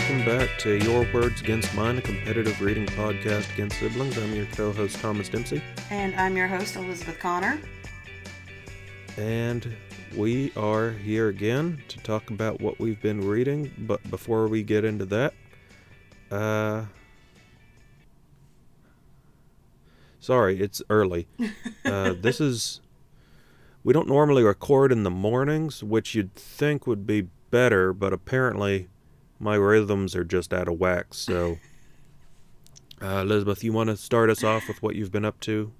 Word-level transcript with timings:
welcome 0.00 0.24
back 0.24 0.48
to 0.58 0.82
Your 0.82 1.06
Words 1.12 1.42
Against 1.42 1.74
Mine, 1.74 1.98
a 1.98 2.00
competitive 2.00 2.62
reading 2.62 2.86
podcast 2.86 3.52
against 3.52 3.78
siblings. 3.78 4.16
I'm 4.16 4.34
your 4.34 4.46
co 4.46 4.72
host, 4.72 4.98
Thomas 4.98 5.28
Dempsey. 5.28 5.62
And 5.90 6.14
I'm 6.14 6.38
your 6.38 6.48
host, 6.48 6.76
Elizabeth 6.76 7.18
Connor. 7.18 7.60
And 9.18 9.76
we 10.16 10.52
are 10.56 10.90
here 10.90 11.28
again 11.28 11.82
to 11.88 11.98
talk 11.98 12.30
about 12.30 12.62
what 12.62 12.78
we've 12.78 13.00
been 13.02 13.20
reading. 13.20 13.74
But 13.76 14.10
before 14.10 14.48
we 14.48 14.62
get 14.62 14.86
into 14.86 15.04
that, 15.04 15.34
uh, 16.30 16.86
sorry, 20.18 20.60
it's 20.60 20.80
early. 20.88 21.28
Uh, 21.84 22.14
this 22.18 22.40
is. 22.40 22.80
We 23.84 23.92
don't 23.92 24.08
normally 24.08 24.44
record 24.44 24.92
in 24.92 25.02
the 25.02 25.10
mornings, 25.10 25.84
which 25.84 26.14
you'd 26.14 26.34
think 26.34 26.86
would 26.86 27.06
be 27.06 27.28
better, 27.50 27.92
but 27.92 28.14
apparently 28.14 28.88
my 29.40 29.56
rhythms 29.56 30.14
are 30.14 30.24
just 30.24 30.52
out 30.52 30.68
of 30.68 30.78
whack. 30.78 31.06
So, 31.12 31.58
uh, 33.02 33.22
Elizabeth, 33.22 33.64
you 33.64 33.72
want 33.72 33.90
to 33.90 33.96
start 33.96 34.30
us 34.30 34.44
off 34.44 34.68
with 34.68 34.82
what 34.82 34.94
you've 34.94 35.10
been 35.10 35.24
up 35.24 35.40
to? 35.40 35.72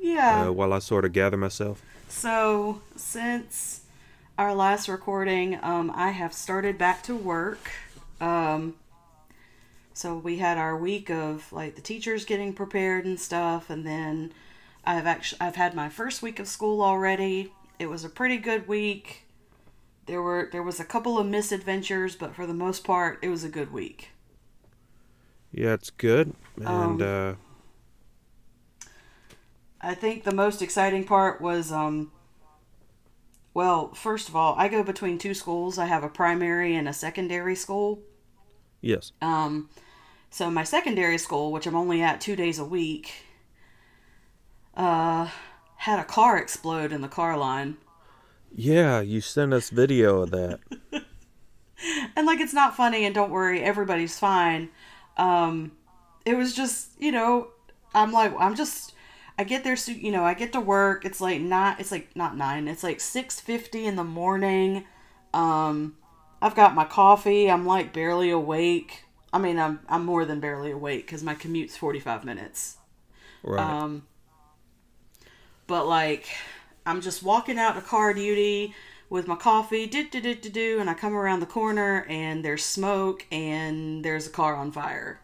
Yeah. 0.00 0.46
Uh, 0.46 0.52
while 0.52 0.72
I 0.72 0.78
sort 0.78 1.04
of 1.04 1.12
gather 1.12 1.36
myself. 1.36 1.82
So, 2.08 2.82
since 2.94 3.82
our 4.36 4.54
last 4.54 4.88
recording, 4.88 5.58
um, 5.62 5.90
I 5.94 6.10
have 6.10 6.32
started 6.32 6.78
back 6.78 7.02
to 7.04 7.16
work. 7.16 7.70
Um, 8.20 8.74
so 9.98 10.16
we 10.16 10.38
had 10.38 10.58
our 10.58 10.76
week 10.76 11.10
of 11.10 11.52
like 11.52 11.74
the 11.74 11.82
teachers 11.82 12.24
getting 12.24 12.52
prepared 12.52 13.04
and 13.04 13.18
stuff, 13.18 13.68
and 13.68 13.84
then 13.84 14.32
I've 14.84 15.06
actually 15.06 15.40
I've 15.40 15.56
had 15.56 15.74
my 15.74 15.88
first 15.88 16.22
week 16.22 16.38
of 16.38 16.46
school 16.46 16.82
already. 16.82 17.52
It 17.80 17.86
was 17.86 18.04
a 18.04 18.08
pretty 18.08 18.36
good 18.36 18.68
week. 18.68 19.24
There 20.08 20.20
were 20.20 20.48
there 20.50 20.64
was 20.64 20.80
a 20.80 20.84
couple 20.84 21.18
of 21.20 21.26
misadventures, 21.28 22.16
but 22.16 22.34
for 22.34 22.48
the 22.48 22.52
most 22.52 22.82
part, 22.82 23.20
it 23.22 23.28
was 23.28 23.44
a 23.44 23.48
good 23.48 23.72
week. 23.72 24.10
Yeah, 25.52 25.74
it's 25.74 25.90
good. 25.90 26.34
And 26.58 27.00
Um, 27.00 27.02
uh, 27.02 27.34
I 29.80 29.94
think 29.94 30.22
the 30.22 30.32
most 30.34 30.62
exciting 30.62 31.04
part 31.04 31.40
was 31.40 31.72
um 31.72 32.12
well, 33.52 33.92
first 33.92 34.28
of 34.30 34.34
all, 34.36 34.54
I 34.56 34.68
go 34.68 34.82
between 34.82 35.18
two 35.18 35.34
schools. 35.34 35.76
I 35.78 35.84
have 35.86 36.02
a 36.02 36.08
primary 36.08 36.74
and 36.74 36.88
a 36.88 36.94
secondary 36.94 37.54
school. 37.54 38.00
yes. 38.80 39.12
Um 39.20 39.68
so 40.30 40.50
my 40.50 40.64
secondary 40.64 41.18
school, 41.18 41.52
which 41.52 41.66
I'm 41.66 41.76
only 41.76 42.02
at 42.02 42.20
2 42.20 42.36
days 42.36 42.58
a 42.58 42.64
week, 42.64 43.14
uh 44.74 45.28
had 45.76 45.98
a 45.98 46.04
car 46.04 46.38
explode 46.38 46.92
in 46.92 47.00
the 47.02 47.08
car 47.08 47.36
line. 47.36 47.76
Yeah, 48.58 49.00
you 49.02 49.20
sent 49.20 49.54
us 49.54 49.70
video 49.70 50.22
of 50.22 50.30
that. 50.32 50.60
And 52.16 52.26
like 52.26 52.40
it's 52.40 52.52
not 52.52 52.74
funny 52.74 53.04
and 53.04 53.14
don't 53.14 53.30
worry, 53.30 53.62
everybody's 53.62 54.18
fine. 54.18 54.70
Um 55.16 55.70
it 56.24 56.34
was 56.34 56.52
just, 56.52 56.90
you 56.98 57.12
know, 57.12 57.50
I'm 57.94 58.10
like 58.10 58.34
I'm 58.36 58.56
just 58.56 58.94
I 59.38 59.44
get 59.44 59.62
there 59.62 59.76
so 59.76 59.92
you 59.92 60.10
know, 60.10 60.24
I 60.24 60.34
get 60.34 60.52
to 60.54 60.60
work. 60.60 61.04
It's 61.04 61.20
like 61.20 61.40
not 61.40 61.78
it's 61.78 61.92
like 61.92 62.16
not 62.16 62.36
9. 62.36 62.66
It's 62.66 62.82
like 62.82 62.98
6:50 62.98 63.84
in 63.84 63.94
the 63.94 64.02
morning. 64.02 64.86
Um 65.32 65.96
I've 66.42 66.56
got 66.56 66.74
my 66.74 66.84
coffee. 66.84 67.48
I'm 67.48 67.64
like 67.64 67.92
barely 67.92 68.30
awake. 68.30 69.04
I 69.32 69.38
mean, 69.38 69.60
I'm 69.60 69.78
I'm 69.88 70.04
more 70.04 70.24
than 70.24 70.40
barely 70.40 70.72
awake 70.72 71.06
cuz 71.06 71.22
my 71.22 71.34
commute's 71.34 71.76
45 71.76 72.24
minutes. 72.24 72.78
Right. 73.44 73.60
Um, 73.60 74.02
but 75.68 75.86
like, 75.86 76.28
I'm 76.88 77.00
just 77.00 77.22
walking 77.22 77.58
out 77.58 77.74
to 77.74 77.80
car 77.82 78.14
duty 78.14 78.74
with 79.10 79.26
my 79.26 79.36
coffee, 79.36 79.86
do 79.86 80.08
do 80.08 80.20
do 80.20 80.34
do 80.34 80.48
do, 80.50 80.80
and 80.80 80.88
I 80.90 80.94
come 80.94 81.14
around 81.14 81.40
the 81.40 81.46
corner 81.46 82.04
and 82.08 82.44
there's 82.44 82.64
smoke 82.64 83.26
and 83.30 84.04
there's 84.04 84.26
a 84.26 84.30
car 84.30 84.56
on 84.56 84.72
fire. 84.72 85.20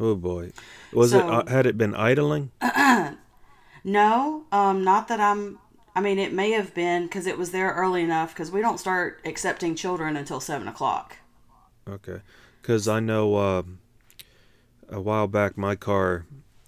oh 0.00 0.14
boy. 0.14 0.52
Was 0.92 1.12
it 1.12 1.22
uh, 1.22 1.44
had 1.46 1.66
it 1.66 1.78
been 1.78 1.94
idling? 1.94 2.50
No, 3.84 4.46
um, 4.50 4.82
not 4.82 5.06
that 5.08 5.20
I'm. 5.20 5.60
I 5.94 6.00
mean, 6.00 6.18
it 6.18 6.32
may 6.32 6.50
have 6.50 6.74
been 6.74 7.04
because 7.04 7.24
it 7.26 7.38
was 7.38 7.52
there 7.52 7.72
early 7.72 8.02
enough 8.02 8.34
because 8.34 8.50
we 8.50 8.60
don't 8.60 8.80
start 8.80 9.20
accepting 9.24 9.76
children 9.76 10.16
until 10.16 10.40
seven 10.40 10.66
o'clock. 10.66 11.18
Okay. 11.88 12.20
Cuz 12.62 12.88
I 12.88 12.98
know 12.98 13.36
uh, 13.36 13.62
a 14.88 15.00
while 15.00 15.28
back 15.28 15.56
my 15.56 15.76
car 15.76 16.26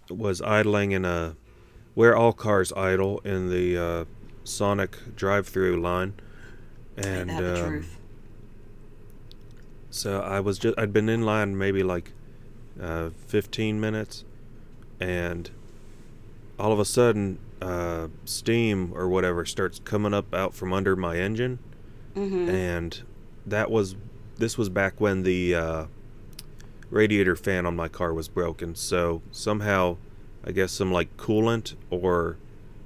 was 0.08 0.40
idling 0.40 0.92
in 0.92 1.04
a 1.04 1.34
where 1.98 2.16
all 2.16 2.32
cars 2.32 2.72
idle 2.74 3.18
in 3.24 3.50
the 3.50 3.76
uh, 3.76 4.04
Sonic 4.44 5.16
drive-through 5.16 5.80
line. 5.80 6.12
And 6.96 7.28
um, 7.28 7.56
truth? 7.68 7.98
So 9.90 10.20
I 10.20 10.38
was 10.38 10.60
just 10.60 10.78
I'd 10.78 10.92
been 10.92 11.08
in 11.08 11.22
line 11.22 11.58
maybe 11.58 11.82
like 11.82 12.12
uh, 12.80 13.10
15 13.26 13.80
minutes, 13.80 14.24
and 15.00 15.50
all 16.56 16.70
of 16.72 16.78
a 16.78 16.84
sudden, 16.84 17.40
uh, 17.60 18.06
steam 18.24 18.92
or 18.94 19.08
whatever 19.08 19.44
starts 19.44 19.80
coming 19.80 20.14
up 20.14 20.32
out 20.32 20.54
from 20.54 20.72
under 20.72 20.94
my 20.94 21.16
engine, 21.16 21.58
Mm-hmm. 22.14 22.48
and 22.48 23.02
that 23.44 23.70
was 23.72 23.96
this 24.36 24.56
was 24.56 24.68
back 24.68 25.00
when 25.00 25.24
the 25.24 25.52
uh, 25.54 25.84
radiator 26.90 27.34
fan 27.34 27.66
on 27.66 27.74
my 27.74 27.88
car 27.88 28.14
was 28.14 28.28
broken. 28.28 28.76
So 28.76 29.20
somehow, 29.32 29.96
I 30.44 30.52
guess 30.52 30.72
some 30.72 30.92
like 30.92 31.16
coolant 31.16 31.74
or 31.90 32.36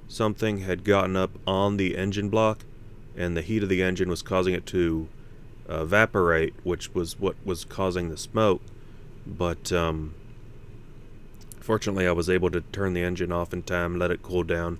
something 0.07 0.59
had 0.59 0.83
gotten 0.83 1.15
up 1.15 1.31
on 1.47 1.77
the 1.77 1.95
engine 1.97 2.29
block, 2.29 2.65
and 3.15 3.35
the 3.35 3.41
heat 3.41 3.63
of 3.63 3.69
the 3.69 3.83
engine 3.83 4.09
was 4.09 4.21
causing 4.21 4.53
it 4.53 4.65
to 4.67 5.07
uh, 5.69 5.81
evaporate, 5.81 6.53
which 6.63 6.93
was 6.93 7.19
what 7.19 7.35
was 7.45 7.65
causing 7.65 8.09
the 8.09 8.17
smoke. 8.17 8.61
But 9.25 9.71
um, 9.71 10.13
fortunately, 11.59 12.07
I 12.07 12.11
was 12.11 12.29
able 12.29 12.51
to 12.51 12.61
turn 12.61 12.93
the 12.93 13.03
engine 13.03 13.31
off 13.31 13.53
in 13.53 13.63
time, 13.63 13.97
let 13.97 14.11
it 14.11 14.21
cool 14.21 14.43
down, 14.43 14.79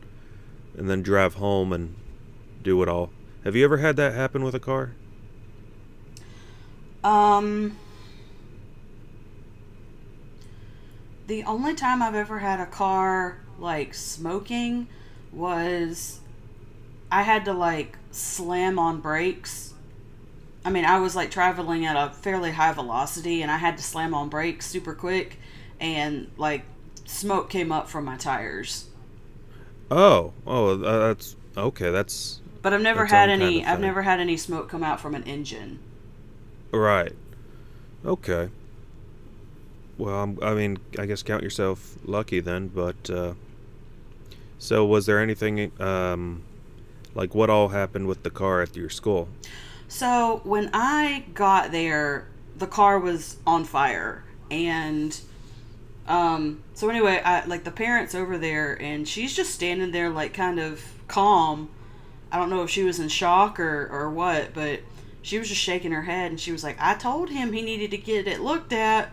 and 0.78 0.90
then 0.90 1.02
drive 1.02 1.36
home 1.36 1.72
and 1.72 1.96
do 2.62 2.82
it 2.84 2.90
all. 2.90 3.12
Have 3.44 3.56
you 3.56 3.64
ever 3.64 3.78
had 3.78 3.96
that 3.98 4.14
happen 4.14 4.44
with 4.44 4.56
a 4.56 4.60
car? 4.60 4.94
Um, 7.04 7.78
the 11.28 11.44
only 11.44 11.74
time 11.74 12.02
I've 12.02 12.16
ever 12.16 12.40
had 12.40 12.60
a 12.60 12.66
car 12.66 13.40
like 13.60 13.94
smoking 13.94 14.88
was 15.32 16.20
I 17.12 17.24
had 17.24 17.46
to 17.46 17.54
like 17.54 17.98
slam 18.12 18.78
on 18.78 19.00
brakes. 19.00 19.74
I 20.66 20.70
mean, 20.70 20.86
I 20.86 21.00
was 21.00 21.16
like 21.16 21.32
traveling 21.32 21.86
at 21.86 21.96
a 21.96 22.14
fairly 22.14 22.52
high 22.52 22.72
velocity 22.74 23.42
and 23.42 23.52
I 23.52 23.58
had 23.58 23.78
to 23.78 23.84
slam 23.84 24.14
on 24.14 24.30
brakes 24.30 24.66
super 24.66 24.94
quick 24.94 25.40
and 25.80 26.30
like 26.38 26.64
smoke 27.06 27.50
came 27.50 27.72
up 27.72 27.90
from 27.90 28.06
my 28.06 28.18
tires. 28.18 28.88
Oh, 29.92 30.34
oh, 30.48 30.82
uh, 30.82 31.08
that's 31.08 31.36
okay. 31.56 31.92
That's 31.92 32.42
But 32.62 32.74
I've 32.74 32.82
never 32.82 33.06
had 33.06 33.30
any 33.30 33.60
kind 33.60 33.68
of 33.68 33.74
I've 33.74 33.80
never 33.80 34.02
had 34.02 34.20
any 34.20 34.38
smoke 34.38 34.70
come 34.70 34.84
out 34.84 35.00
from 35.00 35.16
an 35.16 35.24
engine. 35.24 35.80
right. 36.72 37.14
Okay. 38.06 38.50
Well, 39.98 40.16
I'm, 40.16 40.40
I 40.42 40.54
mean, 40.54 40.80
I 40.98 41.06
guess 41.06 41.22
count 41.22 41.44
yourself 41.44 41.98
lucky 42.06 42.40
then. 42.40 42.68
But 42.68 43.10
uh, 43.10 43.34
so, 44.58 44.86
was 44.86 45.06
there 45.06 45.20
anything 45.20 45.72
um, 45.80 46.44
like 47.16 47.36
what 47.36 47.50
all 47.50 47.70
happened 47.70 48.08
with 48.08 48.24
the 48.24 48.30
car 48.30 48.62
at 48.62 48.76
your 48.76 48.90
school? 48.90 49.30
So 49.88 50.42
when 50.44 50.70
I 50.74 51.26
got 51.34 51.72
there, 51.72 52.28
the 52.58 52.68
car 52.68 53.00
was 53.00 53.38
on 53.46 53.66
fire, 53.66 54.24
and 54.50 55.20
um, 56.08 56.64
so 56.74 56.90
anyway, 56.90 57.22
I 57.24 57.46
like 57.46 57.64
the 57.64 57.72
parents 57.72 58.16
over 58.16 58.38
there, 58.38 58.82
and 58.82 59.08
she's 59.08 59.36
just 59.36 59.54
standing 59.54 59.92
there 59.92 60.10
like 60.10 60.34
kind 60.34 60.60
of 60.60 60.84
calm. 61.08 61.70
I 62.32 62.38
don't 62.38 62.50
know 62.50 62.64
if 62.64 62.70
she 62.70 62.84
was 62.84 63.00
in 63.00 63.10
shock 63.10 63.60
or 63.60 63.88
or 63.92 64.10
what, 64.10 64.54
but 64.54 64.80
she 65.22 65.38
was 65.38 65.50
just 65.50 65.62
shaking 65.62 65.92
her 65.92 66.02
head, 66.04 66.32
and 66.32 66.40
she 66.40 66.52
was 66.52 66.64
like, 66.64 66.78
"I 66.80 66.96
told 66.96 67.30
him 67.30 67.54
he 67.54 67.62
needed 67.62 67.92
to 67.92 67.98
get 67.98 68.28
it 68.28 68.42
looked 68.42 68.74
at." 68.74 69.12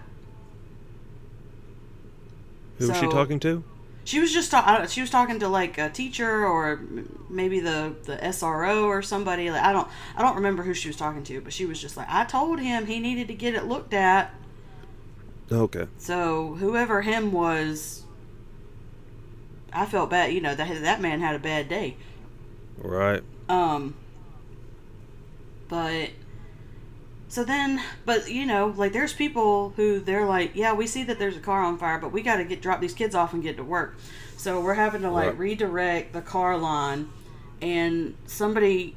Who 2.81 2.89
was 2.89 2.97
she 2.97 3.09
talking 3.09 3.39
to? 3.41 3.63
She 4.05 4.19
was 4.19 4.33
just 4.33 4.51
ta- 4.51 4.87
she 4.87 5.03
was 5.03 5.11
talking 5.11 5.39
to 5.41 5.49
like 5.49 5.77
a 5.77 5.91
teacher 5.91 6.47
or 6.47 6.81
maybe 7.29 7.61
the 7.61 7.95
the 8.05 8.17
SRO 8.17 8.87
or 8.87 9.03
somebody. 9.03 9.51
Like 9.51 9.63
I 9.63 9.73
don't 9.73 9.87
I 10.17 10.23
don't 10.23 10.37
remember 10.37 10.63
who 10.63 10.73
she 10.73 10.89
was 10.89 10.97
talking 10.97 11.23
to, 11.25 11.41
but 11.43 11.53
she 11.53 11.67
was 11.67 11.79
just 11.79 11.97
like, 11.99 12.07
"I 12.09 12.25
told 12.25 12.59
him 12.59 12.87
he 12.87 12.99
needed 12.99 13.29
to 13.29 13.35
get 13.35 13.55
it 13.55 13.67
looked 13.67 13.93
at." 13.93 14.35
Okay. 15.53 15.87
So 15.99 16.55
whoever 16.55 17.03
him 17.03 17.33
was, 17.33 18.05
I 19.73 19.85
felt 19.85 20.09
bad. 20.09 20.33
You 20.33 20.41
know 20.41 20.55
that 20.55 20.83
that 20.83 21.01
man 21.03 21.21
had 21.21 21.37
a 21.37 21.39
bad 21.39 21.69
day. 21.69 21.97
Right. 22.79 23.23
Um. 23.49 23.95
But. 25.69 26.11
So 27.31 27.45
then, 27.45 27.81
but 28.05 28.29
you 28.29 28.45
know, 28.45 28.75
like 28.77 28.93
there's 28.93 29.13
people 29.13 29.73
who 29.77 30.01
they're 30.01 30.27
like, 30.27 30.57
yeah, 30.57 30.73
we 30.75 30.87
see 30.89 31.05
that 31.05 31.19
there's 31.21 31.37
a 31.37 31.41
car 31.41 31.63
on 31.63 31.79
fire, 31.79 31.97
but 31.99 32.11
we 32.13 32.23
got 32.23 32.37
to 32.39 32.45
get 32.45 32.61
drop 32.61 32.81
these 32.81 32.93
kids 32.93 33.15
off 33.15 33.33
and 33.33 33.41
get 33.43 33.57
to 33.59 33.63
work. 33.65 33.97
So 34.37 34.61
we're 34.61 34.75
having 34.75 35.03
to 35.03 35.11
like 35.11 35.29
Right. 35.29 35.39
redirect 35.39 36.13
the 36.13 36.23
car 36.23 36.59
line, 36.59 37.09
and 37.63 38.17
somebody 38.27 38.97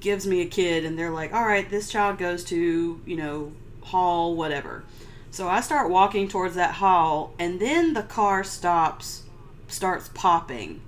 gives 0.00 0.26
me 0.26 0.40
a 0.40 0.46
kid 0.46 0.84
and 0.84 0.98
they're 0.98 1.10
like, 1.10 1.32
all 1.32 1.46
right, 1.46 1.68
this 1.70 1.88
child 1.88 2.18
goes 2.18 2.42
to, 2.44 3.00
you 3.06 3.16
know, 3.16 3.52
hall, 3.82 4.34
whatever. 4.34 4.82
So 5.30 5.46
I 5.48 5.60
start 5.60 5.90
walking 5.90 6.26
towards 6.26 6.56
that 6.56 6.74
hall 6.76 7.34
and 7.38 7.60
then 7.60 7.92
the 7.92 8.02
car 8.02 8.42
stops, 8.42 9.22
starts 9.68 10.08
popping. 10.12 10.80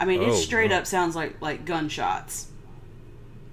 I 0.00 0.04
mean, 0.06 0.22
it 0.22 0.28
Oh, 0.30 0.34
straight 0.34 0.70
no. 0.70 0.76
up 0.78 0.86
sounds 0.86 1.14
like, 1.16 1.42
like 1.42 1.64
gunshots. 1.66 2.46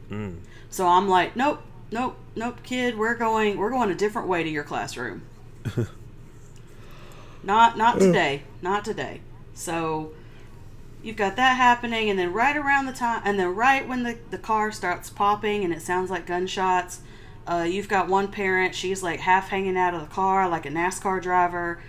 Mm. 0.09 0.37
So 0.69 0.87
I'm 0.87 1.09
like, 1.09 1.35
nope, 1.35 1.61
nope, 1.91 2.17
nope, 2.35 2.63
kid, 2.63 2.97
we're 2.97 3.15
going, 3.15 3.57
we're 3.57 3.69
going 3.69 3.91
a 3.91 3.95
different 3.95 4.27
way 4.27 4.43
to 4.43 4.49
your 4.49 4.63
classroom. 4.63 5.23
not, 7.43 7.77
not 7.77 7.99
today, 7.99 8.43
not 8.61 8.85
today. 8.85 9.21
So 9.53 10.11
you've 11.03 11.15
got 11.15 11.35
that 11.35 11.57
happening, 11.57 12.09
and 12.09 12.17
then 12.17 12.33
right 12.33 12.55
around 12.55 12.85
the 12.85 12.93
time, 12.93 13.21
and 13.25 13.39
then 13.39 13.55
right 13.55 13.87
when 13.87 14.03
the 14.03 14.17
the 14.29 14.37
car 14.37 14.71
starts 14.71 15.09
popping 15.09 15.63
and 15.63 15.73
it 15.73 15.81
sounds 15.81 16.09
like 16.09 16.25
gunshots, 16.25 17.01
uh, 17.47 17.65
you've 17.67 17.87
got 17.89 18.07
one 18.07 18.27
parent. 18.29 18.75
She's 18.75 19.03
like 19.03 19.19
half 19.19 19.49
hanging 19.49 19.77
out 19.77 19.93
of 19.93 20.01
the 20.01 20.07
car, 20.07 20.47
like 20.49 20.65
a 20.65 20.69
NASCAR 20.69 21.21
driver. 21.21 21.81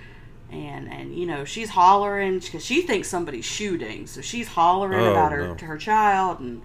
And, 0.51 0.87
and 0.93 1.17
you 1.17 1.25
know 1.25 1.47
she's 1.47 1.71
hollering 1.71 2.41
because 2.41 2.63
she 2.63 2.83
thinks 2.83 3.09
somebody's 3.09 3.47
shooting 3.47 4.07
so 4.07 4.21
she's 4.21 4.49
hollering 4.49 5.01
Oh, 5.01 5.11
about 5.13 5.33
her 5.33 5.47
no. 5.49 5.55
to 5.55 5.65
her 5.65 5.79
child 5.79 6.41
and 6.41 6.61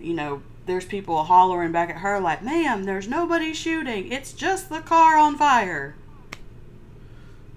you 0.00 0.12
know, 0.12 0.42
there's 0.68 0.84
people 0.84 1.24
hollering 1.24 1.72
back 1.72 1.90
at 1.90 1.96
her 1.96 2.20
like, 2.20 2.42
"Ma'am, 2.44 2.84
there's 2.84 3.08
nobody 3.08 3.52
shooting. 3.52 4.12
It's 4.12 4.32
just 4.32 4.68
the 4.68 4.80
car 4.80 5.16
on 5.16 5.36
fire." 5.36 5.96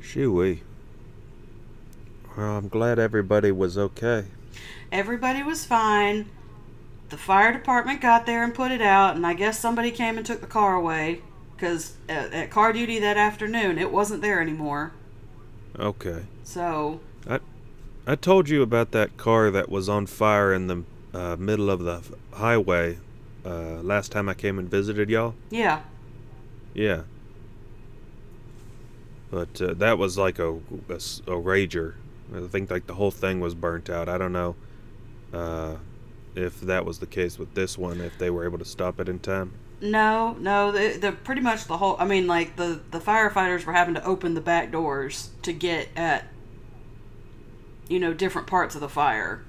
Shooey. 0.01 0.59
Well, 2.35 2.57
I'm 2.57 2.69
glad 2.69 2.97
everybody 2.97 3.51
was 3.51 3.77
okay. 3.77 4.25
Everybody 4.91 5.43
was 5.43 5.65
fine. 5.65 6.29
The 7.09 7.17
fire 7.17 7.51
department 7.51 8.01
got 8.01 8.25
there 8.25 8.43
and 8.43 8.53
put 8.53 8.71
it 8.71 8.81
out, 8.81 9.15
and 9.15 9.27
I 9.27 9.33
guess 9.33 9.59
somebody 9.59 9.91
came 9.91 10.17
and 10.17 10.25
took 10.25 10.41
the 10.41 10.47
car 10.47 10.75
away 10.75 11.21
because 11.55 11.93
at, 12.09 12.33
at 12.33 12.49
car 12.49 12.73
duty 12.73 12.99
that 12.99 13.17
afternoon, 13.17 13.77
it 13.77 13.91
wasn't 13.91 14.21
there 14.21 14.41
anymore. 14.41 14.93
Okay. 15.77 16.23
So, 16.43 16.99
I, 17.29 17.39
I 18.07 18.15
told 18.15 18.49
you 18.49 18.61
about 18.61 18.91
that 18.91 19.15
car 19.17 19.51
that 19.51 19.69
was 19.69 19.87
on 19.87 20.05
fire 20.07 20.53
in 20.53 20.67
the 20.67 20.83
uh, 21.13 21.35
middle 21.37 21.69
of 21.69 21.81
the 21.81 22.01
highway 22.33 22.97
uh, 23.45 23.81
last 23.81 24.11
time 24.11 24.29
I 24.29 24.33
came 24.33 24.59
and 24.59 24.69
visited 24.69 25.09
y'all. 25.09 25.35
yeah, 25.49 25.81
Yeah. 26.73 27.03
But 29.29 29.61
uh, 29.61 29.73
that 29.75 29.97
was 29.97 30.17
like 30.17 30.39
a 30.39 30.49
a 30.49 31.37
rager. 31.37 31.93
I 32.35 32.47
think 32.47 32.69
like 32.69 32.87
the 32.87 32.95
whole 32.95 33.11
thing 33.11 33.39
was 33.39 33.55
burnt 33.55 33.89
out. 33.89 34.09
I 34.09 34.17
don't 34.17 34.33
know 34.33 34.55
uh, 35.33 35.75
if 36.35 36.59
that 36.61 36.85
was 36.85 36.99
the 36.99 37.07
case 37.07 37.39
with 37.39 37.53
this 37.53 37.77
one. 37.77 38.01
If 38.01 38.17
they 38.17 38.29
were 38.29 38.45
able 38.45 38.59
to 38.59 38.65
stop 38.65 38.99
it 38.99 39.07
in 39.07 39.19
time. 39.19 39.53
no, 39.81 40.35
no, 40.39 40.71
the, 40.71 40.97
the 40.97 41.11
pretty 41.11 41.41
much 41.41 41.65
the 41.65 41.77
whole. 41.77 41.95
I 41.97 42.05
mean, 42.05 42.27
like 42.27 42.57
the 42.57 42.81
the 42.91 42.99
firefighters 42.99 43.65
were 43.65 43.73
having 43.73 43.95
to 43.95 44.03
open 44.03 44.33
the 44.33 44.41
back 44.41 44.71
doors 44.71 45.31
to 45.43 45.53
get 45.53 45.87
at, 45.95 46.27
you 47.87 47.99
know, 47.99 48.13
different 48.13 48.47
parts 48.47 48.75
of 48.75 48.81
the 48.81 48.89
fire. 48.89 49.43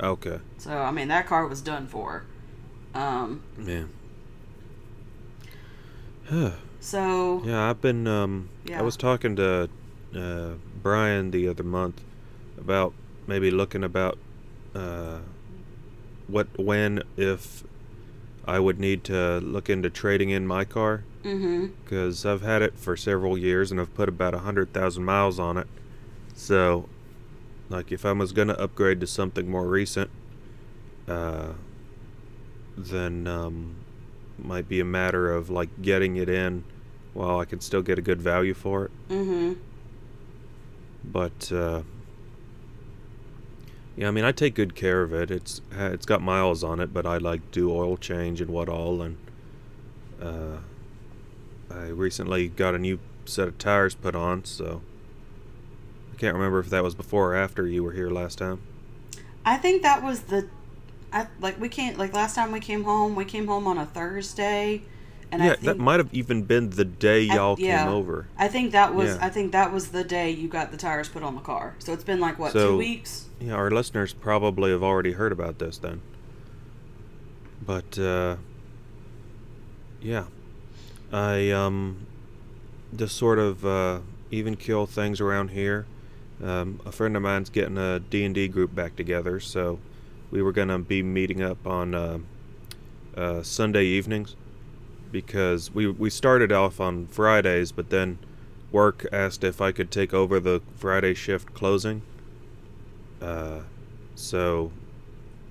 Okay. 0.00 0.40
So 0.58 0.76
I 0.78 0.90
mean 0.90 1.08
that 1.08 1.26
car 1.26 1.46
was 1.46 1.60
done 1.60 1.86
for. 1.86 2.24
Um, 2.94 3.42
Yeah. 3.60 3.84
so 6.80 7.42
Yeah, 7.44 7.68
I've 7.68 7.80
been. 7.80 8.06
Um, 8.06 8.48
Yeah. 8.64 8.78
I 8.78 8.82
was 8.82 8.96
talking 8.96 9.36
to 9.36 9.68
uh, 10.14 10.52
Brian 10.82 11.30
the 11.30 11.48
other 11.48 11.64
month 11.64 12.00
about 12.58 12.94
maybe 13.26 13.50
looking 13.50 13.84
about 13.84 14.18
uh, 14.74 15.18
what, 16.26 16.46
when, 16.58 17.02
if 17.16 17.64
I 18.46 18.58
would 18.58 18.78
need 18.78 19.04
to 19.04 19.38
look 19.38 19.70
into 19.70 19.90
trading 19.90 20.30
in 20.30 20.46
my 20.46 20.64
car 20.64 21.04
mm-hmm. 21.22 21.66
because 21.84 22.26
I've 22.26 22.42
had 22.42 22.62
it 22.62 22.78
for 22.78 22.96
several 22.96 23.38
years 23.38 23.70
and 23.70 23.80
I've 23.80 23.94
put 23.94 24.08
about 24.08 24.34
a 24.34 24.40
hundred 24.40 24.72
thousand 24.72 25.04
miles 25.04 25.38
on 25.38 25.56
it. 25.56 25.66
So, 26.34 26.88
like, 27.74 27.92
if 27.92 28.06
I 28.06 28.12
was 28.12 28.32
gonna 28.32 28.54
upgrade 28.54 29.00
to 29.00 29.06
something 29.06 29.50
more 29.50 29.66
recent, 29.66 30.10
uh, 31.08 31.52
then 32.76 33.26
um, 33.26 33.76
might 34.38 34.68
be 34.68 34.80
a 34.80 34.84
matter 34.84 35.32
of 35.32 35.50
like 35.50 35.82
getting 35.82 36.16
it 36.16 36.28
in 36.28 36.64
while 37.12 37.38
I 37.38 37.44
can 37.44 37.60
still 37.60 37.82
get 37.82 37.98
a 37.98 38.02
good 38.02 38.20
value 38.20 38.54
for 38.54 38.86
it. 38.86 38.90
Mm-hmm. 39.08 39.52
But 41.04 41.52
uh, 41.52 41.82
yeah, 43.96 44.08
I 44.08 44.10
mean, 44.10 44.24
I 44.24 44.32
take 44.32 44.54
good 44.54 44.74
care 44.74 45.02
of 45.02 45.12
it. 45.12 45.30
It's 45.30 45.60
it's 45.70 46.06
got 46.06 46.22
miles 46.22 46.64
on 46.64 46.80
it, 46.80 46.92
but 46.92 47.06
I 47.06 47.18
like 47.18 47.50
do 47.50 47.70
oil 47.70 47.96
change 47.96 48.40
and 48.40 48.50
what 48.50 48.68
all. 48.68 49.02
And 49.02 49.18
uh, 50.20 50.58
I 51.70 51.88
recently 51.88 52.48
got 52.48 52.74
a 52.74 52.78
new 52.78 52.98
set 53.24 53.48
of 53.48 53.58
tires 53.58 53.94
put 53.94 54.14
on, 54.14 54.44
so 54.44 54.82
I 56.14 56.16
can't 56.16 56.34
remember 56.34 56.60
if 56.60 56.70
that 56.70 56.84
was 56.84 56.94
before 56.94 57.32
or 57.32 57.34
after 57.34 57.66
you 57.66 57.82
were 57.82 57.90
here 57.90 58.08
last 58.08 58.38
time. 58.38 58.60
I 59.44 59.56
think 59.56 59.82
that 59.82 60.00
was 60.00 60.20
the, 60.20 60.48
I 61.12 61.26
like 61.40 61.60
we 61.60 61.68
can't 61.68 61.98
like 61.98 62.14
last 62.14 62.36
time 62.36 62.52
we 62.52 62.60
came 62.60 62.84
home. 62.84 63.16
We 63.16 63.24
came 63.24 63.48
home 63.48 63.66
on 63.66 63.78
a 63.78 63.84
Thursday, 63.84 64.82
and 65.32 65.42
yeah, 65.42 65.48
I 65.48 65.54
think 65.54 65.64
that 65.64 65.78
might 65.78 65.98
have 65.98 66.14
even 66.14 66.44
been 66.44 66.70
the 66.70 66.84
day 66.84 67.22
y'all 67.22 67.58
yeah. 67.58 67.82
came 67.82 67.92
over. 67.92 68.28
I 68.38 68.46
think 68.46 68.70
that 68.70 68.94
was 68.94 69.16
Yeah. 69.16 69.26
I 69.26 69.28
think 69.28 69.50
that 69.52 69.72
was 69.72 69.88
the 69.88 70.04
day 70.04 70.30
you 70.30 70.46
got 70.46 70.70
the 70.70 70.76
tires 70.76 71.08
put 71.08 71.24
on 71.24 71.34
the 71.34 71.40
car. 71.40 71.74
So 71.80 71.92
it's 71.92 72.04
been 72.04 72.20
like 72.20 72.38
what 72.38 72.52
So- 72.52 72.72
two 72.72 72.78
weeks? 72.78 73.26
Yeah, 73.40 73.54
our 73.54 73.72
listeners 73.72 74.12
probably 74.12 74.70
have 74.70 74.84
already 74.84 75.12
heard 75.12 75.32
about 75.32 75.58
this 75.58 75.78
then. 75.78 76.00
But 77.66 77.98
uh 77.98 78.36
yeah. 80.00 80.26
I 81.12 81.50
um 81.50 82.06
just 82.94 83.16
sort 83.16 83.40
of 83.40 83.66
uh 83.66 83.98
even 84.30 84.54
kill 84.56 84.86
things 84.86 85.20
around 85.20 85.48
here. 85.48 85.86
Um 86.42 86.80
a 86.84 86.92
friend 86.92 87.16
of 87.16 87.22
mine's 87.22 87.50
getting 87.50 87.78
a 87.78 88.00
D&D 88.00 88.48
group 88.48 88.74
back 88.74 88.96
together, 88.96 89.40
so 89.40 89.78
we 90.30 90.42
were 90.42 90.52
going 90.52 90.68
to 90.68 90.78
be 90.78 91.02
meeting 91.02 91.42
up 91.42 91.66
on 91.66 91.94
uh, 91.94 92.18
uh 93.16 93.42
Sunday 93.42 93.84
evenings 93.84 94.34
because 95.12 95.72
we 95.72 95.86
we 95.86 96.10
started 96.10 96.50
off 96.50 96.80
on 96.80 97.06
Fridays, 97.06 97.70
but 97.70 97.90
then 97.90 98.18
work 98.72 99.06
asked 99.12 99.44
if 99.44 99.60
I 99.60 99.70
could 99.70 99.92
take 99.92 100.12
over 100.12 100.40
the 100.40 100.60
Friday 100.74 101.14
shift 101.14 101.54
closing. 101.54 102.02
Uh, 103.22 103.60
so 104.16 104.72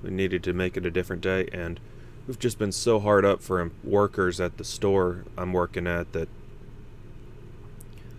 we 0.04 0.10
needed 0.10 0.44
to 0.44 0.52
make 0.52 0.76
it 0.76 0.86
a 0.86 0.92
different 0.92 1.22
day, 1.22 1.48
and 1.54 1.80
we've 2.28 2.38
just 2.38 2.60
been 2.60 2.74
so 2.74 3.00
hard 3.00 3.24
up 3.24 3.42
for 3.42 3.72
workers 3.84 4.42
at 4.42 4.58
the 4.58 4.66
store 4.66 5.24
I'm 5.38 5.54
working 5.54 5.88
at 5.88 6.12
that. 6.12 6.28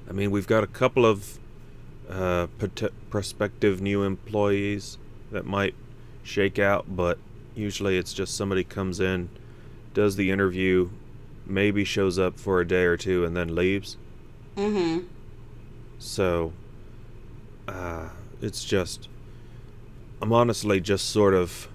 I 0.09 0.13
mean, 0.13 0.31
we've 0.31 0.47
got 0.47 0.65
a 0.65 0.67
couple 0.67 1.05
of 1.05 1.39
uh, 2.09 2.47
pot- 2.59 2.93
prospective 3.11 3.81
new 3.81 4.03
employees 4.03 4.99
that 5.31 5.45
might 5.45 5.75
shake 6.23 6.59
out, 6.59 6.97
but 6.97 7.19
usually 7.55 7.99
it's 7.99 8.13
just 8.13 8.37
somebody 8.37 8.65
comes 8.65 9.01
in, 9.01 9.29
does 9.93 10.17
the 10.17 10.31
interview, 10.31 10.91
maybe 11.47 11.85
shows 11.85 12.19
up 12.19 12.39
for 12.39 12.61
a 12.61 12.67
day 12.67 12.85
or 12.85 12.97
two, 12.97 13.25
and 13.25 13.37
then 13.37 13.55
leaves. 13.55 13.97
Mm-hmm. 14.57 15.07
So, 15.99 16.53
uh, 17.69 18.09
it's 18.41 18.65
just. 18.65 19.09
I'm 20.21 20.33
honestly 20.33 20.81
just 20.81 21.11
sort 21.11 21.35
of 21.35 21.69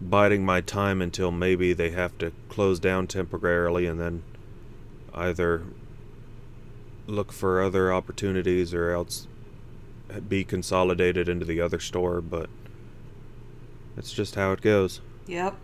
biding 0.00 0.44
my 0.44 0.60
time 0.60 1.00
until 1.00 1.30
maybe 1.30 1.72
they 1.72 1.90
have 1.90 2.16
to 2.18 2.32
close 2.48 2.78
down 2.80 3.06
temporarily 3.06 3.86
and 3.86 4.00
then 4.00 4.22
either 5.14 5.62
look 7.06 7.32
for 7.32 7.62
other 7.62 7.92
opportunities 7.92 8.74
or 8.74 8.90
else 8.90 9.26
be 10.20 10.44
consolidated 10.44 11.28
into 11.28 11.44
the 11.44 11.60
other 11.60 11.80
store, 11.80 12.20
but 12.20 12.48
that's 13.96 14.12
just 14.12 14.34
how 14.34 14.52
it 14.52 14.60
goes. 14.60 15.00
Yep. 15.26 15.56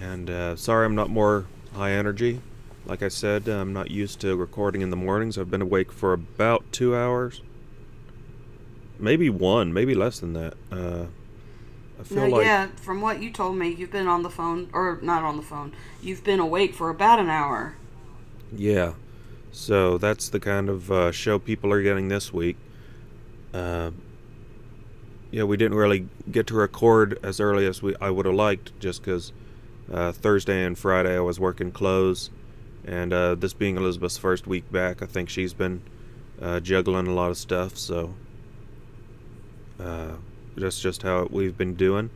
And 0.00 0.30
uh, 0.30 0.56
sorry 0.56 0.86
I'm 0.86 0.94
not 0.94 1.10
more 1.10 1.46
high 1.74 1.92
energy. 1.92 2.40
Like 2.86 3.02
I 3.02 3.08
said, 3.08 3.46
I'm 3.48 3.72
not 3.72 3.90
used 3.90 4.20
to 4.20 4.34
recording 4.36 4.80
in 4.80 4.90
the 4.90 4.96
mornings. 4.96 5.36
I've 5.38 5.50
been 5.50 5.62
awake 5.62 5.92
for 5.92 6.12
about 6.12 6.64
two 6.72 6.96
hours. 6.96 7.42
Maybe 8.98 9.30
one, 9.30 9.72
maybe 9.72 9.94
less 9.94 10.20
than 10.20 10.32
that. 10.34 10.54
Uh, 10.70 11.06
I 11.98 12.02
feel 12.02 12.28
No, 12.28 12.36
like 12.36 12.44
yeah, 12.46 12.68
from 12.76 13.00
what 13.00 13.22
you 13.22 13.30
told 13.30 13.56
me, 13.56 13.68
you've 13.68 13.90
been 13.90 14.06
on 14.06 14.22
the 14.22 14.30
phone 14.30 14.70
or 14.72 14.98
not 15.02 15.22
on 15.22 15.36
the 15.36 15.42
phone. 15.42 15.72
You've 16.02 16.24
been 16.24 16.40
awake 16.40 16.74
for 16.74 16.88
about 16.88 17.18
an 17.18 17.28
hour. 17.28 17.76
Yeah. 18.54 18.94
So 19.52 19.98
that's 19.98 20.28
the 20.28 20.40
kind 20.40 20.68
of 20.68 20.90
uh, 20.90 21.12
show 21.12 21.38
people 21.38 21.72
are 21.72 21.82
getting 21.82 22.08
this 22.08 22.32
week. 22.32 22.56
Uh, 23.52 23.90
yeah, 25.30 25.44
we 25.44 25.56
didn't 25.56 25.76
really 25.76 26.08
get 26.30 26.46
to 26.48 26.54
record 26.54 27.18
as 27.22 27.40
early 27.40 27.66
as 27.66 27.82
we 27.82 27.94
I 28.00 28.10
would 28.10 28.26
have 28.26 28.34
liked, 28.34 28.78
just 28.80 29.02
because 29.02 29.32
uh, 29.92 30.12
Thursday 30.12 30.64
and 30.64 30.78
Friday 30.78 31.16
I 31.16 31.20
was 31.20 31.38
working 31.38 31.72
close, 31.72 32.30
and 32.84 33.12
uh, 33.12 33.34
this 33.34 33.52
being 33.52 33.76
Elizabeth's 33.76 34.18
first 34.18 34.46
week 34.46 34.70
back, 34.72 35.02
I 35.02 35.06
think 35.06 35.28
she's 35.28 35.52
been 35.52 35.82
uh, 36.40 36.60
juggling 36.60 37.06
a 37.06 37.12
lot 37.12 37.30
of 37.30 37.36
stuff. 37.36 37.76
So 37.76 38.14
uh, 39.78 40.12
that's 40.56 40.80
just 40.80 41.02
how 41.02 41.28
we've 41.30 41.56
been 41.56 41.74
doing. 41.74 42.10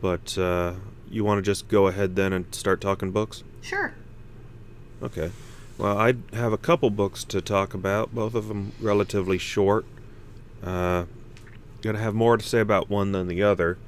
But 0.00 0.36
uh, 0.38 0.74
you 1.10 1.24
want 1.24 1.38
to 1.38 1.42
just 1.42 1.68
go 1.68 1.86
ahead 1.88 2.16
then 2.16 2.32
and 2.32 2.54
start 2.54 2.80
talking 2.80 3.10
books? 3.10 3.42
Sure. 3.60 3.92
Okay. 5.02 5.30
Well, 5.80 5.96
I 5.96 6.14
have 6.34 6.52
a 6.52 6.58
couple 6.58 6.90
books 6.90 7.24
to 7.24 7.40
talk 7.40 7.72
about, 7.72 8.14
both 8.14 8.34
of 8.34 8.48
them 8.48 8.72
relatively 8.80 9.38
short. 9.38 9.86
Uh, 10.62 11.06
gonna 11.80 11.98
have 11.98 12.14
more 12.14 12.36
to 12.36 12.44
say 12.44 12.60
about 12.60 12.90
one 12.90 13.12
than 13.12 13.28
the 13.28 13.42
other. 13.42 13.78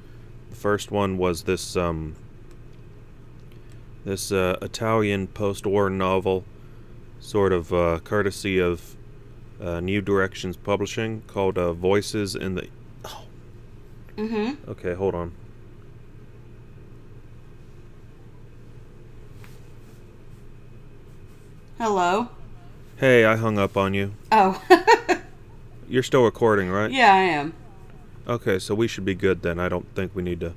The 0.49 0.55
first 0.55 0.89
one 0.89 1.19
was 1.19 1.43
this 1.43 1.75
um, 1.77 2.15
this 4.05 4.31
uh, 4.31 4.57
Italian 4.61 5.27
post-war 5.27 5.91
novel, 5.91 6.45
sort 7.19 7.53
of 7.53 7.71
uh, 7.71 7.99
courtesy 8.03 8.59
of 8.59 8.95
uh, 9.61 9.79
New 9.79 10.01
Directions 10.01 10.57
Publishing, 10.57 11.21
called 11.27 11.59
uh, 11.59 11.73
"Voices 11.73 12.35
in 12.35 12.55
the." 12.55 12.67
Oh, 13.05 13.25
Mm-hmm. 14.17 14.69
okay, 14.71 14.95
hold 14.95 15.13
on. 15.13 15.31
Hello. 21.77 22.29
Hey, 22.97 23.25
I 23.25 23.35
hung 23.35 23.57
up 23.57 23.75
on 23.75 23.93
you. 23.93 24.13
Oh. 24.31 24.61
You're 25.89 26.03
still 26.03 26.23
recording, 26.23 26.69
right? 26.69 26.91
yeah, 26.91 27.13
I 27.13 27.19
am. 27.19 27.53
Okay, 28.27 28.59
so 28.59 28.73
we 28.75 28.87
should 28.87 29.03
be 29.05 29.15
good 29.15 29.41
then. 29.41 29.59
I 29.59 29.69
don't 29.69 29.87
think 29.95 30.11
we 30.15 30.23
need 30.23 30.39
to. 30.39 30.53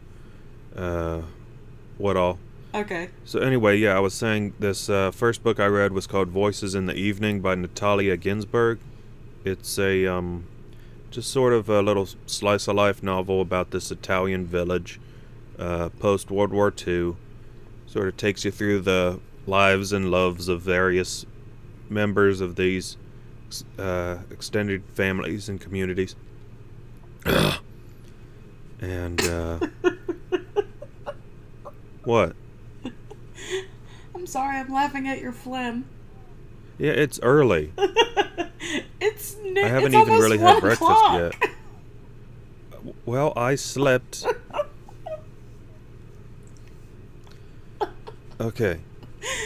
Uh, 0.76 1.23
what 1.99 2.16
all? 2.16 2.38
Okay. 2.75 3.08
So 3.25 3.40
anyway, 3.40 3.78
yeah, 3.78 3.96
I 3.96 4.00
was 4.00 4.12
saying 4.14 4.52
this 4.58 4.90
uh, 4.90 5.11
first 5.11 5.42
book 5.42 5.58
I 5.58 5.66
read 5.66 5.92
was 5.92 6.06
called 6.06 6.28
Voices 6.28 6.75
in 6.75 6.87
the 6.87 6.94
Evening 6.94 7.40
by 7.40 7.54
Natalia 7.54 8.16
Ginzburg. 8.16 8.78
It's 9.44 9.78
a 9.78 10.06
um, 10.06 10.44
just 11.11 11.30
sort 11.32 11.54
of 11.54 11.68
a 11.70 11.80
little 11.80 12.06
slice 12.26 12.68
of 12.68 12.76
life 12.76 13.02
novel 13.02 13.40
about 13.40 13.70
this 13.70 13.90
Italian 13.90 14.46
village, 14.46 15.00
uh, 15.58 15.88
post 15.99 16.30
World 16.30 16.52
War 16.52 16.73
II. 16.87 17.16
Sort 17.87 18.08
of 18.08 18.16
takes 18.18 18.44
you 18.44 18.50
through 18.50 18.82
the 18.82 19.18
lives 19.46 19.92
and 19.92 20.10
loves 20.10 20.48
of 20.48 20.60
various 20.60 21.24
members 21.88 22.40
of 22.40 22.56
these 22.56 22.96
uh, 23.78 24.18
extended 24.30 24.82
families 24.92 25.48
and 25.48 25.60
communities. 25.60 26.16
and 28.80 29.22
uh, 29.24 29.58
what? 32.04 32.34
I'm 34.14 34.26
sorry, 34.26 34.58
I'm 34.58 34.72
laughing 34.72 35.08
at 35.08 35.20
your 35.20 35.32
phlegm. 35.32 35.84
Yeah, 36.78 36.92
it's 36.92 37.18
early. 37.22 37.72
it's 39.00 39.36
n- 39.44 39.56
I 39.58 39.68
haven't 39.68 39.94
it's 39.94 40.08
even 40.08 40.20
really 40.20 40.38
had 40.38 40.60
breakfast 40.60 40.82
o'clock. 40.82 41.34
yet. 41.40 41.50
Well, 43.04 43.32
I 43.36 43.56
slept. 43.56 44.24
Okay. 48.40 48.78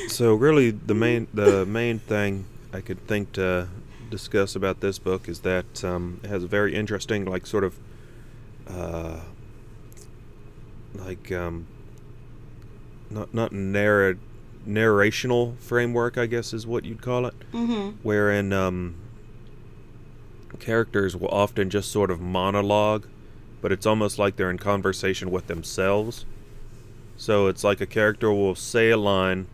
So 0.08 0.34
really 0.34 0.70
the 0.70 0.94
main 0.94 1.28
the 1.32 1.64
main 1.66 1.98
thing 1.98 2.44
I 2.72 2.80
could 2.80 3.06
think 3.06 3.32
to 3.32 3.68
discuss 4.10 4.56
about 4.56 4.80
this 4.80 4.98
book 4.98 5.28
is 5.28 5.40
that 5.40 5.84
um, 5.84 6.20
it 6.24 6.28
has 6.28 6.42
a 6.44 6.46
very 6.48 6.74
interesting 6.74 7.24
like 7.24 7.46
sort 7.46 7.64
of 7.64 7.78
uh, 8.68 9.20
like 10.94 11.30
um, 11.32 11.66
not 13.08 13.32
not 13.32 13.52
narrat 13.52 14.18
narrational 14.68 15.56
framework 15.58 16.18
I 16.18 16.26
guess 16.26 16.52
is 16.52 16.66
what 16.66 16.84
you'd 16.84 17.00
call 17.02 17.24
it 17.26 17.34
Mm-hmm. 17.52 17.96
wherein 18.02 18.52
um, 18.52 18.96
characters 20.58 21.16
will 21.16 21.28
often 21.28 21.70
just 21.70 21.90
sort 21.90 22.10
of 22.10 22.20
monologue, 22.20 23.06
but 23.62 23.72
it's 23.72 23.86
almost 23.86 24.18
like 24.18 24.36
they're 24.36 24.50
in 24.50 24.58
conversation 24.58 25.30
with 25.30 25.46
themselves. 25.46 26.26
So 27.16 27.46
it's 27.46 27.64
like 27.64 27.80
a 27.80 27.86
character 27.86 28.32
will 28.32 28.54
say 28.54 28.90
a 28.90 28.96
line, 28.96 29.46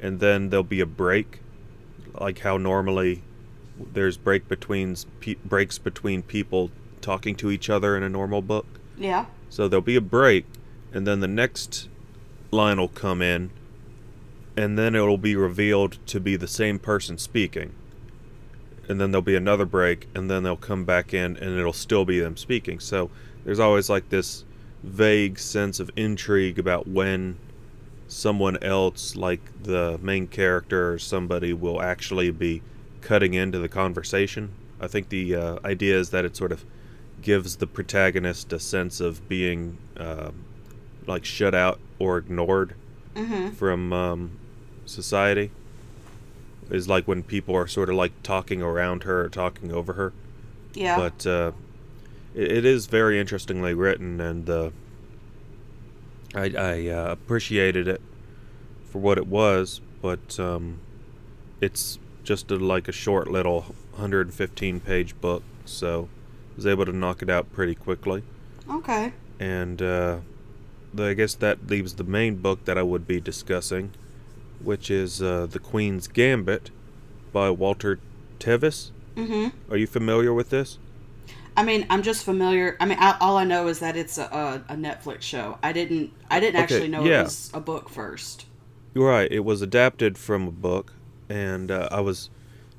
and 0.00 0.20
then 0.20 0.50
there'll 0.50 0.64
be 0.64 0.80
a 0.80 0.86
break, 0.86 1.40
like 2.14 2.40
how 2.40 2.56
normally 2.56 3.22
there's 3.92 4.16
break 4.16 4.48
between 4.48 4.96
pe- 5.20 5.36
breaks 5.44 5.78
between 5.78 6.22
people 6.22 6.70
talking 7.00 7.34
to 7.36 7.50
each 7.50 7.70
other 7.70 7.96
in 7.96 8.02
a 8.02 8.08
normal 8.08 8.42
book. 8.42 8.66
Yeah. 8.96 9.26
So 9.48 9.68
there'll 9.68 9.82
be 9.82 9.96
a 9.96 10.00
break, 10.00 10.46
and 10.92 11.06
then 11.06 11.20
the 11.20 11.28
next 11.28 11.88
line 12.50 12.78
will 12.78 12.88
come 12.88 13.22
in, 13.22 13.50
and 14.56 14.78
then 14.78 14.94
it'll 14.94 15.18
be 15.18 15.36
revealed 15.36 15.98
to 16.06 16.20
be 16.20 16.36
the 16.36 16.48
same 16.48 16.78
person 16.78 17.18
speaking. 17.18 17.72
And 18.88 19.00
then 19.00 19.12
there'll 19.12 19.22
be 19.22 19.36
another 19.36 19.64
break, 19.64 20.08
and 20.14 20.30
then 20.30 20.42
they'll 20.42 20.56
come 20.56 20.84
back 20.84 21.14
in, 21.14 21.36
and 21.36 21.58
it'll 21.58 21.72
still 21.72 22.04
be 22.04 22.20
them 22.20 22.36
speaking. 22.36 22.80
So 22.80 23.10
there's 23.44 23.60
always 23.60 23.88
like 23.88 24.08
this 24.08 24.44
vague 24.82 25.38
sense 25.38 25.78
of 25.78 25.90
intrigue 25.96 26.58
about 26.58 26.88
when 26.88 27.36
someone 28.10 28.62
else, 28.62 29.14
like 29.16 29.40
the 29.62 29.98
main 30.02 30.26
character 30.26 30.92
or 30.92 30.98
somebody, 30.98 31.52
will 31.52 31.80
actually 31.80 32.30
be 32.30 32.60
cutting 33.00 33.34
into 33.34 33.58
the 33.58 33.68
conversation. 33.68 34.50
I 34.80 34.88
think 34.88 35.08
the 35.08 35.34
uh, 35.34 35.58
idea 35.64 35.98
is 35.98 36.10
that 36.10 36.24
it 36.24 36.36
sort 36.36 36.52
of 36.52 36.64
gives 37.22 37.56
the 37.56 37.66
protagonist 37.66 38.52
a 38.52 38.58
sense 38.58 39.00
of 39.00 39.28
being 39.28 39.78
uh, 39.96 40.30
like 41.06 41.24
shut 41.24 41.54
out 41.54 41.78
or 41.98 42.18
ignored 42.18 42.74
Mm-hmm. 43.14 43.50
from 43.50 43.92
um, 43.92 44.30
society. 44.86 45.50
Is 46.70 46.88
like 46.88 47.08
when 47.08 47.24
people 47.24 47.56
are 47.56 47.66
sort 47.66 47.88
of 47.88 47.96
like 47.96 48.12
talking 48.22 48.62
around 48.62 49.02
her 49.02 49.24
or 49.24 49.28
talking 49.28 49.72
over 49.72 49.94
her. 49.94 50.12
Yeah. 50.74 50.96
But 50.96 51.26
uh, 51.26 51.52
it, 52.34 52.52
it 52.58 52.64
is 52.64 52.86
very 52.86 53.18
interestingly 53.18 53.74
written, 53.74 54.20
and 54.20 54.48
uh, 54.48 54.70
I, 56.34 56.52
I 56.56 56.88
uh, 56.88 57.12
appreciated 57.12 57.88
it 57.88 58.00
for 58.90 58.98
what 58.98 59.18
it 59.18 59.26
was. 59.26 59.80
But 60.02 60.38
um, 60.40 60.80
it's 61.60 61.98
just 62.24 62.50
a, 62.50 62.56
like 62.56 62.88
a 62.88 62.92
short 62.92 63.28
little 63.28 63.62
115 63.92 64.80
page 64.80 65.20
book, 65.20 65.42
so 65.64 66.08
I 66.52 66.56
was 66.56 66.66
able 66.66 66.86
to 66.86 66.92
knock 66.92 67.22
it 67.22 67.30
out 67.30 67.52
pretty 67.52 67.74
quickly. 67.74 68.22
okay. 68.68 69.12
And 69.38 69.80
uh, 69.80 70.18
the, 70.92 71.08
I 71.08 71.14
guess 71.14 71.34
that 71.36 71.66
leaves 71.66 71.94
the 71.94 72.04
main 72.04 72.36
book 72.36 72.64
that 72.66 72.76
I 72.76 72.82
would 72.82 73.06
be 73.06 73.20
discussing, 73.20 73.92
which 74.62 74.90
is 74.90 75.22
uh, 75.22 75.46
The 75.50 75.58
Queen's 75.58 76.08
Gambit 76.08 76.70
by 77.32 77.50
Walter 77.50 77.98
Tevis. 78.38 78.92
Mm-hmm. 79.16 79.72
Are 79.72 79.76
you 79.78 79.86
familiar 79.86 80.34
with 80.34 80.50
this? 80.50 80.78
I 81.60 81.62
mean, 81.62 81.86
I'm 81.90 82.02
just 82.02 82.24
familiar. 82.24 82.74
I 82.80 82.86
mean, 82.86 82.96
I, 82.98 83.18
all 83.20 83.36
I 83.36 83.44
know 83.44 83.68
is 83.68 83.80
that 83.80 83.94
it's 83.94 84.16
a, 84.16 84.64
a, 84.66 84.74
Netflix 84.76 85.20
show. 85.20 85.58
I 85.62 85.74
didn't. 85.74 86.10
I 86.30 86.40
didn't 86.40 86.56
Okay, 86.56 86.62
actually 86.62 86.88
know 86.88 87.04
yeah. 87.04 87.20
it 87.20 87.24
was 87.24 87.50
a 87.52 87.60
book 87.60 87.90
first. 87.90 88.46
You're 88.94 89.06
right. 89.06 89.30
It 89.30 89.40
was 89.40 89.60
adapted 89.60 90.16
from 90.16 90.48
a 90.48 90.50
book, 90.50 90.94
and 91.28 91.70
uh, 91.70 91.90
I 91.92 92.00
was 92.00 92.30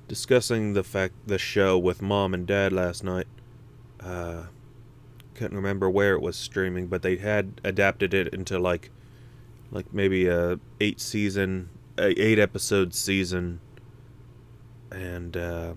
discussing 0.08 0.74
the 0.74 0.84
fact 0.84 1.14
the 1.28 1.38
show 1.38 1.78
with 1.78 2.02
mom 2.02 2.34
and 2.34 2.48
dad 2.48 2.74
last 2.74 3.04
night. 3.04 3.28
Uh, 4.00 4.46
couldn't 5.36 5.58
remember 5.58 5.88
where 5.88 6.16
it 6.16 6.22
was 6.22 6.36
streaming, 6.36 6.88
but 6.88 7.04
they 7.04 7.18
had 7.18 7.62
adapted 7.64 8.16
it 8.16 8.34
into 8.34 8.58
like, 8.58 8.90
like 9.70 9.94
maybe 9.94 10.26
a 10.26 10.60
eight 10.80 11.00
season, 11.00 11.70
a 12.00 12.20
eight 12.20 12.40
episode 12.40 12.96
season, 12.96 13.60
and 14.92 15.38
uh, 15.38 15.74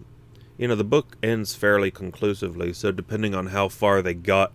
you 0.59 0.69
know 0.69 0.75
the 0.75 0.85
book 0.85 1.17
ends 1.23 1.55
fairly 1.55 1.91
conclusively. 1.91 2.73
So 2.73 2.93
depending 2.93 3.35
on 3.35 3.47
how 3.49 3.69
far 3.69 4.03
they 4.03 4.15
got 4.15 4.53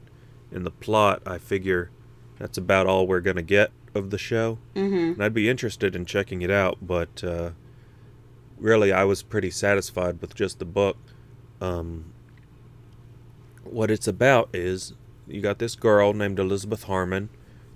in 0.52 0.64
the 0.64 0.72
plot, 0.72 1.22
I 1.26 1.38
figure 1.38 1.90
that's 2.38 2.58
about 2.58 2.88
all 2.88 3.06
we're 3.08 3.20
gonna 3.20 3.42
get 3.42 3.72
of 3.96 4.10
the 4.12 4.18
show 4.18 4.60
Mm-hmm. 4.76 5.14
and 5.14 5.24
I'd 5.24 5.34
be 5.34 5.50
interested 5.50 5.96
in 5.96 6.06
checking 6.06 6.42
it 6.42 6.52
out, 6.52 6.78
but 6.82 7.24
uh, 7.24 7.52
really, 8.58 8.92
I 8.94 9.04
was 9.04 9.24
pretty 9.24 9.50
satisfied 9.52 10.22
with 10.22 10.36
just 10.36 10.60
the 10.60 10.66
book. 10.66 10.98
Um, 11.60 12.14
what 13.64 13.92
it's 13.92 14.08
about 14.08 14.50
is 14.54 14.94
you 15.28 15.42
got 15.42 15.60
this 15.60 15.76
girl 15.76 16.14
named 16.14 16.40
Elizabeth 16.40 16.84
Harmon 16.84 17.30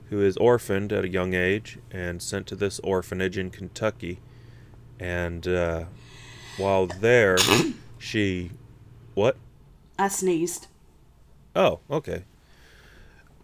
who 0.10 0.22
is 0.22 0.38
orphaned 0.38 0.92
at 0.94 1.04
a 1.04 1.10
young 1.10 1.34
age 1.34 1.80
and 1.92 2.22
sent 2.22 2.46
to 2.48 2.56
this 2.56 2.80
orphanage 2.84 3.38
in 3.38 3.50
Kentucky. 3.50 4.20
And 5.00 5.48
uh, 5.48 5.86
while 6.58 6.86
there, 6.86 7.38
she. 8.04 8.52
What? 9.14 9.38
I 9.98 10.08
sneezed. 10.08 10.68
Oh, 11.56 11.80
okay. 11.90 12.24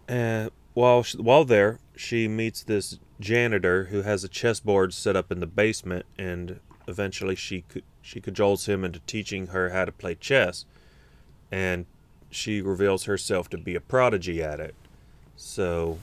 And 0.06 0.50
while 0.74 1.02
sh- 1.02 1.14
while 1.16 1.44
there, 1.44 1.78
she 1.96 2.28
meets 2.28 2.62
this 2.62 2.98
janitor 3.20 3.84
who 3.86 4.02
has 4.02 4.24
a 4.24 4.28
chessboard 4.28 4.92
set 4.92 5.16
up 5.16 5.32
in 5.32 5.40
the 5.40 5.46
basement, 5.46 6.04
and 6.18 6.60
eventually 6.86 7.34
she 7.34 7.64
she 8.02 8.20
cajoles 8.20 8.66
him 8.66 8.84
into 8.84 9.00
teaching 9.00 9.48
her 9.48 9.70
how 9.70 9.84
to 9.84 9.92
play 9.92 10.14
chess, 10.14 10.66
and 11.50 11.86
she 12.30 12.60
reveals 12.60 13.04
herself 13.04 13.48
to 13.50 13.58
be 13.58 13.74
a 13.74 13.80
prodigy 13.80 14.42
at 14.42 14.60
it. 14.60 14.74
So 15.36 15.98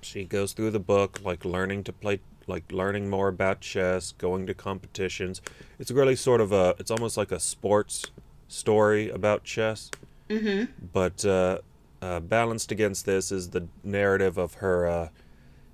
she 0.00 0.24
goes 0.24 0.54
through 0.54 0.70
the 0.70 0.80
book, 0.80 1.20
like 1.22 1.44
learning 1.44 1.84
to 1.84 1.92
play, 1.92 2.20
like 2.50 2.70
learning 2.70 3.08
more 3.08 3.28
about 3.28 3.60
chess, 3.60 4.12
going 4.18 4.46
to 4.46 4.54
competitions. 4.54 5.40
It's 5.78 5.90
really 5.90 6.16
sort 6.16 6.42
of 6.42 6.52
a, 6.52 6.74
it's 6.78 6.90
almost 6.90 7.16
like 7.16 7.32
a 7.32 7.40
sports 7.40 8.04
story 8.48 9.08
about 9.08 9.44
chess 9.44 9.90
Mm-hmm. 10.28 10.72
but 10.92 11.24
uh, 11.24 11.58
uh, 12.00 12.20
balanced 12.20 12.70
against 12.70 13.04
this 13.04 13.32
is 13.32 13.50
the 13.50 13.66
narrative 13.82 14.38
of 14.38 14.54
her 14.54 14.86
uh, 14.86 15.08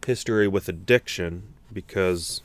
history 0.06 0.49
with 0.49 0.66
addiction 0.68 1.42
because 1.71 2.40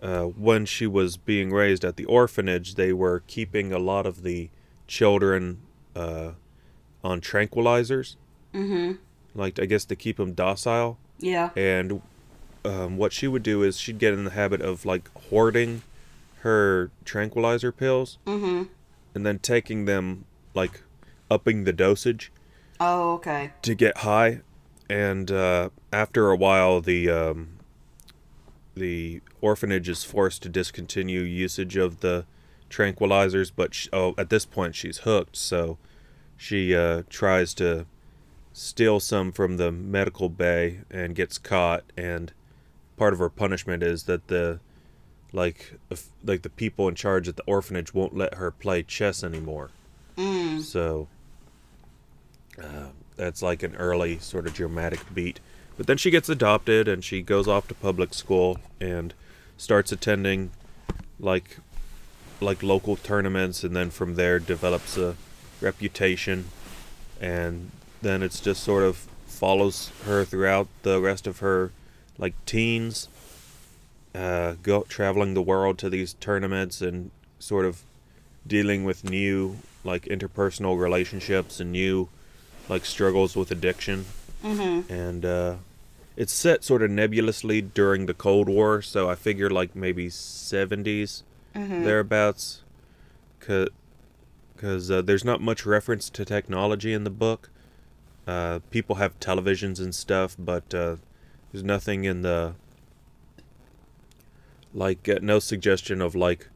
uh, 0.00 0.24
when 0.24 0.64
she 0.64 0.86
was 0.86 1.16
being 1.16 1.50
raised 1.50 1.84
at 1.84 1.96
the 1.96 2.04
orphanage, 2.04 2.74
they 2.76 2.92
were 2.92 3.22
keeping 3.26 3.72
a 3.72 3.78
lot 3.78 4.06
of 4.06 4.22
the 4.22 4.50
children 4.86 5.60
uh, 5.96 6.32
on 7.02 7.20
tranquilizers. 7.20 8.16
Mm-hmm. 8.52 8.92
Like, 9.34 9.58
I 9.58 9.64
guess 9.64 9.84
to 9.86 9.96
keep 9.96 10.18
them 10.18 10.34
docile. 10.34 10.98
Yeah. 11.18 11.50
And 11.56 12.02
um, 12.64 12.96
what 12.96 13.12
she 13.12 13.26
would 13.28 13.42
do 13.42 13.62
is 13.62 13.78
she'd 13.78 13.98
get 13.98 14.12
in 14.14 14.24
the 14.24 14.30
habit 14.30 14.60
of 14.60 14.84
like 14.84 15.08
hoarding 15.30 15.82
her 16.40 16.90
tranquilizer 17.04 17.72
pills 17.72 18.18
Mm-hmm. 18.26 18.64
and 19.14 19.26
then 19.26 19.38
taking 19.38 19.84
them, 19.86 20.24
like 20.54 20.82
upping 21.30 21.64
the 21.64 21.72
dosage 21.72 22.30
Oh, 22.80 23.12
okay. 23.14 23.52
to 23.62 23.74
get 23.74 23.98
high. 23.98 24.40
And 24.90 25.30
uh, 25.30 25.70
after 25.92 26.30
a 26.30 26.36
while, 26.36 26.80
the 26.80 27.08
um, 27.08 27.48
the 28.74 29.20
orphanage 29.40 29.88
is 29.88 30.04
forced 30.04 30.42
to 30.42 30.48
discontinue 30.48 31.20
usage 31.20 31.76
of 31.76 32.00
the 32.00 32.26
tranquilizers. 32.68 33.50
But 33.54 33.74
sh 33.74 33.88
oh, 33.92 34.14
at 34.18 34.28
this 34.30 34.44
point, 34.44 34.74
she's 34.74 34.98
hooked, 34.98 35.36
so 35.36 35.78
she 36.36 36.74
uh, 36.74 37.04
tries 37.08 37.54
to 37.54 37.86
steal 38.52 39.00
some 39.00 39.32
from 39.32 39.56
the 39.56 39.72
medical 39.72 40.28
bay 40.28 40.80
and 40.90 41.14
gets 41.14 41.38
caught. 41.38 41.84
And 41.96 42.32
part 42.96 43.12
of 43.12 43.18
her 43.18 43.28
punishment 43.28 43.82
is 43.82 44.04
that 44.04 44.28
the 44.28 44.60
like 45.32 45.74
if, 45.90 46.08
like 46.24 46.42
the 46.42 46.48
people 46.48 46.88
in 46.88 46.94
charge 46.94 47.28
at 47.28 47.36
the 47.36 47.42
orphanage 47.44 47.92
won't 47.92 48.16
let 48.16 48.34
her 48.34 48.50
play 48.50 48.82
chess 48.82 49.24
anymore. 49.24 49.70
Mm. 50.16 50.60
So 50.60 51.08
uh, 52.58 52.88
that's 53.16 53.42
like 53.42 53.62
an 53.62 53.74
early 53.76 54.18
sort 54.18 54.46
of 54.46 54.54
dramatic 54.54 55.00
beat. 55.12 55.40
But 55.76 55.88
then 55.88 55.96
she 55.96 56.10
gets 56.10 56.28
adopted 56.28 56.86
and 56.86 57.02
she 57.02 57.20
goes 57.20 57.48
off 57.48 57.66
to 57.68 57.74
public 57.74 58.14
school 58.14 58.58
and 58.80 59.12
starts 59.56 59.90
attending 59.90 60.50
like 61.18 61.58
like 62.40 62.62
local 62.62 62.96
tournaments 62.96 63.64
and 63.64 63.74
then 63.74 63.90
from 63.90 64.16
there 64.16 64.38
develops 64.38 64.96
a 64.96 65.16
reputation 65.60 66.46
and 67.20 67.70
then 68.02 68.22
it's 68.22 68.40
just 68.40 68.62
sort 68.62 68.82
of 68.82 69.08
follows 69.26 69.90
her 70.04 70.24
throughout 70.24 70.68
the 70.82 71.00
rest 71.00 71.26
of 71.26 71.38
her 71.38 71.70
like 72.18 72.34
teens 72.46 73.08
uh, 74.14 74.54
go 74.62 74.82
traveling 74.88 75.34
the 75.34 75.42
world 75.42 75.78
to 75.78 75.90
these 75.90 76.14
tournaments 76.14 76.80
and 76.80 77.10
sort 77.38 77.64
of 77.64 77.82
dealing 78.46 78.84
with 78.84 79.04
new 79.04 79.56
like 79.82 80.04
interpersonal 80.04 80.78
relationships 80.80 81.60
and 81.60 81.72
new 81.72 82.08
like 82.68 82.84
struggles 82.84 83.36
with 83.36 83.50
addiction 83.50 84.04
Mm-hmm. 84.42 84.92
and 84.92 85.24
uh, 85.24 85.54
it's 86.16 86.32
set 86.32 86.62
sort 86.64 86.82
of 86.82 86.90
nebulously 86.90 87.62
during 87.62 88.04
the 88.06 88.12
Cold 88.14 88.46
War, 88.48 88.82
so 88.82 89.08
I 89.08 89.14
figure 89.14 89.48
like 89.50 89.74
maybe 89.74 90.08
70s 90.08 91.22
Mm-hmm. 91.56 91.84
thereabouts, 91.84 92.60
because 93.38 94.90
uh, 94.90 95.02
there's 95.02 95.24
not 95.24 95.40
much 95.40 95.64
reference 95.64 96.10
to 96.10 96.24
technology 96.24 96.92
in 96.92 97.04
the 97.04 97.10
book. 97.10 97.48
Uh, 98.26 98.58
people 98.70 98.96
have 98.96 99.18
televisions 99.20 99.80
and 99.80 99.94
stuff, 99.94 100.36
but 100.38 100.74
uh, 100.74 100.96
there's 101.54 101.62
nothing 101.62 102.02
in 102.02 102.22
the 102.22 102.52
like 104.74 105.08
uh, 105.08 105.20
no 105.22 105.38
suggestion 105.38 106.02
of 106.02 106.16
like 106.16 106.48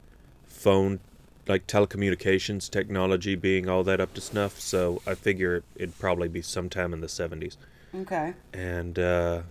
phone 0.45 0.99
like 1.47 1.65
telecommunications 1.67 2.69
technology 2.69 3.33
being 3.33 3.69
all 3.69 3.81
that 3.81 4.01
up 4.01 4.13
to 4.13 4.19
snuff 4.19 4.59
so 4.59 5.01
i 5.07 5.15
figure 5.15 5.63
it'd 5.77 5.97
probably 5.99 6.27
be 6.27 6.41
sometime 6.41 6.91
in 6.93 6.99
the 6.99 7.07
70s 7.07 7.55
Okay. 7.95 8.33
and 8.53 8.99
uh 8.99 9.41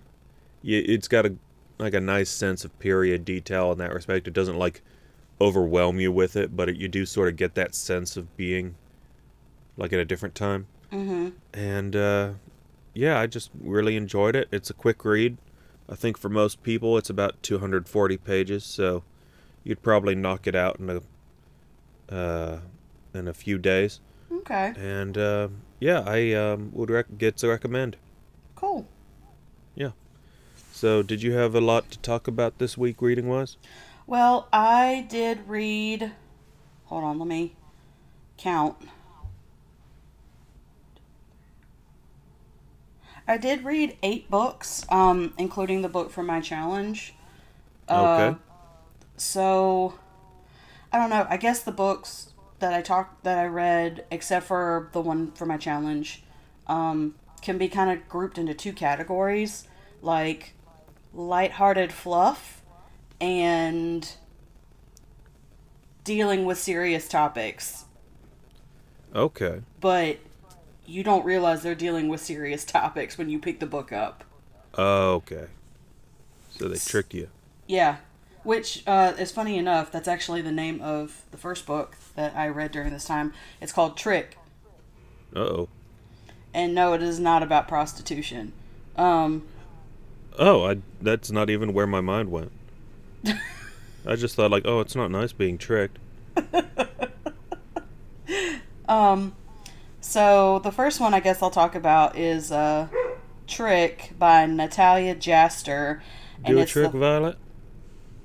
yeah, 0.61 0.81
it's 0.85 1.07
got 1.07 1.25
a 1.25 1.33
like 1.79 1.95
a 1.95 1.99
nice 1.99 2.29
sense 2.29 2.63
of 2.63 2.77
period 2.79 3.25
detail 3.25 3.71
in 3.71 3.79
that 3.79 3.91
respect 3.91 4.27
it 4.27 4.33
doesn't 4.33 4.57
like 4.57 4.81
overwhelm 5.41 5.99
you 5.99 6.11
with 6.11 6.35
it 6.35 6.55
but 6.55 6.69
it, 6.69 6.75
you 6.75 6.87
do 6.87 7.07
sort 7.07 7.27
of 7.27 7.35
get 7.37 7.55
that 7.55 7.73
sense 7.73 8.15
of 8.15 8.37
being 8.37 8.75
like 9.77 9.91
at 9.93 9.99
a 9.99 10.05
different 10.05 10.35
time 10.35 10.67
Mm-hmm. 10.91 11.29
and 11.53 11.95
uh 11.95 12.29
yeah 12.99 13.19
i 13.19 13.25
just 13.27 13.49
really 13.61 13.95
enjoyed 13.95 14.35
it 14.35 14.47
it's 14.51 14.69
a 14.69 14.73
quick 14.73 15.05
read 15.05 15.37
i 15.87 15.95
think 15.95 16.17
for 16.17 16.29
most 16.29 16.61
people 16.63 16.97
it's 16.97 17.09
about 17.09 17.41
240 17.41 18.17
pages 18.17 18.63
so 18.65 19.03
you'd 19.63 19.81
probably 19.81 20.15
knock 20.15 20.47
it 20.47 20.55
out 20.55 20.79
in 20.79 20.89
a 20.89 21.01
uh 22.13 22.59
in 23.13 23.27
a 23.27 23.33
few 23.33 23.57
days 23.57 23.99
Okay. 24.31 24.73
and 24.77 25.17
uh 25.17 25.47
yeah 25.79 26.03
i 26.05 26.33
um 26.33 26.71
would 26.73 26.89
rec- 26.89 27.17
get 27.17 27.37
to 27.37 27.47
recommend 27.47 27.95
Cool. 28.55 28.85
Yeah. 29.73 29.91
So, 30.73 31.01
did 31.01 31.23
you 31.23 31.31
have 31.31 31.55
a 31.55 31.61
lot 31.61 31.89
to 31.91 31.97
talk 31.99 32.27
about 32.27 32.57
this 32.57 32.77
week 32.77 33.01
reading 33.01 33.29
wise? 33.29 33.55
Well, 34.05 34.49
I 34.51 35.05
did 35.07 35.47
read. 35.47 36.11
Hold 36.87 37.05
on, 37.05 37.19
let 37.19 37.27
me 37.29 37.55
count. 38.37 38.75
I 43.29 43.37
did 43.37 43.63
read 43.63 43.95
eight 44.01 44.27
books, 44.31 44.83
um, 44.89 45.35
including 45.37 45.83
the 45.83 45.87
book 45.87 46.09
for 46.09 46.23
my 46.23 46.41
challenge. 46.41 47.13
Uh, 47.87 48.31
Okay. 48.31 48.37
So, 49.17 49.93
I 50.91 50.97
don't 50.97 51.11
know. 51.11 51.27
I 51.29 51.37
guess 51.37 51.61
the 51.61 51.71
books 51.71 52.33
that 52.57 52.73
I 52.73 52.81
talked 52.81 53.23
that 53.25 53.37
I 53.37 53.45
read, 53.45 54.05
except 54.09 54.47
for 54.47 54.89
the 54.93 55.01
one 55.01 55.31
for 55.33 55.45
my 55.45 55.57
challenge, 55.57 56.23
um, 56.65 57.13
can 57.41 57.59
be 57.59 57.67
kind 57.67 57.91
of 57.91 58.09
grouped 58.09 58.39
into 58.39 58.55
two 58.55 58.73
categories, 58.73 59.67
like 60.01 60.53
lighthearted 61.13 61.93
fluff 61.93 62.63
and 63.21 64.09
dealing 66.03 66.45
with 66.45 66.57
serious 66.57 67.07
topics. 67.07 67.85
Okay. 69.13 69.61
But 69.79 70.17
you 70.89 71.03
don't 71.03 71.23
realize 71.25 71.61
they're 71.61 71.75
dealing 71.75 72.09
with 72.09 72.21
serious 72.21 72.65
topics 72.65 73.17
when 73.17 73.29
you 73.29 73.39
pick 73.39 73.59
the 73.59 73.65
book 73.65 73.91
up. 73.91 74.23
Okay. 74.77 75.47
So 76.51 76.67
they 76.67 76.77
trick 76.77 77.13
you. 77.13 77.29
Yeah. 77.67 77.97
Which 78.43 78.83
uh, 78.87 79.13
is 79.17 79.31
funny 79.31 79.57
enough, 79.57 79.91
that's 79.91 80.07
actually 80.07 80.41
the 80.41 80.51
name 80.51 80.81
of 80.81 81.23
the 81.31 81.37
first 81.37 81.65
book 81.65 81.97
that 82.15 82.35
I 82.35 82.47
read 82.47 82.71
during 82.71 82.91
this 82.91 83.05
time. 83.05 83.33
It's 83.61 83.71
called 83.71 83.97
Trick. 83.97 84.37
Uh 85.35 85.39
oh. 85.39 85.69
And 86.53 86.73
no, 86.73 86.93
it 86.93 87.03
is 87.03 87.19
not 87.19 87.43
about 87.43 87.67
prostitution. 87.67 88.53
Um, 88.95 89.43
Oh, 90.39 90.65
I 90.65 90.77
that's 91.01 91.31
not 91.31 91.49
even 91.49 91.73
where 91.73 91.85
my 91.85 91.99
mind 91.99 92.31
went. 92.31 92.51
I 94.05 94.15
just 94.15 94.35
thought 94.35 94.51
like, 94.51 94.63
oh, 94.65 94.79
it's 94.79 94.95
not 94.95 95.11
nice 95.11 95.33
being 95.33 95.57
tricked. 95.57 95.99
um, 98.87 99.35
so 100.09 100.59
the 100.63 100.71
first 100.71 100.99
one 100.99 101.13
I 101.13 101.19
guess 101.19 101.43
I'll 101.43 101.51
talk 101.51 101.75
about 101.75 102.17
is 102.17 102.51
uh, 102.51 102.87
Trick 103.45 104.13
by 104.17 104.47
Natalia 104.47 105.15
Jaster. 105.15 106.01
Do 106.43 106.57
a 106.57 106.65
trick, 106.65 106.91
the- 106.91 106.97
Violet. 106.97 107.37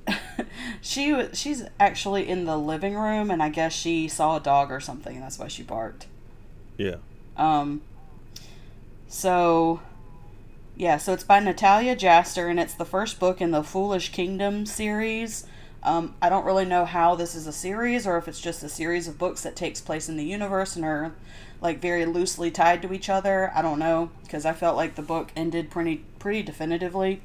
she 0.80 1.28
she's 1.34 1.64
actually 1.78 2.26
in 2.26 2.46
the 2.46 2.56
living 2.56 2.94
room, 2.94 3.30
and 3.30 3.42
I 3.42 3.50
guess 3.50 3.74
she 3.74 4.08
saw 4.08 4.36
a 4.36 4.40
dog 4.40 4.70
or 4.70 4.80
something, 4.80 5.14
and 5.14 5.22
that's 5.22 5.38
why 5.38 5.48
she 5.48 5.62
barked. 5.62 6.06
Yeah. 6.78 6.96
Um, 7.36 7.82
so, 9.06 9.80
yeah, 10.76 10.96
so 10.96 11.12
it's 11.12 11.24
by 11.24 11.40
Natalia 11.40 11.96
Jaster, 11.96 12.48
and 12.50 12.58
it's 12.58 12.74
the 12.74 12.86
first 12.86 13.20
book 13.20 13.42
in 13.42 13.50
the 13.50 13.62
Foolish 13.62 14.10
Kingdom 14.10 14.64
series. 14.64 15.46
Um, 15.84 16.14
I 16.22 16.30
don't 16.30 16.46
really 16.46 16.64
know 16.64 16.86
how 16.86 17.14
this 17.14 17.34
is 17.34 17.46
a 17.46 17.52
series, 17.52 18.06
or 18.06 18.16
if 18.16 18.26
it's 18.26 18.40
just 18.40 18.62
a 18.62 18.68
series 18.68 19.06
of 19.06 19.18
books 19.18 19.42
that 19.42 19.54
takes 19.54 19.80
place 19.82 20.08
in 20.08 20.16
the 20.16 20.24
universe 20.24 20.76
and 20.76 20.84
are 20.84 21.12
like 21.60 21.80
very 21.80 22.06
loosely 22.06 22.50
tied 22.50 22.80
to 22.82 22.92
each 22.92 23.10
other. 23.10 23.52
I 23.54 23.60
don't 23.60 23.78
know 23.78 24.10
because 24.22 24.46
I 24.46 24.52
felt 24.52 24.76
like 24.76 24.94
the 24.94 25.02
book 25.02 25.30
ended 25.36 25.70
pretty 25.70 26.04
pretty 26.18 26.42
definitively. 26.42 27.20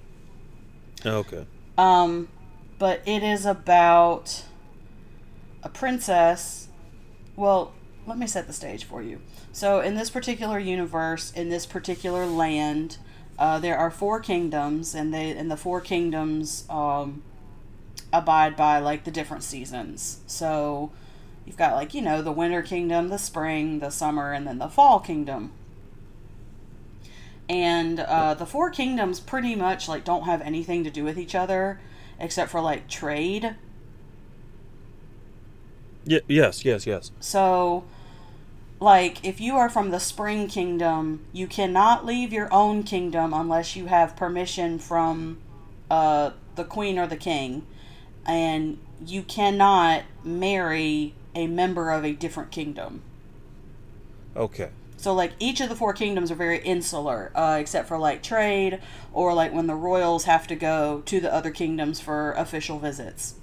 Okay. 1.06 1.46
Um, 1.78 2.28
but 2.78 3.02
it 3.06 3.24
is 3.24 3.46
about 3.46 4.44
a 5.64 5.70
princess. 5.70 6.68
Well, 7.38 7.74
let 8.06 8.18
me 8.18 8.28
set 8.28 8.48
the 8.48 8.54
stage 8.54 8.84
for 8.84 9.02
you. 9.02 9.22
So, 9.54 9.80
in 9.80 9.96
this 9.96 10.10
particular 10.10 10.60
universe, 10.60 11.32
in 11.32 11.50
this 11.50 11.66
particular 11.66 12.26
land, 12.26 12.98
uh, 13.38 13.60
there 13.60 13.78
are 13.78 13.90
four 13.90 14.20
kingdoms, 14.20 14.94
and 14.94 15.14
they 15.14 15.32
and 15.32 15.50
the 15.50 15.58
four 15.58 15.80
kingdoms 15.80 16.66
um, 16.70 17.24
abide 18.12 18.56
by 18.56 18.80
like 18.80 19.04
the 19.04 19.12
different 19.12 19.44
seasons. 19.44 20.20
So, 20.28 20.92
you've 21.46 21.58
got 21.58 21.76
like 21.76 21.94
you 21.94 22.02
know 22.02 22.22
the 22.22 22.32
winter 22.32 22.62
kingdom, 22.62 23.10
the 23.10 23.20
spring, 23.20 23.80
the 23.80 23.90
summer, 23.90 24.34
and 24.34 24.46
then 24.48 24.60
the 24.60 24.70
fall 24.70 25.00
kingdom 25.00 25.54
and 27.50 28.00
uh, 28.00 28.36
the 28.36 28.46
four 28.46 28.70
kingdoms 28.70 29.20
pretty 29.20 29.56
much 29.56 29.90
like 29.90 30.06
don't 30.06 30.24
have 30.24 30.42
anything 30.42 30.84
to 30.84 30.92
do 30.92 31.04
with 31.04 31.18
each 31.18 31.34
other 31.34 31.80
except 32.20 32.52
for 32.52 32.62
like 32.62 32.88
trade 32.88 33.56
Yeah. 36.06 36.20
Yes. 36.28 36.64
Yes. 36.64 36.86
Yes. 36.86 37.12
so 37.20 37.84
like 38.80 39.26
if 39.26 39.42
you 39.42 39.56
are 39.56 39.70
from 39.70 39.90
the 39.90 40.00
spring 40.00 40.48
kingdom 40.48 41.26
you 41.34 41.48
cannot 41.48 42.06
leave 42.06 42.32
your 42.32 42.54
own 42.54 42.84
kingdom 42.84 43.34
unless 43.34 43.76
you 43.76 43.88
have 43.88 44.16
permission 44.16 44.78
from 44.78 45.40
uh, 45.90 46.30
the 46.56 46.64
queen 46.64 47.00
or 47.00 47.08
the 47.08 47.18
king 47.18 47.66
and 48.26 48.78
you 49.06 49.24
cannot 49.24 50.04
marry 50.24 51.14
a 51.36 51.48
member 51.48 51.92
of 51.92 52.04
a 52.06 52.14
different 52.14 52.52
kingdom 52.52 53.02
Okay. 54.36 54.70
so 54.98 55.14
like 55.14 55.34
each 55.40 55.62
of 55.62 55.70
the 55.70 55.76
four 55.76 55.94
kingdoms 55.94 56.32
are 56.32 56.36
very 56.36 56.60
insular 56.60 57.32
uh, 57.36 57.58
except 57.60 57.88
for 57.88 57.98
like 57.98 58.22
trade 58.24 58.80
or 59.14 59.34
like 59.34 59.54
when 59.54 59.68
the 59.68 59.76
royals 59.76 60.26
have 60.26 60.48
to 60.48 60.56
go 60.56 61.02
to 61.06 61.20
the 61.20 61.34
other 61.34 61.52
kingdoms 61.52 62.00
for 62.00 62.32
official 62.34 62.80
visits 62.80 63.36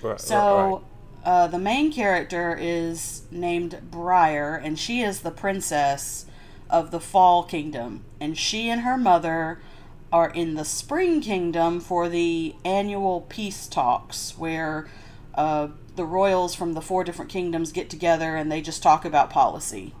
Right. 0.00 0.20
so, 0.20 0.84
uh, 1.24 1.46
the 1.46 1.58
main 1.58 1.92
character 1.92 2.56
is 2.58 3.22
named 3.30 3.80
Briar, 3.90 4.56
and 4.56 4.78
she 4.78 5.02
is 5.02 5.20
the 5.20 5.30
princess 5.30 6.26
of 6.68 6.90
the 6.90 7.00
Fall 7.00 7.44
Kingdom. 7.44 8.04
And 8.20 8.36
she 8.36 8.68
and 8.68 8.80
her 8.82 8.96
mother 8.96 9.60
are 10.12 10.28
in 10.30 10.54
the 10.54 10.64
Spring 10.64 11.20
Kingdom 11.20 11.80
for 11.80 12.08
the 12.08 12.54
annual 12.64 13.22
peace 13.22 13.66
talks, 13.66 14.36
where 14.36 14.88
uh, 15.34 15.68
the 15.96 16.04
royals 16.04 16.54
from 16.54 16.74
the 16.74 16.82
four 16.82 17.02
different 17.04 17.30
kingdoms 17.30 17.72
get 17.72 17.88
together 17.88 18.36
and 18.36 18.52
they 18.52 18.60
just 18.60 18.82
talk 18.82 19.04
about 19.04 19.30
policy. 19.30 19.94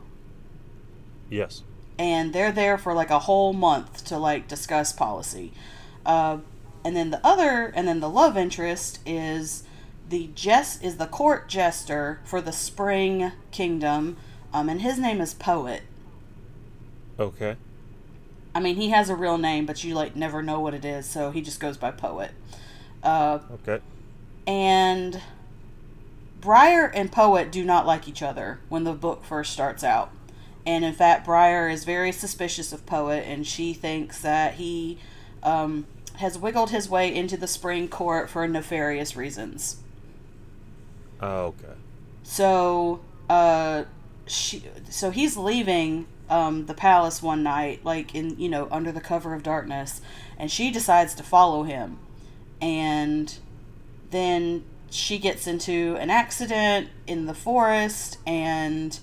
yes. 1.30 1.62
And 1.98 2.32
they're 2.32 2.52
there 2.52 2.78
for 2.78 2.94
like 2.94 3.10
a 3.10 3.20
whole 3.20 3.52
month 3.52 4.04
to 4.06 4.18
like 4.18 4.48
discuss 4.48 4.92
policy. 4.92 5.52
Uh, 6.04 6.38
and 6.84 6.96
then 6.96 7.10
the 7.10 7.20
other, 7.24 7.72
and 7.76 7.86
then 7.86 8.00
the 8.00 8.08
love 8.08 8.36
interest 8.36 8.98
is 9.06 9.62
the 10.08 10.30
jest 10.34 10.82
is 10.82 10.96
the 10.96 11.06
court 11.06 11.48
jester 11.48 12.20
for 12.24 12.40
the 12.40 12.52
Spring 12.52 13.32
Kingdom, 13.50 14.16
um, 14.52 14.68
and 14.68 14.80
his 14.80 14.98
name 14.98 15.20
is 15.20 15.32
Poet. 15.34 15.82
Okay. 17.18 17.56
I 18.54 18.60
mean, 18.60 18.76
he 18.76 18.90
has 18.90 19.08
a 19.08 19.16
real 19.16 19.38
name, 19.38 19.64
but 19.66 19.82
you 19.82 19.94
like 19.94 20.14
never 20.14 20.42
know 20.42 20.60
what 20.60 20.74
it 20.74 20.84
is, 20.84 21.06
so 21.06 21.30
he 21.30 21.40
just 21.40 21.58
goes 21.60 21.76
by 21.76 21.90
Poet. 21.90 22.32
Uh, 23.02 23.38
Okay. 23.54 23.80
and 24.46 25.20
Briar 26.40 26.86
and 26.86 27.10
Poet 27.10 27.50
do 27.50 27.64
not 27.64 27.86
like 27.86 28.08
each 28.08 28.22
other 28.22 28.58
when 28.68 28.84
the 28.84 28.92
book 28.92 29.24
first 29.24 29.52
starts 29.52 29.82
out. 29.84 30.10
And 30.66 30.84
in 30.84 30.92
fact, 30.92 31.24
Briar 31.24 31.68
is 31.68 31.84
very 31.84 32.12
suspicious 32.12 32.72
of 32.72 32.84
Poet, 32.86 33.24
and 33.26 33.46
she 33.46 33.72
thinks 33.72 34.20
that 34.20 34.54
he 34.54 34.98
um, 35.42 35.86
has 36.16 36.38
wiggled 36.38 36.70
his 36.70 36.88
way 36.88 37.12
into 37.12 37.36
the 37.36 37.48
Spring 37.48 37.88
Court 37.88 38.28
for 38.30 38.46
nefarious 38.46 39.16
reasons. 39.16 39.78
Oh, 41.20 41.46
okay. 41.46 41.74
So, 42.22 43.00
uh, 43.28 43.84
she, 44.26 44.64
so 44.88 45.10
he's 45.10 45.36
leaving 45.36 46.06
um, 46.32 46.64
the 46.64 46.74
palace 46.74 47.22
one 47.22 47.42
night, 47.42 47.84
like 47.84 48.14
in 48.14 48.38
you 48.40 48.48
know 48.48 48.66
under 48.70 48.90
the 48.90 49.02
cover 49.02 49.34
of 49.34 49.42
darkness, 49.42 50.00
and 50.38 50.50
she 50.50 50.70
decides 50.70 51.14
to 51.16 51.22
follow 51.22 51.62
him, 51.64 51.98
and 52.60 53.38
then 54.10 54.64
she 54.90 55.18
gets 55.18 55.46
into 55.46 55.96
an 56.00 56.08
accident 56.08 56.88
in 57.06 57.26
the 57.26 57.34
forest, 57.34 58.18
and 58.26 58.98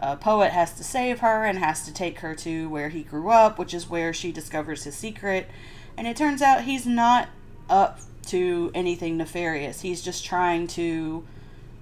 a 0.00 0.16
poet 0.16 0.50
has 0.50 0.72
to 0.74 0.82
save 0.82 1.20
her 1.20 1.44
and 1.44 1.58
has 1.58 1.84
to 1.84 1.94
take 1.94 2.18
her 2.18 2.34
to 2.34 2.68
where 2.68 2.88
he 2.88 3.04
grew 3.04 3.30
up, 3.30 3.56
which 3.56 3.72
is 3.72 3.88
where 3.88 4.12
she 4.12 4.32
discovers 4.32 4.82
his 4.82 4.96
secret, 4.96 5.48
and 5.96 6.08
it 6.08 6.16
turns 6.16 6.42
out 6.42 6.64
he's 6.64 6.86
not 6.86 7.28
up 7.70 8.00
to 8.26 8.72
anything 8.74 9.16
nefarious. 9.16 9.82
He's 9.82 10.02
just 10.02 10.24
trying 10.24 10.66
to 10.68 11.24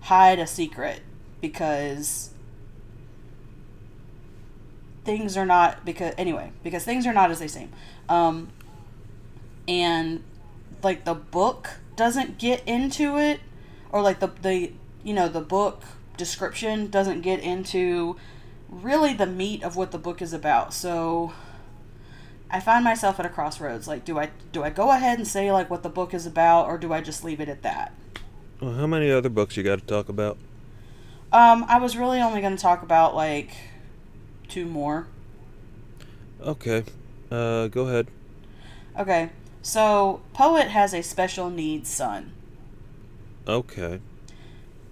hide 0.02 0.38
a 0.38 0.46
secret 0.46 1.00
because 1.40 2.31
things 5.04 5.36
are 5.36 5.46
not 5.46 5.84
because 5.84 6.14
anyway 6.16 6.52
because 6.62 6.84
things 6.84 7.06
are 7.06 7.12
not 7.12 7.30
as 7.30 7.38
they 7.38 7.48
seem. 7.48 7.70
Um 8.08 8.48
and 9.68 10.22
like 10.82 11.04
the 11.04 11.14
book 11.14 11.70
doesn't 11.96 12.38
get 12.38 12.62
into 12.66 13.16
it 13.18 13.40
or 13.90 14.02
like 14.02 14.20
the 14.20 14.28
the 14.42 14.72
you 15.02 15.14
know 15.14 15.28
the 15.28 15.40
book 15.40 15.82
description 16.16 16.88
doesn't 16.90 17.20
get 17.22 17.40
into 17.40 18.16
really 18.68 19.12
the 19.12 19.26
meat 19.26 19.62
of 19.62 19.76
what 19.76 19.90
the 19.90 19.98
book 19.98 20.22
is 20.22 20.32
about. 20.32 20.72
So 20.72 21.32
i 22.50 22.60
find 22.60 22.84
myself 22.84 23.18
at 23.18 23.26
a 23.26 23.28
crossroads. 23.28 23.88
Like 23.88 24.04
do 24.04 24.18
i 24.18 24.30
do 24.52 24.62
i 24.62 24.70
go 24.70 24.90
ahead 24.90 25.18
and 25.18 25.26
say 25.26 25.50
like 25.52 25.70
what 25.70 25.82
the 25.82 25.88
book 25.88 26.14
is 26.14 26.26
about 26.26 26.66
or 26.66 26.78
do 26.78 26.92
i 26.92 27.00
just 27.00 27.24
leave 27.24 27.40
it 27.40 27.48
at 27.48 27.62
that? 27.62 27.92
Well, 28.60 28.74
how 28.74 28.86
many 28.86 29.10
other 29.10 29.28
books 29.28 29.56
you 29.56 29.64
got 29.64 29.80
to 29.80 29.84
talk 29.84 30.08
about? 30.08 30.38
Um, 31.32 31.64
I 31.66 31.78
was 31.78 31.96
really 31.96 32.20
only 32.20 32.40
going 32.40 32.54
to 32.54 32.62
talk 32.62 32.82
about 32.82 33.14
like 33.14 33.50
two 34.52 34.66
more. 34.66 35.06
Okay. 36.42 36.84
Uh, 37.30 37.68
go 37.68 37.88
ahead. 37.88 38.08
Okay, 38.98 39.30
so 39.62 40.20
Poet 40.34 40.68
has 40.68 40.92
a 40.92 41.02
special 41.02 41.48
needs 41.48 41.88
son, 41.88 42.32
Okay. 43.48 44.00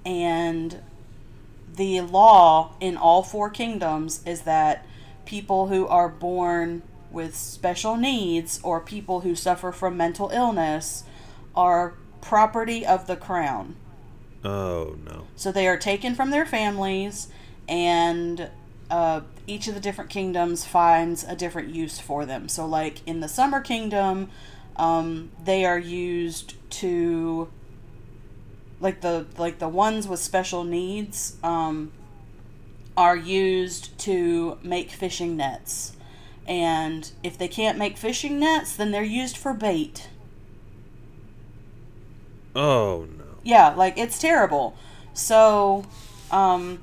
and 0.06 0.80
the 1.76 2.00
law 2.00 2.72
in 2.80 2.96
all 2.96 3.22
four 3.22 3.50
kingdoms 3.50 4.22
is 4.24 4.42
that 4.42 4.86
people 5.26 5.66
who 5.68 5.86
are 5.86 6.08
born 6.08 6.80
with 7.10 7.36
special 7.36 7.96
needs 7.96 8.58
or 8.62 8.80
people 8.80 9.20
who 9.20 9.34
suffer 9.34 9.70
from 9.70 9.98
mental 9.98 10.30
illness 10.30 11.04
are 11.54 11.92
property 12.22 12.86
of 12.86 13.06
the 13.06 13.16
crown. 13.16 13.76
Oh 14.42 14.96
no. 15.04 15.26
So 15.36 15.52
they 15.52 15.68
are 15.68 15.76
taken 15.76 16.14
from 16.14 16.30
their 16.30 16.46
families, 16.46 17.28
and 17.68 18.48
uh, 18.90 19.20
each 19.50 19.68
of 19.68 19.74
the 19.74 19.80
different 19.80 20.10
kingdoms 20.10 20.64
finds 20.64 21.24
a 21.24 21.34
different 21.34 21.74
use 21.74 21.98
for 21.98 22.24
them. 22.24 22.48
So, 22.48 22.64
like 22.66 23.06
in 23.06 23.20
the 23.20 23.28
Summer 23.28 23.60
Kingdom, 23.60 24.30
um, 24.76 25.30
they 25.44 25.64
are 25.64 25.78
used 25.78 26.54
to, 26.80 27.48
like 28.80 29.00
the 29.00 29.26
like 29.36 29.58
the 29.58 29.68
ones 29.68 30.06
with 30.08 30.20
special 30.20 30.64
needs, 30.64 31.36
um, 31.42 31.92
are 32.96 33.16
used 33.16 33.98
to 34.00 34.58
make 34.62 34.90
fishing 34.90 35.36
nets. 35.36 35.96
And 36.46 37.10
if 37.22 37.36
they 37.36 37.48
can't 37.48 37.78
make 37.78 37.96
fishing 37.96 38.38
nets, 38.40 38.74
then 38.76 38.90
they're 38.90 39.02
used 39.02 39.36
for 39.36 39.52
bait. 39.52 40.08
Oh 42.54 43.06
no. 43.16 43.24
yeah 43.44 43.68
like 43.68 43.96
it's 43.96 44.18
terrible 44.18 44.76
so 45.14 45.84
um 46.32 46.80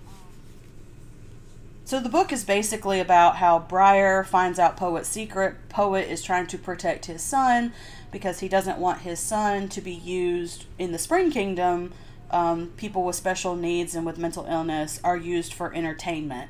so 1.87 2.01
the 2.01 2.09
book 2.09 2.33
is 2.33 2.43
basically 2.43 2.99
about 2.99 3.37
how 3.37 3.59
Briar 3.59 4.25
finds 4.25 4.59
out 4.59 4.75
Poet's 4.75 5.07
secret. 5.07 5.55
Poet 5.69 6.09
is 6.09 6.21
trying 6.21 6.45
to 6.47 6.57
protect 6.57 7.05
his 7.05 7.21
son 7.21 7.71
because 8.11 8.41
he 8.41 8.49
doesn't 8.49 8.77
want 8.77 9.03
his 9.03 9.21
son 9.21 9.69
to 9.69 9.79
be 9.79 9.93
used 9.93 10.65
in 10.77 10.91
the 10.91 10.99
Spring 10.99 11.31
Kingdom. 11.31 11.93
Um, 12.29 12.73
people 12.75 13.05
with 13.05 13.15
special 13.15 13.55
needs 13.55 13.95
and 13.95 14.05
with 14.05 14.17
mental 14.17 14.45
illness 14.47 14.99
are 15.01 15.15
used 15.15 15.53
for 15.53 15.73
entertainment. 15.73 16.49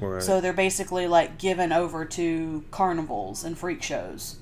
Right. 0.00 0.20
So 0.20 0.40
they're 0.40 0.52
basically 0.52 1.06
like 1.06 1.38
given 1.38 1.70
over 1.70 2.04
to 2.04 2.64
carnivals 2.72 3.44
and 3.44 3.56
freak 3.56 3.84
shows. 3.84 4.38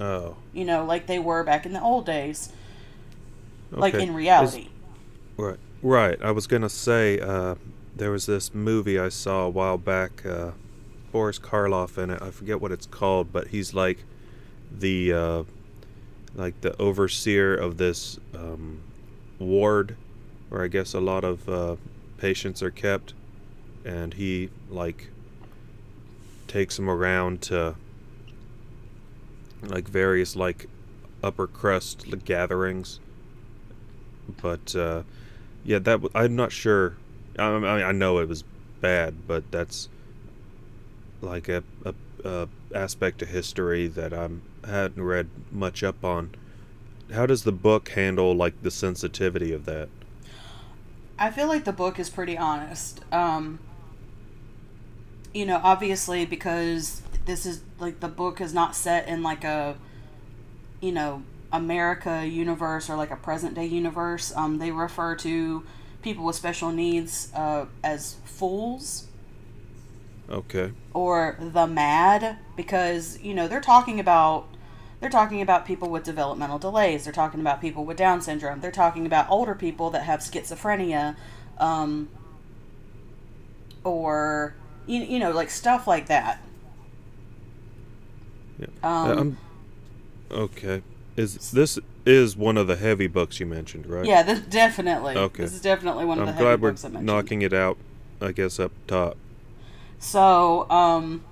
oh. 0.00 0.36
You 0.54 0.64
know, 0.64 0.82
like 0.82 1.08
they 1.08 1.18
were 1.18 1.44
back 1.44 1.66
in 1.66 1.74
the 1.74 1.82
old 1.82 2.06
days, 2.06 2.54
like 3.70 3.92
in 3.92 4.14
reality. 4.14 4.60
Is- 4.60 5.36
right. 5.36 5.58
Right. 5.82 6.18
I 6.22 6.30
was 6.30 6.46
gonna 6.46 6.70
say. 6.70 7.20
Uh, 7.20 7.56
there 7.96 8.10
was 8.10 8.26
this 8.26 8.54
movie 8.54 8.98
I 8.98 9.08
saw 9.08 9.46
a 9.46 9.50
while 9.50 9.78
back. 9.78 10.24
Uh, 10.24 10.52
Boris 11.12 11.38
Karloff 11.38 11.96
in 11.96 12.10
it. 12.10 12.20
I 12.20 12.30
forget 12.30 12.60
what 12.60 12.70
it's 12.70 12.86
called, 12.86 13.32
but 13.32 13.48
he's 13.48 13.72
like 13.72 14.04
the 14.70 15.12
uh, 15.12 15.42
like 16.34 16.60
the 16.60 16.76
overseer 16.80 17.56
of 17.56 17.78
this 17.78 18.20
um, 18.34 18.80
ward, 19.38 19.96
where 20.50 20.62
I 20.62 20.68
guess 20.68 20.92
a 20.92 21.00
lot 21.00 21.24
of 21.24 21.48
uh, 21.48 21.76
patients 22.18 22.62
are 22.62 22.70
kept, 22.70 23.14
and 23.84 24.12
he 24.12 24.50
like 24.68 25.08
takes 26.48 26.76
them 26.76 26.90
around 26.90 27.40
to 27.42 27.76
like 29.62 29.88
various 29.88 30.36
like 30.36 30.68
upper 31.22 31.46
crust 31.46 32.06
gatherings. 32.26 33.00
But 34.42 34.76
uh, 34.76 35.02
yeah, 35.64 35.78
that 35.78 36.02
w- 36.02 36.10
I'm 36.14 36.36
not 36.36 36.52
sure. 36.52 36.96
I, 37.38 37.58
mean, 37.58 37.64
I 37.64 37.92
know 37.92 38.18
it 38.18 38.28
was 38.28 38.44
bad, 38.80 39.26
but 39.26 39.50
that's 39.50 39.88
like 41.20 41.48
a, 41.48 41.62
a, 41.84 41.94
a 42.24 42.48
aspect 42.74 43.22
of 43.22 43.28
history 43.28 43.86
that 43.88 44.12
I 44.12 44.28
hadn't 44.66 45.02
read 45.02 45.28
much 45.50 45.82
up 45.82 46.04
on. 46.04 46.30
How 47.12 47.26
does 47.26 47.44
the 47.44 47.52
book 47.52 47.90
handle 47.90 48.34
like 48.34 48.62
the 48.62 48.70
sensitivity 48.70 49.52
of 49.52 49.64
that? 49.66 49.88
I 51.18 51.30
feel 51.30 51.46
like 51.46 51.64
the 51.64 51.72
book 51.72 51.98
is 51.98 52.10
pretty 52.10 52.36
honest. 52.36 53.00
Um, 53.12 53.58
you 55.32 55.46
know, 55.46 55.60
obviously 55.62 56.26
because 56.26 57.02
this 57.24 57.46
is 57.46 57.62
like 57.78 58.00
the 58.00 58.08
book 58.08 58.40
is 58.40 58.52
not 58.52 58.74
set 58.74 59.08
in 59.08 59.22
like 59.22 59.44
a, 59.44 59.76
you 60.80 60.92
know, 60.92 61.22
America 61.52 62.26
universe 62.26 62.90
or 62.90 62.96
like 62.96 63.10
a 63.10 63.16
present 63.16 63.54
day 63.54 63.66
universe. 63.66 64.32
Um, 64.34 64.58
they 64.58 64.70
refer 64.70 65.14
to 65.16 65.64
people 66.06 66.24
with 66.24 66.36
special 66.36 66.70
needs 66.70 67.32
uh, 67.34 67.66
as 67.82 68.14
fools 68.24 69.08
Okay. 70.30 70.70
or 70.94 71.36
the 71.40 71.66
mad 71.66 72.38
because 72.56 73.18
you 73.20 73.34
know 73.34 73.48
they're 73.48 73.60
talking 73.60 73.98
about 73.98 74.46
they're 75.00 75.10
talking 75.10 75.42
about 75.42 75.66
people 75.66 75.88
with 75.90 76.04
developmental 76.04 76.60
delays 76.60 77.02
they're 77.02 77.12
talking 77.12 77.40
about 77.40 77.60
people 77.60 77.84
with 77.84 77.96
down 77.96 78.22
syndrome 78.22 78.60
they're 78.60 78.70
talking 78.70 79.04
about 79.04 79.28
older 79.28 79.54
people 79.56 79.90
that 79.90 80.02
have 80.04 80.20
schizophrenia 80.20 81.16
um, 81.58 82.08
or 83.82 84.54
you, 84.86 85.00
you 85.02 85.18
know 85.18 85.32
like 85.32 85.50
stuff 85.50 85.88
like 85.88 86.06
that 86.06 86.40
Yeah. 88.60 88.66
um, 88.84 89.36
okay. 90.30 90.82
Is 91.16 91.50
this 91.52 91.78
is 92.04 92.36
one 92.36 92.56
of 92.56 92.66
the 92.66 92.76
heavy 92.76 93.06
books 93.06 93.40
you 93.40 93.46
mentioned, 93.46 93.86
right? 93.86 94.04
yeah 94.04 94.22
this 94.22 94.40
definitely 94.40 95.16
Okay. 95.16 95.42
this 95.44 95.54
is 95.54 95.60
definitely 95.62 96.04
one 96.04 96.18
of 96.18 96.28
I'm 96.28 96.34
the 96.36 96.44
heavy 96.44 96.60
books 96.60 96.84
I 96.84 96.88
mentioned. 96.88 97.06
knocking 97.06 97.42
it 97.42 97.52
out. 97.52 97.78
I 98.20 98.32
guess 98.32 98.58
up 98.60 98.72
top. 98.86 99.16
So, 99.98 100.68
um 100.70 101.24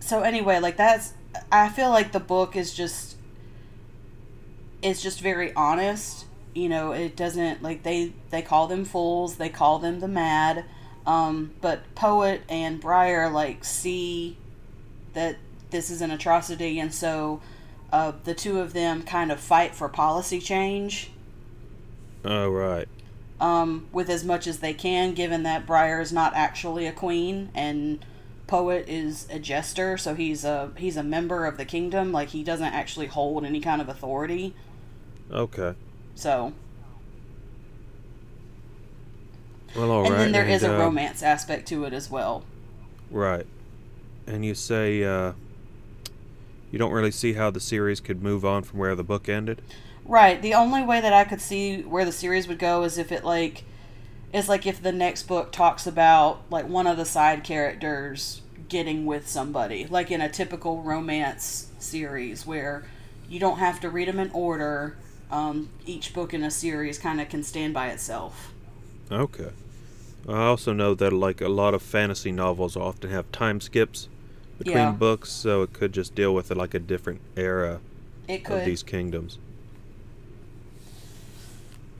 so 0.00 0.22
anyway, 0.22 0.58
like 0.60 0.76
that's 0.76 1.14
I 1.52 1.68
feel 1.68 1.90
like 1.90 2.12
the 2.12 2.20
book 2.20 2.56
is 2.56 2.72
just 2.74 3.16
it's 4.82 5.02
just 5.02 5.20
very 5.20 5.52
honest. 5.54 6.26
You 6.54 6.68
know, 6.68 6.92
it 6.92 7.16
doesn't 7.16 7.62
like 7.62 7.82
they 7.82 8.12
they 8.30 8.42
call 8.42 8.66
them 8.66 8.84
fools, 8.84 9.36
they 9.36 9.48
call 9.48 9.78
them 9.78 10.00
the 10.00 10.08
mad. 10.08 10.64
Um 11.06 11.52
but 11.60 11.80
Poet 11.94 12.42
and 12.48 12.80
Briar 12.80 13.30
like 13.30 13.64
see 13.64 14.36
that 15.14 15.36
this 15.70 15.90
is 15.90 16.00
an 16.00 16.10
atrocity 16.10 16.78
and 16.78 16.92
so 16.94 17.40
uh, 17.92 18.12
the 18.24 18.34
two 18.34 18.60
of 18.60 18.72
them 18.72 19.02
kind 19.02 19.32
of 19.32 19.40
fight 19.40 19.74
for 19.74 19.88
policy 19.88 20.40
change 20.40 21.10
Oh 22.24 22.48
right. 22.50 22.88
um, 23.40 23.86
with 23.92 24.10
as 24.10 24.24
much 24.24 24.46
as 24.46 24.58
they 24.58 24.74
can, 24.74 25.14
given 25.14 25.44
that 25.44 25.66
Briar 25.66 26.00
is 26.00 26.12
not 26.12 26.34
actually 26.34 26.86
a 26.86 26.92
queen 26.92 27.48
and 27.54 28.04
Poet 28.48 28.86
is 28.88 29.26
a 29.30 29.38
jester, 29.38 29.96
so 29.98 30.14
he's 30.14 30.42
a 30.44 30.70
he's 30.78 30.96
a 30.96 31.02
member 31.02 31.44
of 31.46 31.58
the 31.58 31.64
kingdom. 31.66 32.12
Like 32.12 32.30
he 32.30 32.42
doesn't 32.42 32.72
actually 32.72 33.06
hold 33.06 33.44
any 33.44 33.60
kind 33.60 33.80
of 33.82 33.88
authority. 33.90 34.54
Okay. 35.30 35.74
So, 36.14 36.54
Well, 39.76 39.90
all 39.90 40.02
right. 40.02 40.12
and 40.12 40.20
then 40.20 40.32
there 40.32 40.48
is 40.48 40.62
a 40.62 40.74
uh, 40.74 40.78
romance 40.78 41.22
aspect 41.22 41.68
to 41.68 41.84
it 41.84 41.92
as 41.92 42.10
well. 42.10 42.42
Right. 43.10 43.46
And 44.26 44.44
you 44.44 44.54
say 44.54 45.04
uh, 45.04 45.32
you 46.70 46.78
don't 46.78 46.92
really 46.92 47.10
see 47.10 47.34
how 47.34 47.50
the 47.50 47.60
series 47.60 48.00
could 48.00 48.22
move 48.22 48.44
on 48.44 48.62
from 48.62 48.78
where 48.78 48.94
the 48.94 49.04
book 49.04 49.28
ended. 49.28 49.62
Right. 50.04 50.40
The 50.40 50.54
only 50.54 50.82
way 50.82 51.00
that 51.00 51.12
I 51.12 51.24
could 51.24 51.40
see 51.40 51.82
where 51.82 52.04
the 52.04 52.12
series 52.12 52.48
would 52.48 52.58
go 52.58 52.82
is 52.82 52.98
if 52.98 53.12
it 53.12 53.24
like 53.24 53.64
is 54.32 54.48
like 54.48 54.66
if 54.66 54.82
the 54.82 54.92
next 54.92 55.24
book 55.24 55.52
talks 55.52 55.86
about 55.86 56.42
like 56.50 56.68
one 56.68 56.86
of 56.86 56.96
the 56.96 57.04
side 57.04 57.44
characters 57.44 58.42
getting 58.68 59.06
with 59.06 59.28
somebody, 59.28 59.86
like 59.86 60.10
in 60.10 60.20
a 60.20 60.28
typical 60.28 60.82
romance 60.82 61.70
series 61.78 62.46
where 62.46 62.84
you 63.28 63.38
don't 63.38 63.58
have 63.58 63.80
to 63.80 63.90
read 63.90 64.08
them 64.08 64.18
in 64.18 64.30
order. 64.32 64.96
Um, 65.30 65.68
each 65.84 66.14
book 66.14 66.32
in 66.32 66.42
a 66.42 66.50
series 66.50 66.98
kind 66.98 67.20
of 67.20 67.28
can 67.28 67.42
stand 67.42 67.74
by 67.74 67.88
itself. 67.88 68.52
Okay. 69.12 69.50
I 70.26 70.46
also 70.46 70.72
know 70.72 70.94
that 70.94 71.12
like 71.12 71.42
a 71.42 71.48
lot 71.48 71.74
of 71.74 71.82
fantasy 71.82 72.32
novels 72.32 72.76
often 72.76 73.10
have 73.10 73.30
time 73.30 73.60
skips 73.60 74.08
between 74.58 74.76
Yeah. 74.76 74.90
books, 74.92 75.30
so 75.30 75.62
it 75.62 75.72
could 75.72 75.92
just 75.92 76.14
deal 76.14 76.34
with 76.34 76.50
it 76.50 76.56
like 76.56 76.74
a 76.74 76.78
different 76.78 77.20
era 77.36 77.80
of 78.28 78.64
these 78.64 78.82
kingdoms. 78.82 79.38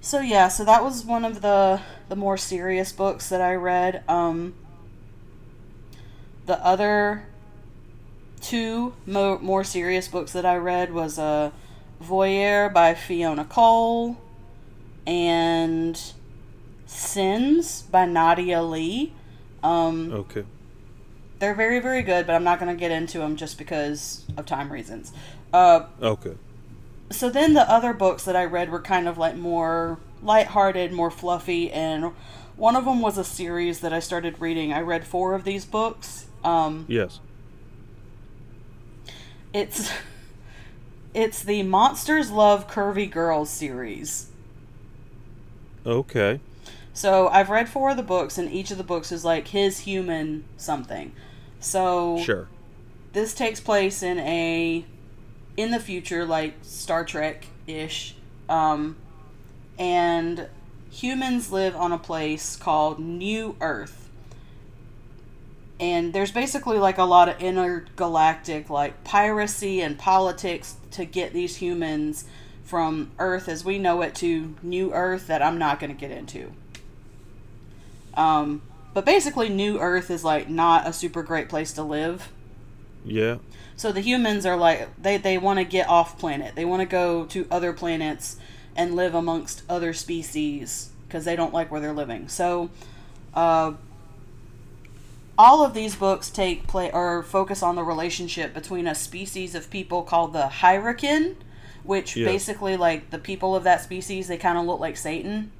So 0.01 0.21
yeah, 0.21 0.49
so 0.49 0.65
that 0.65 0.83
was 0.83 1.05
one 1.05 1.25
of 1.25 1.43
the 1.43 1.81
the 2.09 2.17
more 2.17 2.37
serious 2.37 2.93
books 2.93 3.29
that 3.29 3.41
I 3.41 3.55
read. 3.55 4.03
Um, 4.09 4.55
the 6.47 6.65
other 6.65 7.25
two 8.41 8.95
mo- 9.07 9.39
more 9.41 9.65
serious 9.65 10.09
books 10.09 10.33
that 10.33 10.47
I 10.47 10.57
read 10.57 10.95
was 10.95 11.19
uh, 11.19 11.51
Voyeur 12.03 12.73
by 12.73 12.95
Fiona 12.95 13.45
Cole 13.45 14.17
and 15.07 16.01
Sins 16.87 17.83
by 17.83 18.07
Nadia 18.07 18.63
Lee. 18.63 19.13
Um, 19.63 20.11
Okay. 20.13 20.45
They're 21.39 21.55
very 21.55 21.79
very 21.81 22.03
good, 22.03 22.27
but 22.27 22.35
I'm 22.35 22.45
not 22.45 22.59
going 22.61 22.75
to 22.75 22.79
get 22.79 22.91
into 22.91 23.19
them 23.19 23.37
just 23.37 23.59
because 23.59 24.25
of 24.37 24.45
time 24.47 24.73
reasons. 24.73 25.13
Uh, 25.53 25.87
Okay. 26.03 26.35
so 27.11 27.31
then 27.31 27.55
the 27.55 27.71
other 27.71 27.93
books 27.93 28.25
that 28.25 28.37
I 28.37 28.45
read 28.45 28.71
were 28.71 28.81
kind 28.83 29.07
of 29.09 29.17
like 29.19 29.37
more 29.37 29.99
lighthearted, 30.23 30.93
more 30.93 31.11
fluffy, 31.11 31.71
and 31.71 32.13
one 32.57 32.75
of 32.75 32.85
them 32.85 33.01
was 33.01 33.17
a 33.17 33.25
series 33.25 33.81
that 33.81 33.93
I 33.93 34.01
started 34.01 34.41
reading. 34.41 34.73
I 34.73 34.81
read 34.81 35.07
four 35.07 35.35
of 35.35 35.45
these 35.45 35.65
books. 35.65 36.27
Um, 36.43 36.87
Yes. 36.89 37.21
it's 39.53 39.91
it's 41.15 41.43
the 41.43 41.63
Monsters 41.63 42.31
Love 42.31 42.69
Curvy 42.69 43.11
Girls 43.11 43.49
series. 43.51 44.31
Okay. 45.87 46.41
So 46.93 47.29
I've 47.29 47.49
read 47.49 47.69
four 47.69 47.91
of 47.91 47.97
the 47.97 48.03
books, 48.03 48.39
and 48.39 48.51
each 48.53 48.71
of 48.71 48.77
the 48.79 48.85
books 48.85 49.11
is 49.13 49.25
like 49.25 49.49
his 49.49 49.81
human 49.81 50.45
something. 50.57 51.13
So 51.61 52.19
Sure. 52.23 52.49
this 53.13 53.35
takes 53.35 53.61
place 53.61 54.03
in 54.03 54.19
a 54.19 54.85
in 55.57 55.71
the 55.73 55.81
future 55.81 56.25
like 56.25 56.55
star 56.63 57.05
trek 57.05 57.47
ish 57.67 58.15
um, 58.49 58.97
and 59.79 60.47
humans 60.91 61.51
live 61.51 61.75
on 61.75 61.91
a 61.93 61.99
place 61.99 62.55
called 62.57 62.99
new 63.01 63.57
earth 63.61 64.09
and 65.81 66.13
there's 66.13 66.33
basically 66.33 66.79
like 66.79 66.99
a 66.99 67.05
lot 67.05 67.29
of 67.29 67.41
intergalactic 67.41 68.71
like 68.71 69.05
piracy 69.05 69.81
and 69.81 69.99
politics 69.99 70.77
to 70.93 71.05
get 71.05 71.33
these 71.33 71.57
humans 71.57 72.25
from 72.65 73.11
earth 73.19 73.49
as 73.49 73.65
we 73.65 73.79
know 73.79 74.01
it 74.03 74.15
to 74.15 74.55
new 74.63 74.93
earth 74.95 75.27
that 75.27 75.43
i'm 75.43 75.59
not 75.59 75.79
going 75.81 75.95
to 75.95 75.99
get 76.01 76.11
into 76.11 76.53
um, 78.15 78.63
but 78.99 79.05
basically 79.05 79.49
new 79.49 79.79
earth 79.79 80.11
is 80.11 80.25
like 80.25 80.49
not 80.49 80.85
a 80.89 80.93
super 80.93 81.23
great 81.23 81.49
place 81.49 81.73
to 81.73 81.85
live 81.85 82.33
Yeah. 83.05 83.37
so 83.77 83.93
the 83.93 84.01
humans 84.01 84.45
are 84.45 84.57
like 84.57 84.89
they 85.01 85.17
they 85.19 85.39
want 85.39 85.61
to 85.61 85.65
get 85.65 85.89
off 85.89 86.19
planet. 86.19 86.57
They 86.57 86.65
want 86.65 86.81
to 86.81 86.87
go 86.87 87.25
to 87.27 87.47
other 87.49 87.73
planets 87.73 88.37
and 88.75 88.97
live 88.97 89.15
amongst 89.15 89.63
other 89.69 89.93
species 89.93 90.91
because 91.07 91.25
they 91.25 91.37
don't 91.37 91.55
like 91.55 91.71
where 91.71 91.81
they're 91.81 91.93
living. 91.93 92.27
So 92.27 92.71
uh, 93.35 93.75
all 95.39 95.65
of 95.65 95.75
these 95.75 95.95
books 95.95 96.29
take 96.29 96.67
play 96.67 96.91
or 96.91 97.23
focus 97.23 97.63
on 97.63 97.77
the 97.77 97.85
relationship 97.85 98.53
between 98.53 98.89
a 98.89 98.95
species 98.97 99.55
of 99.55 99.71
people 99.71 100.03
called 100.03 100.33
the 100.33 100.49
Hyreken, 100.61 101.37
which 101.85 102.17
Yeah. 102.17 102.27
basically 102.27 102.77
like 102.77 103.11
the 103.11 103.19
people 103.19 103.55
of 103.55 103.63
that 103.63 103.81
species 103.81 104.27
they 104.27 104.39
kind 104.39 104.59
of 104.59 104.65
look 104.67 104.81
like 104.81 104.97
Satan. 104.97 105.53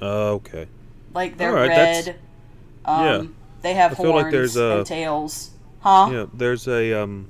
Uh, 0.00 0.34
okay. 0.38 0.66
Like 1.12 1.36
they're 1.36 1.52
that's- 1.52 2.06
red. 2.06 2.16
Um, 2.84 3.04
yeah. 3.04 3.24
They 3.62 3.74
have 3.74 3.92
I 3.92 3.94
feel 3.94 4.12
like 4.12 4.22
horns 4.24 4.32
there's 4.32 4.56
a- 4.56 4.78
and 4.78 4.86
tails. 4.86 5.50
Huh? 5.80 6.08
Yeah. 6.12 6.26
There's 6.32 6.66
a 6.68 6.92
um, 7.02 7.28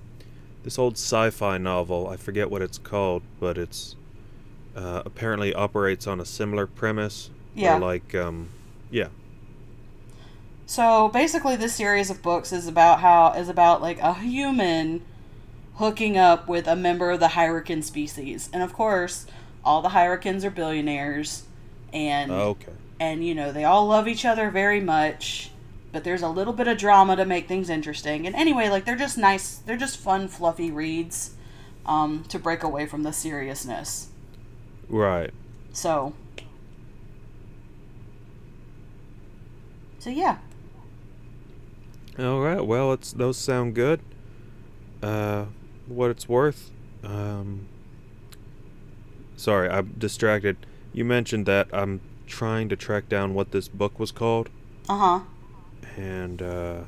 this 0.63 0.79
old 0.79 0.95
sci-fi 0.95 1.59
novel. 1.59 2.09
I 2.09 2.17
forget 2.17 2.51
what 2.51 2.63
it's 2.63 2.79
called, 2.79 3.23
but 3.41 3.59
it's 3.59 3.97
uh, 4.77 5.03
apparently 5.05 5.55
operates 5.55 6.07
on 6.07 6.21
a 6.21 6.25
similar 6.25 6.67
premise. 6.67 7.31
Yeah. 7.55 7.77
like 7.77 8.15
um, 8.15 8.49
yeah. 8.91 9.09
So 10.67 11.09
basically, 11.09 11.57
this 11.57 11.75
series 11.75 12.11
of 12.11 12.23
books 12.23 12.53
is 12.53 12.67
about 12.67 13.01
how 13.01 13.33
is 13.35 13.49
about 13.49 13.83
like 13.83 13.99
a 14.01 14.15
human 14.15 15.03
hooking 15.77 16.17
up 16.17 16.49
with 16.49 16.67
a 16.67 16.75
member 16.77 17.11
of 17.11 17.21
the 17.21 17.29
Hyreken 17.29 17.83
species, 17.83 18.49
and 18.53 18.63
of 18.63 18.73
course, 18.73 19.27
all 19.65 19.83
the 19.83 19.91
Hyrekens 19.91 20.43
are 20.45 20.51
billionaires, 20.51 21.45
and 21.93 22.31
Okay. 22.31 22.73
And 23.01 23.25
you 23.25 23.35
know 23.35 23.53
they 23.53 23.65
all 23.65 23.87
love 23.87 24.09
each 24.09 24.25
other 24.25 24.51
very 24.51 24.81
much. 24.81 25.51
But 25.93 26.03
there's 26.03 26.23
a 26.23 26.29
little 26.29 26.53
bit 26.53 26.67
of 26.67 26.77
drama 26.77 27.15
to 27.15 27.25
make 27.25 27.47
things 27.47 27.71
interesting. 27.71 28.27
And 28.27 28.35
anyway, 28.35 28.69
like 28.69 28.85
they're 28.85 28.97
just 28.97 29.17
nice, 29.17 29.57
they're 29.57 29.77
just 29.77 29.97
fun, 29.97 30.27
fluffy 30.27 30.71
reads 30.71 31.35
um, 31.87 32.25
to 32.29 32.39
break 32.39 32.65
away 32.65 32.87
from 32.87 33.05
the 33.05 33.13
seriousness. 33.13 34.09
Right. 34.89 35.31
So, 35.73 36.15
so 40.01 40.11
yeah. 40.11 40.39
All 42.19 42.41
right. 42.41 42.65
Well, 42.65 42.93
it's 42.93 43.13
those 43.13 43.37
sound 43.37 43.75
good. 43.75 44.01
Uh, 45.03 45.47
what 45.87 46.11
it's 46.11 46.29
worth. 46.29 46.71
Um, 47.03 47.69
sorry, 49.37 49.69
I'm 49.69 49.95
distracted. 49.99 50.57
You 50.93 51.05
mentioned 51.05 51.47
that 51.47 51.69
I'm 51.73 52.01
trying 52.35 52.69
to 52.69 52.75
track 52.77 53.09
down 53.09 53.33
what 53.33 53.53
this 53.53 53.69
book 53.69 53.99
was 54.01 54.11
called, 54.11 54.49
Uh 54.89 54.99
huh. 54.99 55.21
and 55.97 56.43
uh, 56.43 56.81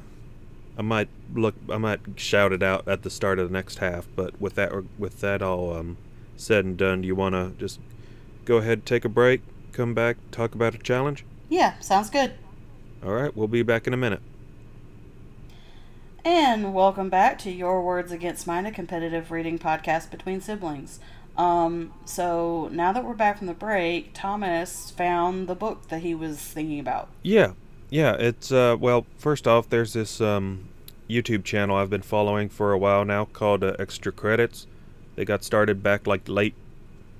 I 0.77 0.83
might 0.83 1.09
look. 1.33 1.55
I 1.71 1.79
might 1.79 2.01
shout 2.17 2.53
it 2.53 2.63
out 2.65 2.87
at 2.89 3.03
the 3.05 3.11
start 3.11 3.39
of 3.39 3.49
the 3.49 3.53
next 3.53 3.79
half. 3.79 4.09
But 4.17 4.41
with 4.41 4.57
that, 4.57 4.73
with 4.99 5.21
that 5.21 5.43
all 5.43 5.73
um, 5.77 5.99
said 6.37 6.65
and 6.65 6.77
done, 6.77 7.03
do 7.03 7.07
you 7.07 7.15
want 7.15 7.35
to 7.37 7.53
just 7.59 7.79
go 8.45 8.57
ahead, 8.57 8.85
take 8.85 9.05
a 9.05 9.09
break, 9.09 9.41
come 9.73 9.95
back, 9.95 10.17
talk 10.33 10.55
about 10.57 10.75
a 10.75 10.79
challenge? 10.79 11.25
Yeah, 11.49 11.79
sounds 11.79 12.11
good. 12.11 12.33
All 13.05 13.13
right, 13.15 13.35
we'll 13.37 13.47
be 13.47 13.63
back 13.63 13.87
in 13.87 13.95
a 13.95 13.97
minute. 13.97 14.21
And 16.25 16.75
welcome 16.75 17.09
back 17.09 17.39
to 17.41 17.53
Your 17.53 17.81
Words 17.83 18.11
Against 18.11 18.49
Mine, 18.49 18.67
a 18.67 18.73
competitive 18.73 19.31
reading 19.31 19.61
podcast 19.61 20.11
between 20.11 20.41
siblings. 20.41 20.99
Um, 21.39 21.93
so 22.05 22.69
now 22.73 22.93
that 22.93 23.05
we're 23.05 23.15
back 23.15 23.39
from 23.39 23.47
the 23.47 23.55
break, 23.55 24.11
Thomas 24.15 24.91
found 24.91 25.49
the 25.49 25.55
book 25.55 25.89
that 25.89 26.01
he 26.01 26.15
was 26.15 26.39
thinking 26.39 26.81
about. 26.81 27.09
Yeah, 27.23 27.53
yeah. 27.91 28.15
It's 28.15 28.51
uh, 28.51 28.77
well, 28.79 29.07
first 29.19 29.47
off, 29.47 29.69
there's 29.69 29.93
this 29.93 30.21
um, 30.21 30.69
YouTube 31.09 31.45
channel 31.45 31.77
I've 31.77 31.91
been 31.91 32.03
following 32.03 32.49
for 32.49 32.73
a 32.73 32.79
while 32.79 33.05
now 33.05 33.27
called 33.27 33.63
uh, 33.63 33.77
Extra 33.79 34.13
Credits. 34.13 34.67
They 35.15 35.25
got 35.25 35.45
started 35.45 35.83
back 35.83 36.07
like 36.07 36.29
late 36.29 36.55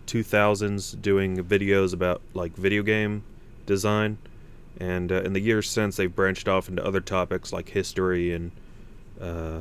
2000s 0.07 1.01
doing 1.01 1.37
videos 1.39 1.93
about 1.93 2.23
like 2.33 2.55
video 2.57 2.83
game 2.83 3.25
design, 3.67 4.19
and 4.79 5.13
uh, 5.13 5.23
in 5.23 5.33
the 5.33 5.41
years 5.41 5.69
since 5.69 5.97
they've 5.97 6.15
branched 6.15 6.49
off 6.49 6.69
into 6.69 6.85
other 6.85 7.01
topics 7.01 7.53
like 7.53 7.71
history 7.71 8.33
and 8.33 8.53
uh, 9.21 9.61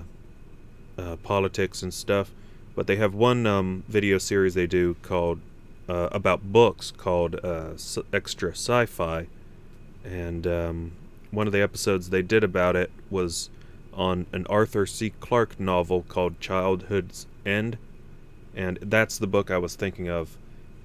uh, 0.98 1.16
politics 1.18 1.84
and 1.84 1.94
stuff. 1.94 2.32
But 2.76 2.88
they 2.88 2.98
have 2.98 3.14
one 3.14 3.46
um, 3.48 3.84
video 3.88 4.18
series 4.18 4.54
they 4.54 4.68
do 4.68 4.96
called 5.02 5.40
uh, 5.88 6.10
about 6.12 6.52
books 6.52 6.92
called 6.92 7.40
uh, 7.44 7.72
S- 7.76 7.98
Extra 8.12 8.52
Sci-Fi, 8.52 9.28
and 10.04 10.46
um, 10.48 10.92
one 11.32 11.48
of 11.48 11.54
the 11.54 11.62
episodes 11.62 12.10
they 12.10 12.22
did 12.22 12.44
about 12.44 12.76
it 12.76 12.92
was 13.10 13.50
on 13.94 14.26
an 14.34 14.46
Arthur 14.50 14.86
C. 14.86 15.12
Clarke 15.20 15.60
novel 15.60 16.04
called 16.10 16.40
Childhood's 16.42 17.28
End, 17.46 17.78
and 18.56 18.78
that's 18.82 19.18
the 19.18 19.28
book 19.28 19.52
I 19.52 19.58
was 19.58 19.76
thinking 19.76 20.10
of 20.10 20.36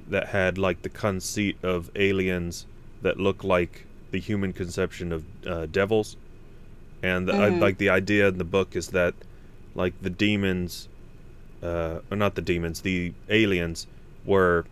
that 0.09 0.29
had 0.29 0.59
like 0.59 0.83
the 0.83 0.89
conceit 0.89 1.57
of 1.63 1.91
aliens 1.97 2.67
that 3.03 3.19
look 3.19 3.43
like 3.43 3.87
the 4.11 4.21
human 4.21 4.53
conception 4.53 5.13
of 5.13 5.25
uh, 5.47 5.67
devils 5.67 6.17
and 7.03 7.29
the, 7.29 7.33
I, 7.35 7.51
Mhm. 7.51 7.61
like 7.61 7.79
the 7.79 7.89
idea 7.89 8.29
in 8.29 8.39
the 8.39 8.45
book 8.45 8.75
is 8.77 8.89
that 8.89 9.15
like 9.75 9.95
the 10.03 10.11
demons 10.11 10.89
uh, 11.63 12.01
or 12.11 12.17
not 12.17 12.35
the 12.35 12.43
demons 12.43 12.81
the 12.83 13.13
aliens 13.29 13.87
were 14.25 14.65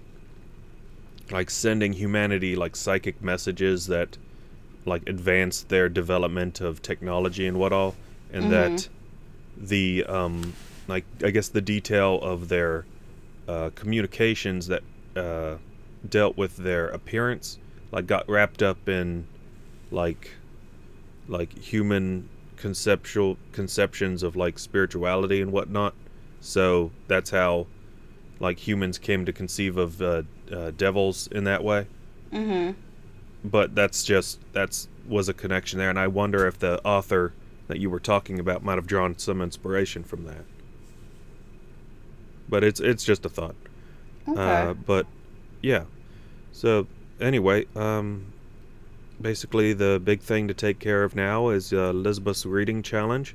like 1.31 1.51
sending 1.51 1.93
humanity 1.93 2.57
like 2.57 2.75
psychic 2.77 3.23
messages 3.23 3.87
that 3.87 4.17
like 4.87 5.07
advanced 5.07 5.69
their 5.69 5.89
development 5.89 6.61
of 6.61 6.81
technology 6.81 7.47
and 7.47 7.59
what 7.59 7.73
all 7.73 7.95
and 8.33 8.47
Mhm. 8.47 8.51
that 8.51 8.89
the 9.57 10.05
um 10.05 10.55
like 10.87 11.05
i 11.23 11.31
guess 11.31 11.49
the 11.49 11.61
detail 11.61 12.19
of 12.23 12.49
their 12.49 12.85
uh, 13.49 13.71
communications 13.75 14.67
that 14.69 14.83
uh, 15.17 15.57
dealt 16.09 16.37
with 16.37 16.57
their 16.59 16.89
appearance 16.89 17.59
like 17.93 18.07
got 18.07 18.29
wrapped 18.29 18.63
up 18.63 18.89
in 18.89 19.27
like 19.91 20.31
like 21.29 21.53
human 21.59 22.29
conceptual 22.57 23.37
conceptions 23.53 24.23
of 24.23 24.37
like 24.37 24.59
spirituality 24.59 25.41
and 25.41 25.51
whatnot 25.53 25.95
so 26.41 26.91
that's 27.07 27.31
how 27.31 27.67
like 28.41 28.59
humans 28.67 28.99
came 28.99 29.25
to 29.25 29.33
conceive 29.33 29.77
of 29.77 30.01
uh, 30.01 30.23
uh, 30.53 30.71
devils 30.77 31.27
in 31.29 31.45
that 31.45 31.63
way 31.65 31.87
Mm-hmm. 32.33 32.73
but 33.45 33.75
that's 33.75 34.05
just 34.05 34.39
that's 34.53 34.87
was 35.09 35.29
a 35.31 35.35
connection 35.35 35.79
there 35.79 35.89
and 35.89 35.99
i 35.99 36.07
wonder 36.07 36.47
if 36.47 36.59
the 36.59 36.79
author 36.85 37.33
that 37.69 37.79
you 37.81 37.89
were 37.89 38.01
talking 38.01 38.39
about 38.39 38.63
might 38.63 38.75
have 38.77 38.87
drawn 38.87 39.17
some 39.19 39.41
inspiration 39.41 40.05
from 40.05 40.25
that 40.25 40.45
but 42.49 42.63
it's 42.63 42.81
it's 42.81 43.05
just 43.05 43.25
a 43.25 43.29
thought 43.29 43.55
Okay. 44.29 44.41
uh, 44.41 44.75
but 44.75 45.07
yeah. 45.63 45.85
So 46.53 46.87
anyway, 47.19 47.65
um, 47.75 48.27
basically 49.21 49.73
the 49.73 49.99
big 50.05 50.21
thing 50.21 50.49
to 50.49 50.55
take 50.55 50.79
care 50.79 51.03
of 51.03 51.17
now 51.17 51.49
is 51.49 51.73
uh, 51.73 51.91
Elizabeth's 51.91 52.45
reading 52.45 52.83
challenge. 52.83 53.35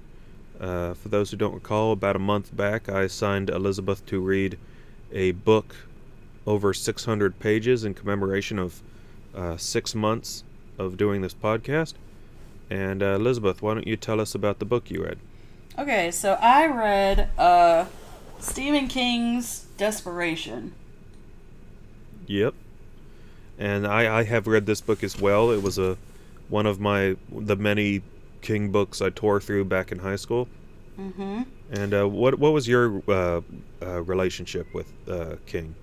Uh, 0.64 0.94
for 0.94 1.10
those 1.10 1.30
who 1.30 1.36
don't 1.36 1.54
recall, 1.54 1.92
about 1.92 2.16
a 2.16 2.20
month 2.20 2.56
back, 2.56 2.88
I 2.88 3.02
assigned 3.02 3.50
Elizabeth 3.50 4.06
to 4.06 4.22
read 4.22 4.58
a 5.12 5.32
book 5.32 5.76
over 6.48 6.74
600 6.74 7.38
pages 7.38 7.84
in 7.84 7.94
commemoration 7.94 8.58
of 8.58 8.82
uh, 9.36 9.58
six 9.58 9.94
months 9.94 10.46
of 10.78 10.96
doing 10.96 11.22
this 11.22 11.34
podcast. 11.34 11.96
And 12.70 13.04
uh, 13.04 13.16
Elizabeth, 13.16 13.62
why 13.62 13.74
don't 13.74 13.86
you 13.86 13.98
tell 13.98 14.22
us 14.22 14.34
about 14.36 14.60
the 14.60 14.66
book 14.66 14.90
you 14.90 15.04
read? 15.04 15.18
Okay, 15.78 16.12
so 16.12 16.38
I 16.40 16.68
read 16.68 17.30
uh, 17.38 17.88
Stephen 18.40 18.88
King's 18.88 19.66
Desperation. 19.78 20.74
Yep. 22.26 22.54
And 23.60 23.86
I, 23.86 24.20
I 24.20 24.24
have 24.24 24.48
read 24.48 24.66
this 24.66 24.80
book 24.80 25.04
as 25.04 25.20
well. 25.20 25.52
It 25.52 25.62
was 25.62 25.78
a 25.78 25.98
one 26.48 26.66
of 26.66 26.80
my 26.80 27.18
the 27.30 27.58
many 27.58 28.02
King 28.44 28.72
books 28.72 29.02
I 29.02 29.10
tore 29.10 29.42
through 29.42 29.66
back 29.66 29.92
in 29.92 30.00
high 30.00 30.18
school. 30.18 30.48
Mm-hmm. 31.00 31.42
And 31.72 31.94
uh, 31.94 32.08
what 32.08 32.38
what 32.38 32.54
was 32.54 32.68
your 32.68 33.02
uh, 33.08 33.42
uh, 33.82 34.04
relationship 34.04 34.72
with 34.76 34.94
uh, 35.10 35.38
King, 35.48 35.74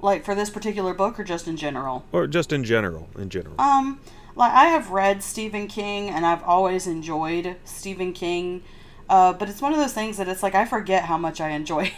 Like 0.00 0.24
for 0.24 0.34
this 0.34 0.50
particular 0.50 0.92
book 0.92 1.20
or 1.20 1.24
just 1.24 1.46
in 1.46 1.56
general? 1.56 2.04
or 2.10 2.26
just 2.26 2.52
in 2.52 2.64
general? 2.64 3.08
In 3.16 3.30
general. 3.30 3.60
Um, 3.60 4.00
like 4.34 4.52
I 4.52 4.66
have 4.66 4.90
read 4.90 5.22
Stephen 5.22 5.68
King 5.68 6.10
and 6.10 6.26
I've 6.26 6.42
always 6.42 6.86
enjoyed 6.88 7.56
Stephen 7.64 8.12
King, 8.12 8.62
uh, 9.08 9.32
but 9.34 9.48
it's 9.48 9.62
one 9.62 9.72
of 9.72 9.78
those 9.78 9.92
things 9.94 10.16
that 10.16 10.28
it's 10.28 10.42
like 10.42 10.54
I 10.56 10.64
forget 10.64 11.04
how 11.04 11.16
much 11.16 11.40
I 11.40 11.50
enjoy 11.50 11.92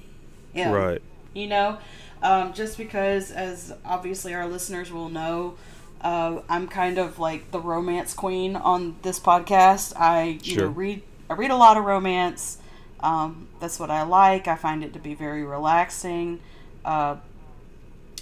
him. 0.54 0.70
Right. 0.72 1.02
You 1.34 1.48
know, 1.48 1.78
um, 2.22 2.52
just 2.52 2.78
because, 2.78 3.30
as 3.32 3.74
obviously 3.84 4.32
our 4.32 4.46
listeners 4.46 4.92
will 4.92 5.08
know, 5.08 5.54
uh, 6.02 6.42
I'm 6.48 6.68
kind 6.68 6.98
of 6.98 7.18
like 7.18 7.50
the 7.50 7.60
romance 7.60 8.14
queen 8.14 8.56
on 8.56 8.96
this 9.02 9.20
podcast. 9.20 9.92
I 9.96 10.38
you 10.42 10.56
know 10.56 10.66
read 10.68 11.02
I 11.30 11.34
read 11.34 11.50
a 11.50 11.56
lot 11.56 11.76
of 11.76 11.84
romance. 11.84 12.58
Um, 13.00 13.48
that's 13.60 13.80
what 13.80 13.90
I 13.90 14.02
like. 14.02 14.46
I 14.46 14.56
find 14.56 14.84
it 14.84 14.92
to 14.92 14.98
be 14.98 15.14
very 15.14 15.44
relaxing. 15.44 16.40
Uh, 16.84 17.16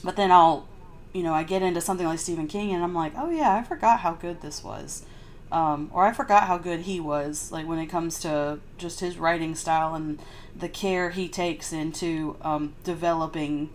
but 0.03 0.16
then 0.16 0.31
I'll, 0.31 0.69
you 1.12 1.23
know, 1.23 1.35
I 1.35 1.43
get 1.43 1.62
into 1.62 1.81
something 1.81 2.07
like 2.07 2.19
Stephen 2.19 2.47
King, 2.49 2.73
and 2.73 2.83
I'm 2.83 2.95
like, 2.95 3.12
oh 3.16 3.31
yeah, 3.31 3.55
I 3.55 3.62
forgot 3.62 4.01
how 4.01 4.12
good 4.12 4.40
this 4.40 4.62
was, 4.64 5.05
um, 5.53 5.90
or 5.93 6.07
I 6.07 6.12
forgot 6.12 6.45
how 6.45 6.57
good 6.57 6.81
he 6.81 7.01
was. 7.01 7.51
Like 7.51 7.66
when 7.66 7.79
it 7.79 7.87
comes 7.87 8.21
to 8.21 8.61
just 8.79 9.01
his 9.01 9.19
writing 9.19 9.55
style 9.55 9.95
and 9.95 10.21
the 10.57 10.69
care 10.69 11.11
he 11.11 11.29
takes 11.29 11.73
into 11.73 12.37
um, 12.43 12.75
developing 12.85 13.71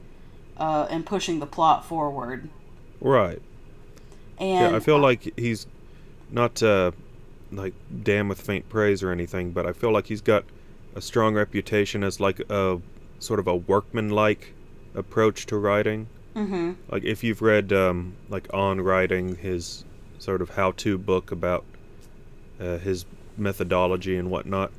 uh, 0.58 0.88
and 0.90 1.06
pushing 1.06 1.40
the 1.40 1.46
plot 1.46 1.86
forward. 1.86 2.50
Right. 3.02 3.42
And 4.40 4.50
yeah, 4.50 4.76
I 4.76 4.80
feel 4.80 5.00
like 5.00 5.38
he's 5.38 5.68
not 6.32 6.62
uh, 6.62 6.92
like 7.52 7.74
damn 8.04 8.28
with 8.28 8.42
faint 8.42 8.68
praise 8.70 9.04
or 9.04 9.12
anything, 9.12 9.52
but 9.52 9.66
I 9.66 9.74
feel 9.74 9.92
like 9.92 10.08
he's 10.08 10.22
got 10.22 10.44
a 10.96 11.02
strong 11.02 11.36
reputation 11.36 12.04
as 12.04 12.20
like 12.20 12.40
a 12.50 12.80
sort 13.20 13.40
of 13.40 13.48
a 13.48 13.56
workman-like 13.56 14.54
approach 14.94 15.46
to 15.48 15.58
writing. 15.58 16.08
hmm 16.34 16.74
Like 16.90 17.04
if 17.04 17.24
you've 17.24 17.42
read 17.42 17.72
um, 17.74 18.16
like 18.30 18.48
on 18.54 18.82
writing 18.82 19.36
his 19.36 19.86
sort 20.20 20.42
of 20.42 20.50
how-to 20.52 20.98
book 20.98 21.32
about 21.32 21.64
uh, 22.60 22.78
his 22.78 23.06
methodology 23.38 24.18
and 24.18 24.30
whatnot, 24.32 24.72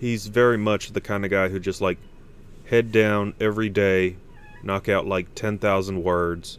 he's 0.00 0.26
very 0.26 0.58
much 0.58 0.92
the 0.92 1.00
kind 1.00 1.24
of 1.24 1.30
guy 1.30 1.48
who 1.48 1.58
just 1.60 1.80
like 1.80 1.98
head 2.66 2.92
down 2.92 3.34
every 3.40 3.68
day, 3.68 4.16
knock 4.62 4.88
out 4.88 5.06
like 5.06 5.34
ten 5.34 5.58
thousand 5.58 6.02
words, 6.02 6.58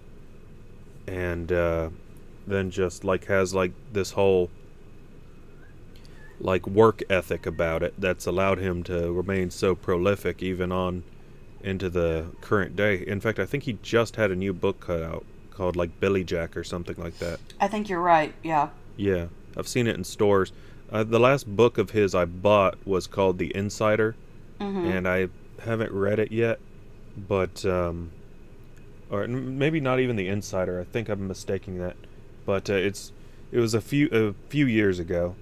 and 1.07 1.51
uh, 1.51 1.89
then 2.47 2.69
just 2.69 3.03
like 3.03 3.25
has 3.25 3.53
like 3.53 3.71
this 3.91 4.11
whole 4.11 4.49
like 6.39 6.67
work 6.67 7.01
ethic 7.09 7.45
about 7.45 7.81
it 7.81 7.93
that's 7.97 8.25
allowed 8.25 8.57
him 8.59 8.83
to 8.83 9.11
remain 9.11 9.49
so 9.49 9.73
prolific 9.73 10.43
even 10.43 10.71
on 10.71 11.03
into 11.61 11.89
the 11.89 12.27
current 12.41 12.75
day. 12.75 13.03
In 13.07 13.19
fact, 13.19 13.39
I 13.39 13.45
think 13.45 13.63
he 13.63 13.73
just 13.81 14.17
had 14.17 14.31
a 14.31 14.35
new 14.35 14.53
book 14.53 14.81
cut 14.81 15.01
out 15.01 15.25
called 15.49 15.75
like 15.75 15.99
Billy 15.99 16.23
Jack 16.23 16.55
or 16.55 16.63
something 16.63 16.95
like 16.97 17.17
that. 17.19 17.39
I 17.59 17.67
think 17.67 17.89
you're 17.89 18.01
right. 18.01 18.33
Yeah. 18.43 18.69
Yeah, 18.97 19.27
I've 19.57 19.67
seen 19.67 19.87
it 19.87 19.95
in 19.95 20.03
stores. 20.03 20.51
Uh, 20.91 21.03
the 21.03 21.19
last 21.19 21.47
book 21.47 21.77
of 21.77 21.91
his 21.91 22.13
I 22.13 22.25
bought 22.25 22.77
was 22.85 23.07
called 23.07 23.37
The 23.39 23.55
Insider, 23.55 24.15
hmm 24.59 24.85
and 24.85 25.07
I 25.07 25.29
haven't 25.63 25.91
read 25.91 26.19
it 26.19 26.31
yet, 26.31 26.59
but 27.17 27.65
um, 27.65 28.11
or 29.09 29.27
maybe 29.27 29.79
not 29.79 29.99
even 29.99 30.15
The 30.15 30.27
Insider. 30.27 30.79
I 30.79 30.83
think 30.83 31.09
I'm 31.09 31.27
mistaking 31.27 31.79
that, 31.79 31.95
but 32.45 32.69
uh, 32.69 32.73
it's 32.73 33.11
it 33.51 33.59
was 33.59 33.73
a 33.73 33.81
few 33.81 34.07
a 34.11 34.33
few 34.49 34.65
years 34.65 34.99
ago 34.99 35.35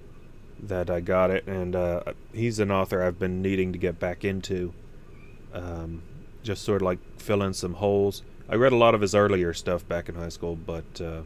that 0.62 0.88
I 0.90 1.00
got 1.00 1.30
it, 1.30 1.46
and 1.46 1.74
uh, 1.76 2.02
he's 2.32 2.58
an 2.58 2.70
author 2.70 3.02
I've 3.02 3.18
been 3.18 3.42
needing 3.42 3.72
to 3.72 3.78
get 3.78 3.98
back 3.98 4.24
into. 4.24 4.72
Um, 5.52 6.02
just 6.42 6.62
sort 6.62 6.82
of 6.82 6.86
like 6.86 6.98
fill 7.18 7.42
in 7.42 7.54
some 7.54 7.74
holes. 7.74 8.22
I 8.48 8.56
read 8.56 8.72
a 8.72 8.76
lot 8.76 8.94
of 8.94 9.00
his 9.00 9.14
earlier 9.14 9.54
stuff 9.54 9.86
back 9.88 10.08
in 10.08 10.14
high 10.14 10.28
school, 10.28 10.56
but 10.56 11.00
uh, 11.00 11.22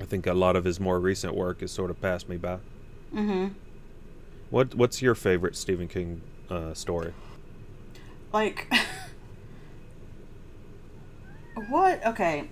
I 0.00 0.04
think 0.04 0.26
a 0.26 0.34
lot 0.34 0.56
of 0.56 0.64
his 0.64 0.80
more 0.80 0.98
recent 0.98 1.34
work 1.34 1.60
has 1.60 1.70
sort 1.70 1.90
of 1.90 2.00
passed 2.00 2.28
me 2.28 2.36
by. 2.36 2.58
hmm 3.12 3.48
What 4.50 4.74
What's 4.74 5.00
your 5.02 5.14
favorite 5.14 5.56
Stephen 5.56 5.88
King 5.88 6.20
uh, 6.50 6.74
story? 6.74 7.12
Like, 8.32 8.70
What? 11.68 12.04
Okay. 12.06 12.48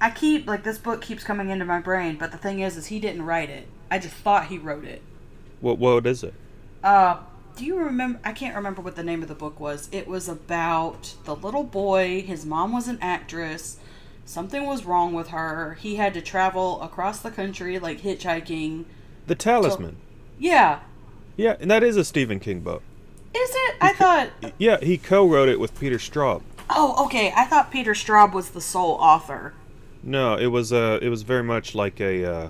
I 0.00 0.10
keep 0.10 0.46
like 0.46 0.62
this 0.62 0.78
book 0.78 1.00
keeps 1.00 1.24
coming 1.24 1.48
into 1.48 1.64
my 1.64 1.80
brain, 1.80 2.16
but 2.16 2.32
the 2.32 2.38
thing 2.38 2.60
is, 2.60 2.76
is 2.76 2.86
he 2.86 3.00
didn't 3.00 3.22
write 3.22 3.50
it. 3.50 3.66
I 3.90 3.98
just 3.98 4.14
thought 4.14 4.46
he 4.46 4.58
wrote 4.58 4.84
it. 4.84 5.02
What 5.60 5.78
what 5.78 6.06
is 6.06 6.22
it? 6.22 6.34
Uh, 6.82 7.18
do 7.56 7.64
you 7.64 7.76
remember? 7.78 8.20
I 8.22 8.32
can't 8.32 8.54
remember 8.54 8.82
what 8.82 8.96
the 8.96 9.02
name 9.02 9.22
of 9.22 9.28
the 9.28 9.34
book 9.34 9.58
was. 9.58 9.88
It 9.90 10.06
was 10.06 10.28
about 10.28 11.14
the 11.24 11.34
little 11.34 11.64
boy. 11.64 12.22
His 12.22 12.44
mom 12.44 12.72
was 12.72 12.88
an 12.88 12.98
actress. 13.00 13.78
Something 14.26 14.66
was 14.66 14.84
wrong 14.84 15.14
with 15.14 15.28
her. 15.28 15.74
He 15.74 15.96
had 15.96 16.12
to 16.14 16.20
travel 16.20 16.82
across 16.82 17.20
the 17.20 17.30
country, 17.30 17.78
like 17.78 18.00
hitchhiking. 18.00 18.84
The 19.26 19.34
Talisman. 19.34 19.96
Yeah. 20.38 20.80
Yeah, 21.36 21.56
and 21.60 21.70
that 21.70 21.82
is 21.82 21.96
a 21.96 22.04
Stephen 22.04 22.40
King 22.40 22.60
book. 22.60 22.82
Is 23.34 23.50
it? 23.50 23.76
I 23.80 23.92
thought. 23.92 24.30
Yeah, 24.58 24.78
he 24.80 24.98
co-wrote 24.98 25.48
it 25.48 25.60
with 25.60 25.78
Peter 25.78 25.96
Straub. 25.96 26.42
Oh, 26.68 27.04
okay. 27.06 27.32
I 27.36 27.44
thought 27.44 27.70
Peter 27.70 27.92
Straub 27.92 28.32
was 28.32 28.50
the 28.50 28.60
sole 28.60 28.94
author. 28.94 29.54
No, 30.06 30.36
it 30.36 30.46
was 30.46 30.72
uh 30.72 30.98
it 31.02 31.08
was 31.08 31.22
very 31.22 31.42
much 31.42 31.74
like 31.74 32.00
a 32.00 32.24
uh, 32.24 32.48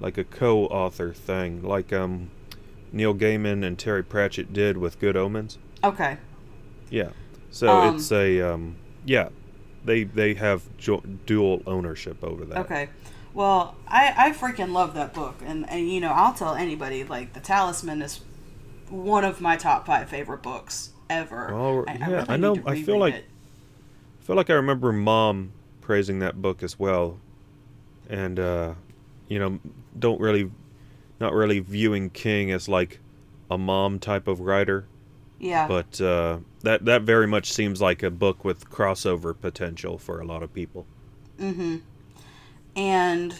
like 0.00 0.18
a 0.18 0.24
co-author 0.24 1.12
thing, 1.14 1.62
like 1.62 1.92
um 1.92 2.30
Neil 2.92 3.14
Gaiman 3.14 3.64
and 3.64 3.78
Terry 3.78 4.04
Pratchett 4.04 4.52
did 4.52 4.76
with 4.76 5.00
Good 5.00 5.16
Omens. 5.16 5.58
Okay. 5.82 6.18
Yeah. 6.90 7.10
So 7.50 7.68
Um, 7.68 7.96
it's 7.96 8.12
a 8.12 8.40
um 8.42 8.76
yeah, 9.06 9.30
they 9.84 10.04
they 10.04 10.34
have 10.34 10.62
jo- 10.76 11.02
dual 11.26 11.62
ownership 11.66 12.22
over 12.22 12.44
that. 12.44 12.58
Okay. 12.58 12.88
Well, 13.32 13.76
I, 13.88 14.12
I 14.16 14.32
freaking 14.32 14.72
love 14.72 14.94
that 14.94 15.14
book. 15.14 15.36
And, 15.46 15.68
and, 15.70 15.88
you 15.88 16.00
know, 16.00 16.10
I'll 16.10 16.34
tell 16.34 16.56
anybody, 16.56 17.04
like, 17.04 17.32
The 17.32 17.38
Talisman 17.38 18.02
is 18.02 18.18
one 18.88 19.24
of 19.24 19.40
my 19.40 19.56
top 19.56 19.86
five 19.86 20.08
favorite 20.08 20.42
books 20.42 20.90
ever. 21.08 21.48
Oh, 21.54 21.84
I, 21.86 21.94
yeah, 21.94 22.06
really 22.10 22.24
I 22.28 22.36
know- 22.36 22.56
I 22.66 22.82
feel 22.82 22.98
like- 22.98 23.14
it. 23.14 23.24
I 24.20 24.24
feel 24.24 24.34
like 24.34 24.50
I 24.50 24.54
remember 24.54 24.90
mom 24.90 25.52
praising 25.90 26.20
that 26.20 26.40
book 26.40 26.62
as 26.62 26.78
well, 26.78 27.18
and 28.08 28.38
uh, 28.38 28.74
you 29.26 29.40
know, 29.40 29.58
don't 29.98 30.20
really, 30.20 30.48
not 31.18 31.32
really 31.32 31.58
viewing 31.58 32.10
King 32.10 32.52
as 32.52 32.68
like 32.68 33.00
a 33.50 33.58
mom 33.58 33.98
type 33.98 34.28
of 34.28 34.38
writer, 34.38 34.86
Yeah. 35.40 35.66
but 35.66 36.00
uh, 36.00 36.38
that 36.62 36.84
that 36.84 37.02
very 37.02 37.26
much 37.26 37.52
seems 37.52 37.80
like 37.80 38.04
a 38.04 38.10
book 38.10 38.44
with 38.44 38.70
crossover 38.70 39.34
potential 39.36 39.98
for 39.98 40.20
a 40.20 40.24
lot 40.24 40.44
of 40.44 40.54
people. 40.54 40.86
Mm-hmm. 41.40 41.78
And 42.76 43.34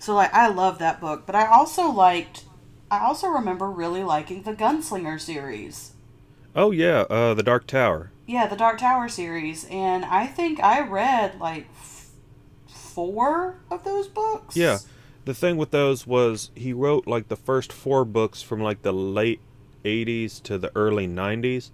so 0.00 0.16
like 0.16 0.34
I 0.34 0.48
love 0.48 0.80
that 0.80 1.00
book, 1.00 1.24
but 1.24 1.36
I 1.36 1.46
also 1.46 1.88
liked 1.88 2.46
I 2.90 2.98
also 2.98 3.28
remember 3.28 3.70
really 3.70 4.02
liking 4.02 4.42
the 4.42 4.54
Gunslinger 4.54 5.20
series. 5.20 5.92
Oh 6.56 6.72
yeah, 6.72 7.02
uh, 7.08 7.34
the 7.34 7.44
Dark 7.44 7.68
Tower. 7.68 8.11
Yeah, 8.26 8.46
the 8.46 8.56
Dark 8.56 8.78
Tower 8.78 9.08
series, 9.08 9.64
and 9.70 10.04
I 10.04 10.26
think 10.26 10.60
I 10.62 10.80
read 10.80 11.38
like 11.40 11.66
f- 11.72 12.08
four 12.66 13.56
of 13.70 13.84
those 13.84 14.08
books. 14.08 14.56
Yeah, 14.56 14.78
the 15.24 15.34
thing 15.34 15.56
with 15.56 15.70
those 15.70 16.06
was 16.06 16.50
he 16.54 16.72
wrote 16.72 17.06
like 17.06 17.28
the 17.28 17.36
first 17.36 17.72
four 17.72 18.04
books 18.04 18.42
from 18.42 18.60
like 18.60 18.82
the 18.82 18.92
late 18.92 19.40
80s 19.84 20.40
to 20.44 20.58
the 20.58 20.70
early 20.76 21.08
90s 21.08 21.70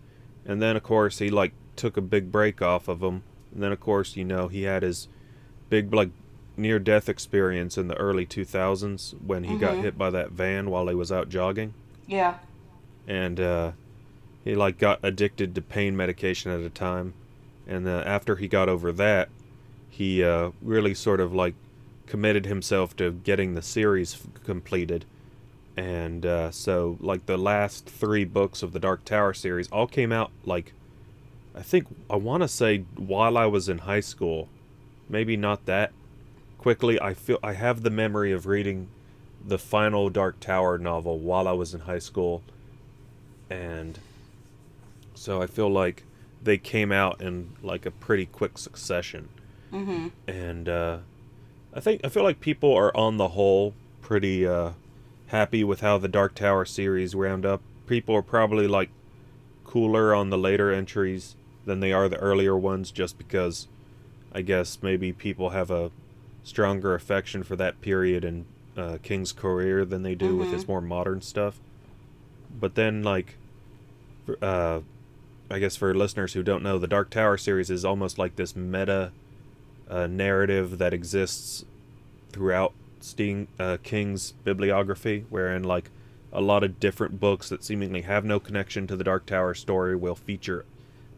and 0.47 0.63
then 0.63 0.77
of 0.77 0.83
course 0.83 1.19
he 1.19 1.29
like 1.29 1.53
took 1.77 1.99
a 1.99 2.01
big 2.01 2.33
break 2.33 2.63
off 2.63 2.89
of 2.89 3.01
them 3.01 3.23
and 3.53 3.63
then 3.63 3.71
of 3.71 3.81
course 3.81 4.17
you 4.17 4.25
know 4.25 4.49
he 4.49 4.63
had 4.63 4.83
his 4.83 5.09
big 5.69 5.93
like 5.93 6.09
near 6.57 6.79
death 6.79 7.07
experience 7.11 7.77
in 7.77 7.87
the 7.89 7.95
early 7.97 8.25
2000s 8.25 9.13
when 9.21 9.45
he 9.45 9.59
got 9.59 9.75
Mhm. 9.75 9.83
hit 9.83 9.99
by 9.99 10.09
that 10.09 10.31
van 10.31 10.71
while 10.71 10.89
he 10.89 10.95
was 10.95 11.13
out 11.13 11.29
jogging 11.29 11.75
Yeah. 12.07 12.39
and 13.07 13.39
uh 13.39 13.73
he 14.45 14.55
like 14.55 14.79
got 14.79 15.01
addicted 15.03 15.55
to 15.55 15.63
pain 15.63 15.97
medication 15.97 16.51
at 16.51 16.61
a 16.61 16.71
time. 16.71 17.15
And 17.67 17.87
uh, 17.87 18.03
after 18.07 18.37
he 18.37 18.49
got 18.49 18.69
over 18.69 18.93
that 18.93 19.29
he 19.99 20.23
uh 20.23 20.51
really 20.63 20.95
sort 20.95 21.19
of 21.19 21.35
like 21.35 21.55
committed 22.07 22.47
himself 22.47 22.97
to 22.97 23.11
getting 23.11 23.55
the 23.55 23.63
series 23.63 24.15
f- 24.15 24.45
completed. 24.45 25.05
And 25.77 26.25
uh, 26.25 26.51
so 26.53 26.97
like 27.01 27.27
the 27.27 27.37
last 27.37 27.87
three 27.87 28.25
books 28.25 28.63
of 28.63 28.73
the 28.73 28.79
dark 28.79 29.05
tower 29.05 29.35
series 29.35 29.69
all 29.71 29.87
came 29.87 30.11
out 30.13 30.31
like 30.45 30.73
i 31.55 31.63
think 31.63 31.87
i 32.09 32.17
want 32.17 32.43
to 32.43 32.49
say 32.49 32.79
while 32.97 33.37
i 33.37 33.47
was 33.47 33.69
in 33.69 33.79
high 33.79 34.01
school. 34.01 34.49
Maybe 35.09 35.37
not 35.37 35.67
that 35.67 35.91
quickly. 36.59 37.01
I 37.01 37.15
feel 37.15 37.41
i 37.43 37.55
have 37.55 37.83
the 37.83 37.91
memory 37.91 38.31
of 38.31 38.47
reading 38.47 38.89
the 39.45 39.59
final 39.59 40.11
dark 40.11 40.39
tower 40.39 40.79
novel 40.79 41.19
while 41.19 41.49
i 41.49 41.53
was 41.53 41.75
in 41.75 41.81
high 41.81 41.99
school. 41.99 42.43
And 43.51 43.99
so 45.19 45.43
i 45.43 45.47
feel 45.47 45.69
like 45.71 46.05
they 46.43 46.57
came 46.57 46.93
out 46.93 47.21
in 47.21 47.51
like 47.63 47.85
a 47.87 47.91
pretty 47.91 48.27
quick 48.27 48.57
succession 48.59 49.29
Mm-hmm. 49.73 50.07
and 50.27 50.67
uh, 50.67 50.99
I 51.75 51.81
think 51.81 52.01
I 52.03 52.09
feel 52.09 52.23
like 52.23 52.41
people 52.41 52.73
are 52.75 52.97
on 52.97 53.19
the 53.19 53.29
whole 53.29 53.75
pretty 54.01 54.47
uh, 54.47 54.71
happy 55.27 55.63
with 55.63 55.81
how 55.83 55.99
the 55.99 56.09
Dark 56.09 56.35
Tower 56.35 56.65
series 56.65 57.15
wound 57.15 57.45
up. 57.45 57.61
People 57.87 58.15
are 58.15 58.23
probably 58.23 58.67
like 58.67 58.89
cooler 59.65 60.15
on 60.15 60.31
the 60.31 60.39
later 60.39 60.73
entries 60.73 61.37
than 61.67 61.81
they 61.81 61.93
are 61.93 62.09
the 62.09 62.17
earlier 62.17 62.57
ones, 62.57 62.91
just 62.91 63.19
because 63.19 63.69
I 64.33 64.41
guess 64.41 64.79
maybe 64.81 65.13
people 65.13 65.51
have 65.51 65.71
a 65.71 65.91
stronger 66.45 66.95
affection 66.95 67.43
for 67.43 67.57
that 67.57 67.83
period 67.83 68.25
in 68.25 68.47
uh, 68.75 68.97
King's 69.03 69.33
career 69.33 69.85
than 69.85 70.03
they 70.03 70.15
do 70.15 70.35
with 70.35 70.51
his 70.51 70.67
more 70.67 70.81
modern 70.81 71.21
stuff. 71.21 71.61
But 72.59 72.75
then, 72.75 73.03
like, 73.03 73.37
uh, 74.41 74.81
I 75.51 75.59
guess 75.59 75.77
for 75.77 75.95
listeners 75.95 76.35
who 76.35 76.43
don't 76.43 76.63
know, 76.63 76.79
the 76.79 76.87
Dark 76.87 77.11
Tower 77.11 77.39
series 77.39 77.71
is 77.71 77.85
almost 77.85 78.19
like 78.19 78.37
this 78.37 78.55
meta 78.55 79.13
uh, 79.89 80.07
narrative 80.07 80.79
that 80.79 80.93
exists 80.93 81.65
throughout 82.31 82.75
Sting, 83.01 83.49
uh, 83.59 83.79
King's 83.83 84.33
bibliography, 84.45 85.25
wherein 85.31 85.63
like 85.63 85.91
a 86.33 86.41
lot 86.41 86.63
of 86.63 86.79
different 86.79 87.19
books 87.19 87.49
that 87.49 87.65
seemingly 87.65 88.03
have 88.03 88.25
no 88.25 88.39
connection 88.39 88.87
to 88.87 88.97
the 88.97 89.05
Dark 89.05 89.25
Tower 89.25 89.55
story 89.55 89.97
will 89.97 90.15
feature 90.15 90.67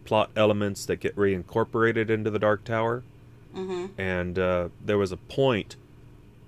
plot 0.04 0.30
elements 0.36 0.86
that 0.86 0.96
get 0.96 1.16
reincorporated 1.16 2.10
into 2.10 2.30
the 2.30 2.38
Dark 2.38 2.64
Tower. 2.64 3.02
Mm-hmm. 3.54 4.00
And 4.00 4.38
uh, 4.38 4.68
there 4.84 4.98
was 4.98 5.10
a 5.10 5.16
point 5.16 5.74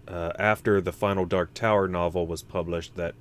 uh, 0.07 0.33
after 0.39 0.81
the 0.81 0.93
final 0.93 1.25
Dark 1.25 1.55
Tower 1.55 1.89
novel 1.89 2.27
was 2.27 2.43
published 2.43 2.95
that 2.97 3.15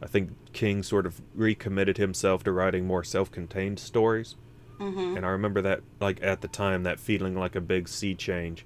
I 0.00 0.06
think 0.06 0.30
King 0.54 0.82
sort 0.82 1.04
of 1.04 1.20
recommitted 1.34 1.98
himself 1.98 2.42
to 2.44 2.52
writing 2.52 2.86
more 2.86 3.04
self-contained 3.04 3.78
stories. 3.78 4.36
Mm-hmm. 4.80 5.16
And 5.16 5.26
I 5.26 5.28
remember 5.28 5.60
that, 5.62 5.82
like, 6.00 6.22
at 6.22 6.40
the 6.40 6.48
time, 6.48 6.84
that 6.84 6.98
feeling 6.98 7.36
like 7.36 7.54
a 7.54 7.60
big 7.60 7.88
sea 7.88 8.14
change. 8.14 8.64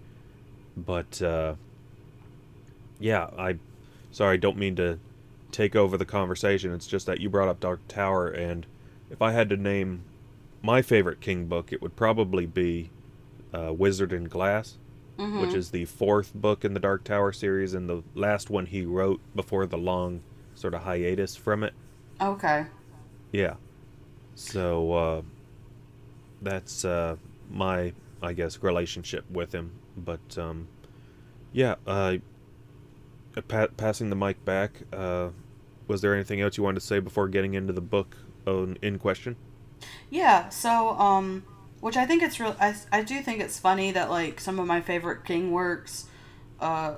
But, 0.76 1.20
uh, 1.20 1.54
yeah, 3.00 3.28
I, 3.36 3.56
sorry, 4.12 4.38
don't 4.38 4.56
mean 4.56 4.76
to 4.76 4.98
take 5.50 5.74
over 5.74 5.96
the 5.96 6.04
conversation. 6.04 6.72
It's 6.72 6.86
just 6.86 7.06
that 7.06 7.20
you 7.20 7.28
brought 7.28 7.48
up 7.48 7.58
Dark 7.58 7.80
Tower, 7.88 8.28
and 8.28 8.66
if 9.10 9.20
I 9.20 9.32
had 9.32 9.48
to 9.48 9.56
name 9.56 10.04
my 10.62 10.82
favorite 10.82 11.20
King 11.20 11.46
book, 11.46 11.72
it 11.72 11.82
would 11.82 11.96
probably 11.96 12.46
be 12.46 12.90
uh, 13.52 13.72
Wizard 13.72 14.12
in 14.12 14.24
Glass, 14.24 14.78
Mm-hmm. 15.18 15.40
which 15.40 15.52
is 15.52 15.72
the 15.72 15.84
fourth 15.84 16.32
book 16.32 16.64
in 16.64 16.74
the 16.74 16.78
Dark 16.80 17.02
Tower 17.02 17.32
series 17.32 17.74
and 17.74 17.88
the 17.88 18.04
last 18.14 18.50
one 18.50 18.66
he 18.66 18.84
wrote 18.84 19.20
before 19.34 19.66
the 19.66 19.76
long 19.76 20.20
sort 20.58 20.74
of 20.74 20.82
hiatus 20.82 21.36
from 21.36 21.62
it. 21.62 21.74
Okay. 22.20 22.66
Yeah. 23.32 23.54
So 24.34 24.92
uh, 24.92 25.22
that's 26.42 26.84
uh, 26.84 27.16
my, 27.50 27.92
I 28.22 28.32
guess, 28.32 28.62
relationship 28.62 29.24
with 29.30 29.52
him. 29.52 29.72
But 29.96 30.38
um, 30.38 30.68
yeah, 31.52 31.76
uh, 31.86 32.18
pa- 33.48 33.68
passing 33.76 34.10
the 34.10 34.16
mic 34.16 34.44
back. 34.44 34.82
Uh, 34.92 35.30
was 35.86 36.02
there 36.02 36.14
anything 36.14 36.40
else 36.40 36.56
you 36.56 36.62
wanted 36.62 36.80
to 36.80 36.86
say 36.86 37.00
before 37.00 37.28
getting 37.28 37.54
into 37.54 37.72
the 37.72 37.80
book 37.80 38.16
in 38.46 38.98
question? 38.98 39.36
Yeah, 40.10 40.48
so 40.48 40.90
um 40.90 41.44
which 41.80 41.96
I 41.96 42.06
think 42.06 42.22
it's 42.22 42.40
real 42.40 42.56
I, 42.60 42.74
I 42.90 43.02
do 43.02 43.20
think 43.20 43.40
it's 43.40 43.58
funny 43.58 43.92
that 43.92 44.10
like 44.10 44.40
some 44.40 44.58
of 44.58 44.66
my 44.66 44.80
favorite 44.80 45.24
King 45.24 45.52
works 45.52 46.06
uh 46.60 46.94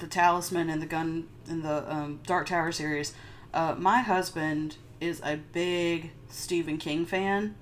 the 0.00 0.06
Talisman 0.06 0.68
and 0.70 0.82
the 0.82 0.86
Gun 0.86 1.28
in 1.48 1.62
the 1.62 1.90
um, 1.92 2.20
Dark 2.26 2.48
Tower 2.48 2.72
series. 2.72 3.14
Uh 3.54 3.74
my 3.78 4.00
husband 4.00 4.76
is 5.00 5.20
a 5.24 5.36
big 5.36 6.10
Stephen 6.28 6.78
King 6.78 7.06
fan. 7.06 7.54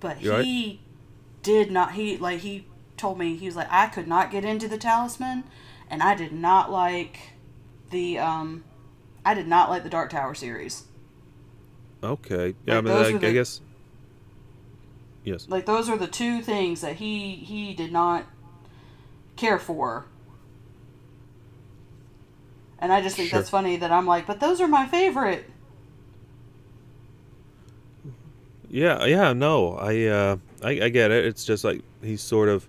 But 0.00 0.22
You 0.22 0.30
right? 0.32 0.44
he 0.44 0.80
did 1.42 1.70
not 1.70 1.92
he 1.92 2.16
like 2.16 2.40
he 2.40 2.66
told 2.96 3.18
me 3.18 3.36
he 3.36 3.46
was 3.46 3.56
like 3.56 3.68
I 3.70 3.86
could 3.86 4.06
not 4.06 4.30
get 4.30 4.44
into 4.44 4.68
the 4.68 4.78
Talisman 4.78 5.44
and 5.90 6.02
I 6.02 6.14
did 6.14 6.32
not 6.32 6.70
like 6.70 7.18
the 7.90 8.18
um 8.18 8.64
I 9.24 9.34
did 9.34 9.46
not 9.48 9.70
like 9.70 9.82
the 9.82 9.90
Dark 9.90 10.10
Tower 10.10 10.34
series. 10.34 10.84
Okay. 12.02 12.54
Yeah, 12.66 12.74
Like, 12.74 12.84
I 12.84 12.86
mean, 12.88 12.96
I, 12.96 13.12
were 13.12 13.26
I 13.28 13.32
guess. 13.32 13.60
Yes. 15.24 15.48
like 15.48 15.64
those 15.64 15.88
are 15.88 15.96
the 15.96 16.06
two 16.06 16.42
things 16.42 16.82
that 16.82 16.96
he 16.96 17.36
he 17.36 17.72
did 17.72 17.92
not 17.92 18.26
care 19.36 19.58
for 19.58 20.04
and 22.84 22.92
i 22.92 23.00
just 23.02 23.16
think 23.16 23.30
Sure. 23.30 23.40
that's 23.40 23.50
funny 23.50 23.76
that 23.76 23.90
i'm 23.92 24.06
like 24.06 24.26
but 24.26 24.40
those 24.40 24.60
are 24.60 24.68
my 24.68 24.86
favorite 24.86 25.50
Yeah, 28.68 29.04
yeah, 29.04 29.32
no, 29.32 29.74
I 29.76 30.04
uh, 30.06 30.36
I, 30.62 30.70
I 30.84 30.88
get 30.88 31.10
it. 31.10 31.24
It's 31.26 31.44
just 31.44 31.64
like 31.64 31.82
he's 32.02 32.22
sort 32.22 32.48
of 32.48 32.68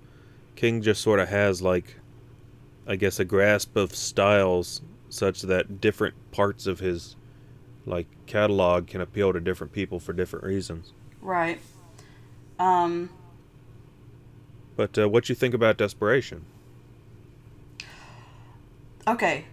King 0.55 0.81
just 0.81 1.01
sort 1.01 1.19
of 1.19 1.29
has 1.29 1.61
like 1.61 1.97
I 2.87 2.95
guess 2.95 3.19
a 3.19 3.25
grasp 3.25 3.75
of 3.75 3.95
styles 3.95 4.81
such 5.09 5.41
that 5.43 5.81
different 5.81 6.15
parts 6.31 6.67
of 6.67 6.79
his 6.79 7.15
like 7.85 8.07
catalog 8.27 8.87
can 8.87 9.01
appeal 9.01 9.33
to 9.33 9.41
different 9.41 9.73
people 9.73 9.99
for 9.99 10.13
different 10.13 10.45
reasons. 10.45 10.93
Right. 11.21 11.59
Um 12.59 13.09
But 14.77 14.97
uh, 14.97 15.09
what 15.09 15.29
you 15.29 15.35
think 15.35 15.53
about 15.53 15.77
Desperation? 15.77 16.45
okay. 19.07 19.45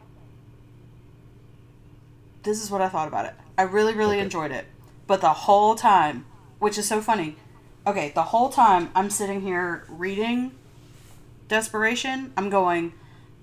This 2.43 2.62
is 2.62 2.70
what 2.70 2.80
I 2.80 2.88
thought 2.88 3.09
about 3.09 3.26
it. 3.26 3.34
I 3.57 3.62
really, 3.62 3.95
really 3.95 4.16
Okay. 4.16 4.24
enjoyed 4.24 4.51
it. 4.51 4.66
But 5.07 5.20
the 5.20 5.32
whole 5.32 5.74
time, 5.74 6.26
which 6.59 6.78
is 6.78 6.88
so 6.88 7.01
funny, 7.01 7.36
okay, 7.86 8.11
the 8.14 8.24
whole 8.24 8.49
time 8.49 8.90
I'm 8.95 9.11
sitting 9.11 9.43
here 9.43 9.84
reading 9.88 10.53
Desperation, 11.49 12.32
I'm 12.36 12.49
going, 12.49 12.95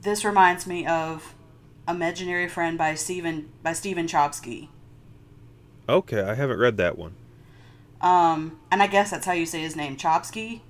this 0.01 0.25
reminds 0.25 0.65
me 0.65 0.85
of 0.85 1.35
Imaginary 1.87 2.47
Friend 2.47 2.77
by 2.77 2.95
Stephen 2.95 3.49
by 3.61 3.73
Stephen 3.73 4.07
Chbosky. 4.07 4.69
Okay, 5.87 6.21
I 6.21 6.33
haven't 6.35 6.57
read 6.59 6.77
that 6.77 6.97
one. 6.97 7.13
Um, 8.01 8.59
and 8.71 8.81
I 8.81 8.87
guess 8.87 9.11
that's 9.11 9.25
how 9.25 9.33
you 9.33 9.45
say 9.45 9.61
his 9.61 9.75
name, 9.75 9.95
Chbosky. 9.97 10.61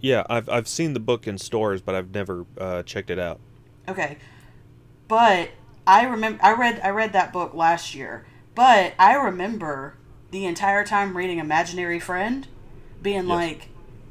Yeah, 0.00 0.24
I've 0.28 0.48
I've 0.48 0.68
seen 0.68 0.92
the 0.92 1.00
book 1.00 1.26
in 1.26 1.38
stores, 1.38 1.80
but 1.80 1.94
I've 1.94 2.12
never 2.14 2.46
uh, 2.58 2.82
checked 2.82 3.10
it 3.10 3.18
out. 3.18 3.40
Okay. 3.88 4.18
But 5.08 5.50
I 5.86 6.04
remember 6.04 6.42
I 6.42 6.52
read 6.52 6.80
I 6.82 6.90
read 6.90 7.12
that 7.12 7.32
book 7.32 7.54
last 7.54 7.94
year. 7.94 8.26
But 8.54 8.94
I 8.98 9.14
remember 9.14 9.94
the 10.30 10.46
entire 10.46 10.84
time 10.84 11.16
reading 11.16 11.38
Imaginary 11.38 12.00
Friend 12.00 12.46
being 13.02 13.26
Yes. 13.26 13.28
like 13.28 13.68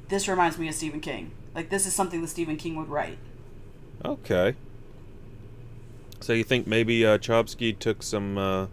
this 0.07 0.27
reminds 0.27 0.57
me 0.57 0.67
of 0.67 0.75
Stephen 0.75 1.01
King. 1.01 1.31
Like 1.55 1.69
this 1.69 1.85
is 1.85 1.93
something 1.93 2.21
that 2.21 2.27
Stephen 2.27 2.57
King 2.57 2.75
would 2.75 2.89
write. 2.89 3.17
Okay. 4.03 4.55
So 6.21 6.33
you 6.33 6.43
think 6.43 6.67
maybe 6.67 7.05
uh, 7.05 7.17
Chomsky 7.17 7.77
took 7.77 8.03
some 8.03 8.37
uh, 8.37 8.67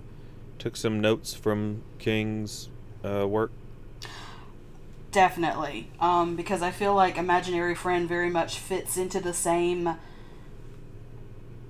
took 0.59 0.77
some 0.77 1.01
notes 1.01 1.35
from 1.35 1.83
King's 1.99 2.69
uh, 3.05 3.27
work? 3.27 3.51
Definitely. 5.11 5.91
Um, 6.01 6.37
because 6.37 6.63
I 6.63 6.71
feel 6.71 6.95
like 6.95 7.19
Imaginary 7.19 7.75
Friend 7.75 8.09
very 8.09 8.31
much 8.31 8.59
fits 8.59 8.97
into 8.97 9.21
the 9.21 9.35
same 9.35 9.97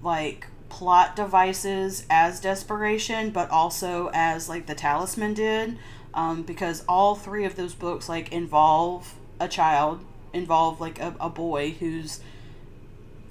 like 0.03 0.47
plot 0.73 1.15
devices 1.15 2.07
as 2.09 2.41
Desperation, 2.41 3.31
but 3.31 3.51
also 3.51 4.11
as 4.15 4.49
like 4.49 4.67
the 4.67 4.75
Talisman 4.75 5.35
did. 5.35 5.79
Um, 6.15 6.43
because 6.43 6.83
all 6.89 7.15
three 7.15 7.45
of 7.45 7.57
those 7.57 7.75
books 7.75 8.09
like 8.09 8.33
involve 8.33 9.15
a 9.39 9.49
child, 9.49 10.03
involve 10.33 10.81
like 10.81 10.99
a, 10.99 11.15
a 11.21 11.29
boy 11.29 11.73
who's 11.79 12.21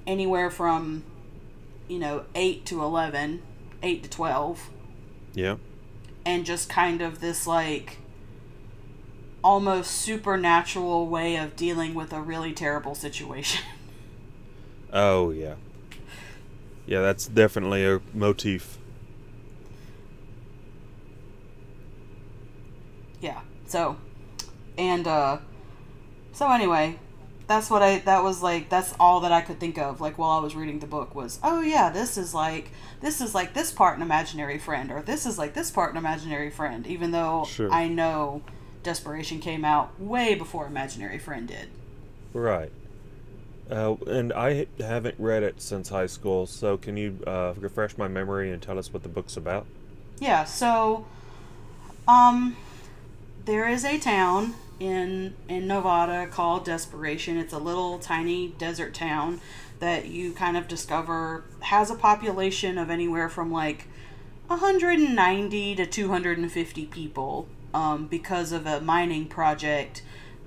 anywhere 0.06 0.50
from 0.50 1.02
you 1.88 1.98
know, 1.98 2.24
eight 2.36 2.64
to 2.66 2.80
eleven, 2.82 3.42
eight 3.82 4.04
to 4.04 4.08
twelve 4.10 4.70
Yeah. 5.34 5.56
and 6.24 6.46
just 6.46 6.68
kind 6.68 7.02
of 7.02 7.20
this 7.20 7.46
like 7.46 7.98
almost 9.44 9.90
supernatural 9.90 11.08
way 11.08 11.34
of 11.36 11.56
dealing 11.56 11.92
with 11.94 12.12
a 12.12 12.20
really 12.20 12.52
terrible 12.52 12.94
situation. 12.94 13.64
Oh 14.94 15.30
yeah. 15.30 15.54
Yeah, 16.86 17.00
that's 17.00 17.26
definitely 17.26 17.84
a 17.86 18.00
motif. 18.12 18.78
yeah. 23.22 23.40
So 23.66 23.96
and 24.76 25.06
uh 25.06 25.38
so 26.32 26.50
anyway, 26.50 26.98
that's 27.46 27.70
what 27.70 27.82
I 27.82 28.00
that 28.00 28.22
was 28.22 28.42
like 28.42 28.68
that's 28.68 28.94
all 29.00 29.20
that 29.20 29.32
I 29.32 29.40
could 29.40 29.58
think 29.58 29.78
of 29.78 30.00
like 30.00 30.18
while 30.18 30.30
I 30.30 30.40
was 30.40 30.54
reading 30.54 30.80
the 30.80 30.86
book 30.86 31.14
was, 31.14 31.38
"Oh 31.42 31.60
yeah, 31.62 31.88
this 31.88 32.18
is 32.18 32.34
like 32.34 32.70
this 33.00 33.20
is 33.20 33.34
like 33.34 33.54
this 33.54 33.72
part 33.72 33.96
an 33.96 34.02
Imaginary 34.02 34.58
Friend 34.58 34.90
or 34.90 35.00
this 35.02 35.24
is 35.24 35.38
like 35.38 35.54
this 35.54 35.70
part 35.70 35.92
an 35.92 35.96
Imaginary 35.96 36.50
Friend," 36.50 36.86
even 36.86 37.12
though 37.12 37.44
Sure. 37.48 37.72
I 37.72 37.88
know 37.88 38.42
Desperation 38.82 39.38
came 39.38 39.64
out 39.64 39.98
way 40.00 40.34
before 40.34 40.66
Imaginary 40.66 41.18
Friend 41.18 41.46
did. 41.46 41.68
Right. 42.32 42.72
Uh, 43.72 43.96
and 44.06 44.34
I 44.34 44.66
haven't 44.78 45.14
read 45.18 45.42
it 45.42 45.62
since 45.62 45.88
high 45.88 46.06
school, 46.06 46.46
so 46.46 46.76
can 46.76 46.98
you 46.98 47.18
uh, 47.26 47.54
refresh 47.56 47.96
my 47.96 48.06
memory 48.06 48.52
and 48.52 48.60
tell 48.60 48.78
us 48.78 48.92
what 48.92 49.02
the 49.02 49.08
book's 49.08 49.36
about? 49.36 49.64
Yeah, 50.20 50.44
so 50.44 51.06
um 52.06 52.56
there 53.44 53.66
is 53.68 53.84
a 53.84 53.98
town 53.98 54.54
in 54.78 55.34
in 55.48 55.66
Nevada 55.66 56.26
called 56.26 56.64
Desperation. 56.64 57.38
It's 57.38 57.52
a 57.52 57.58
little 57.58 57.98
tiny 57.98 58.48
desert 58.58 58.94
town 58.94 59.40
that 59.78 60.06
you 60.06 60.32
kind 60.32 60.56
of 60.56 60.68
discover 60.68 61.44
has 61.60 61.90
a 61.90 61.94
population 61.94 62.78
of 62.78 62.90
anywhere 62.90 63.28
from 63.28 63.50
like 63.50 63.88
190 64.48 65.74
to 65.76 65.86
250 65.86 66.86
people 66.86 67.48
um, 67.72 68.06
because 68.06 68.52
of 68.52 68.66
a 68.66 68.80
mining 68.80 69.26
project 69.26 70.02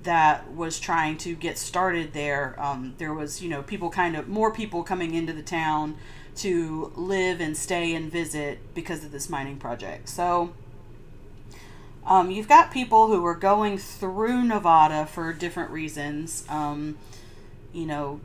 that 0.06 0.50
was 0.52 0.80
trying 0.80 1.18
to 1.18 1.34
get 1.34 1.58
started 1.58 2.12
there. 2.12 2.54
Um, 2.58 2.94
there 2.98 3.12
was, 3.12 3.42
you 3.42 3.48
know, 3.48 3.62
people 3.62 3.90
kind 3.90 4.16
of 4.16 4.26
more 4.26 4.52
people 4.52 4.82
coming 4.82 5.14
into 5.14 5.32
the 5.32 5.42
town 5.42 5.96
to 6.36 6.92
live 6.96 7.40
and 7.40 7.56
stay 7.56 7.94
and 7.94 8.10
visit 8.10 8.58
because 8.74 9.04
of 9.04 9.12
this 9.12 9.28
mining 9.28 9.58
project. 9.58 10.08
So, 10.08 10.52
um, 12.06 12.30
you've 12.30 12.48
got 12.48 12.70
people 12.70 13.08
who 13.08 13.24
are 13.26 13.34
going 13.34 13.78
through 13.78 14.44
Nevada 14.44 15.06
for 15.06 15.32
different 15.32 15.70
reasons. 15.70 16.44
Um, 16.48 16.98
you 17.72 17.86
know, 17.86 18.20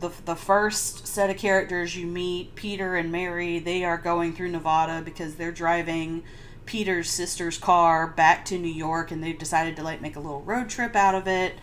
the, 0.00 0.10
the 0.24 0.36
first 0.36 1.06
set 1.06 1.28
of 1.28 1.36
characters 1.36 1.96
you 1.96 2.06
meet, 2.06 2.54
Peter 2.54 2.96
and 2.96 3.12
Mary, 3.12 3.58
they 3.58 3.84
are 3.84 3.98
going 3.98 4.32
through 4.34 4.50
Nevada 4.50 5.02
because 5.04 5.34
they're 5.34 5.52
driving 5.52 6.22
Peter's 6.66 7.08
sister's 7.08 7.58
car 7.58 8.06
back 8.06 8.44
to 8.46 8.58
New 8.58 8.72
York 8.72 9.10
and 9.10 9.22
they've 9.22 9.38
decided 9.38 9.76
to 9.76 9.82
like 9.82 10.00
make 10.00 10.16
a 10.16 10.20
little 10.20 10.42
road 10.42 10.68
trip 10.68 10.94
out 10.94 11.14
of 11.14 11.26
it. 11.26 11.54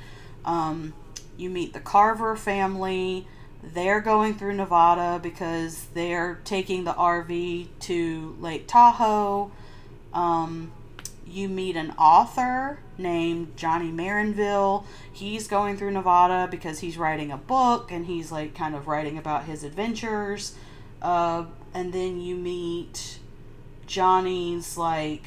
Um, 0.45 0.93
you 1.37 1.49
meet 1.49 1.73
the 1.73 1.79
Carver 1.79 2.35
family. 2.35 3.27
They're 3.61 4.01
going 4.01 4.35
through 4.35 4.55
Nevada 4.55 5.19
because 5.21 5.85
they're 5.93 6.39
taking 6.43 6.83
the 6.83 6.93
RV 6.93 7.67
to 7.81 8.35
Lake 8.39 8.67
Tahoe. 8.67 9.51
Um, 10.13 10.71
you 11.25 11.47
meet 11.47 11.75
an 11.75 11.91
author 11.91 12.79
named 12.97 13.55
Johnny 13.55 13.91
Marinville. 13.91 14.85
He's 15.11 15.47
going 15.47 15.77
through 15.77 15.91
Nevada 15.91 16.47
because 16.49 16.79
he's 16.79 16.97
writing 16.97 17.31
a 17.31 17.37
book 17.37 17.91
and 17.91 18.05
he's 18.05 18.31
like 18.31 18.53
kind 18.53 18.75
of 18.75 18.87
writing 18.87 19.17
about 19.17 19.45
his 19.45 19.63
adventures. 19.63 20.55
Uh, 21.01 21.45
and 21.73 21.93
then 21.93 22.19
you 22.19 22.35
meet 22.35 23.19
Johnny's 23.87 24.77
like 24.77 25.23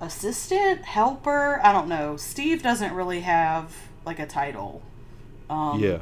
assistant, 0.00 0.84
helper. 0.84 1.60
I 1.62 1.72
don't 1.72 1.88
know. 1.88 2.16
Steve 2.16 2.62
doesn't 2.62 2.92
really 2.92 3.20
have 3.20 3.74
like 4.04 4.18
a 4.18 4.26
title. 4.26 4.82
Um, 5.48 5.78
yeah. 5.80 6.00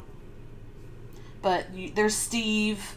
but 1.40 1.74
you, 1.74 1.90
there's 1.94 2.14
Steve, 2.14 2.96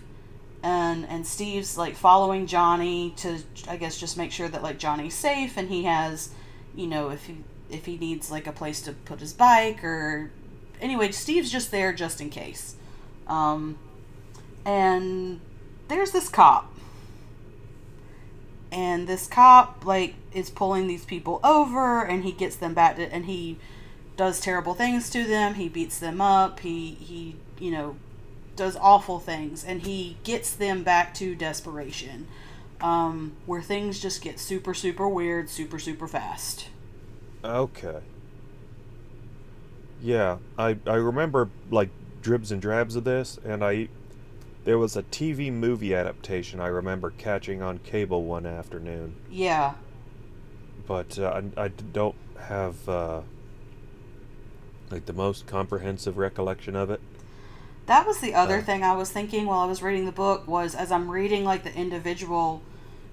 and 0.61 1.07
and 1.07 1.25
Steve's 1.25 1.77
like 1.77 1.95
following 1.95 2.47
Johnny 2.47 3.13
to 3.17 3.39
I 3.67 3.77
guess 3.77 3.97
just 3.97 4.17
make 4.17 4.31
sure 4.31 4.47
that 4.47 4.61
like 4.63 4.77
Johnny's 4.77 5.15
safe 5.15 5.57
and 5.57 5.69
he 5.69 5.83
has, 5.83 6.29
you 6.75 6.87
know, 6.87 7.09
if 7.09 7.25
he 7.25 7.37
if 7.69 7.85
he 7.85 7.97
needs 7.97 8.29
like 8.31 8.47
a 8.47 8.51
place 8.51 8.81
to 8.81 8.93
put 8.93 9.19
his 9.19 9.33
bike 9.33 9.83
or 9.83 10.31
anyway, 10.81 11.11
Steve's 11.11 11.51
just 11.51 11.71
there 11.71 11.93
just 11.93 12.21
in 12.21 12.29
case. 12.29 12.75
Um, 13.27 13.77
and 14.65 15.39
there's 15.87 16.11
this 16.11 16.29
cop. 16.29 16.71
And 18.75 19.07
this 19.07 19.25
cop 19.25 19.85
like 19.85 20.15
is 20.33 20.49
pulling 20.49 20.87
these 20.87 21.05
people 21.05 21.39
over 21.43 22.03
and 22.03 22.23
he 22.23 22.31
gets 22.31 22.57
them 22.57 22.73
back 22.73 22.97
to 22.97 23.11
and 23.11 23.25
he 23.25 23.57
does 24.17 24.39
terrible 24.39 24.73
things 24.73 25.09
to 25.11 25.23
them. 25.23 25.55
He 25.55 25.69
beats 25.69 25.97
them 25.97 26.19
up. 26.21 26.59
He 26.59 26.91
he 26.91 27.37
you 27.57 27.71
know 27.71 27.95
does 28.55 28.75
awful 28.75 29.19
things 29.19 29.63
and 29.63 29.81
he 29.81 30.17
gets 30.23 30.51
them 30.53 30.83
back 30.83 31.13
to 31.13 31.35
desperation 31.35 32.27
um, 32.79 33.33
where 33.45 33.61
things 33.61 33.99
just 33.99 34.21
get 34.21 34.39
super 34.39 34.73
super 34.73 35.09
weird 35.09 35.49
super 35.49 35.77
super 35.77 36.07
fast 36.07 36.67
Okay. 37.45 37.99
Yeah, 40.01 40.37
I 40.57 40.77
I 40.87 40.95
remember 40.95 41.49
like 41.69 41.89
dribs 42.21 42.51
and 42.51 42.61
drabs 42.61 42.95
of 42.95 43.03
this, 43.03 43.39
and 43.45 43.63
I 43.63 43.87
there 44.65 44.77
was 44.77 44.95
a 44.97 45.03
TV 45.03 45.51
movie 45.51 45.95
adaptation 45.95 46.59
I 46.59 46.67
remember 46.67 47.11
catching 47.11 47.61
on 47.61 47.77
cable 47.79 48.23
one 48.23 48.45
afternoon, 48.45 49.15
yeah 49.31 49.75
but 50.87 51.17
uh, 51.17 51.41
I 51.57 51.63
I 51.65 51.67
don't 51.69 52.15
have 52.39 52.87
uh, 52.89 53.21
like 54.91 55.05
the 55.05 55.13
most 55.13 55.47
comprehensive 55.47 56.17
recollection 56.17 56.75
of 56.75 56.89
it. 56.89 56.99
that 57.87 58.05
was 58.05 58.19
the 58.19 58.33
other 58.33 58.57
Uh. 58.57 58.61
thing 58.61 58.83
i 58.83 58.93
was 58.95 59.11
thinking 59.11 59.45
while 59.45 59.59
i 59.59 59.65
was 59.65 59.81
reading 59.81 60.05
the 60.05 60.11
book 60.11 60.47
was 60.47 60.73
as 60.75 60.91
i'm 60.91 61.09
reading 61.09 61.43
like 61.43 61.63
the 61.63 61.73
individual 61.75 62.61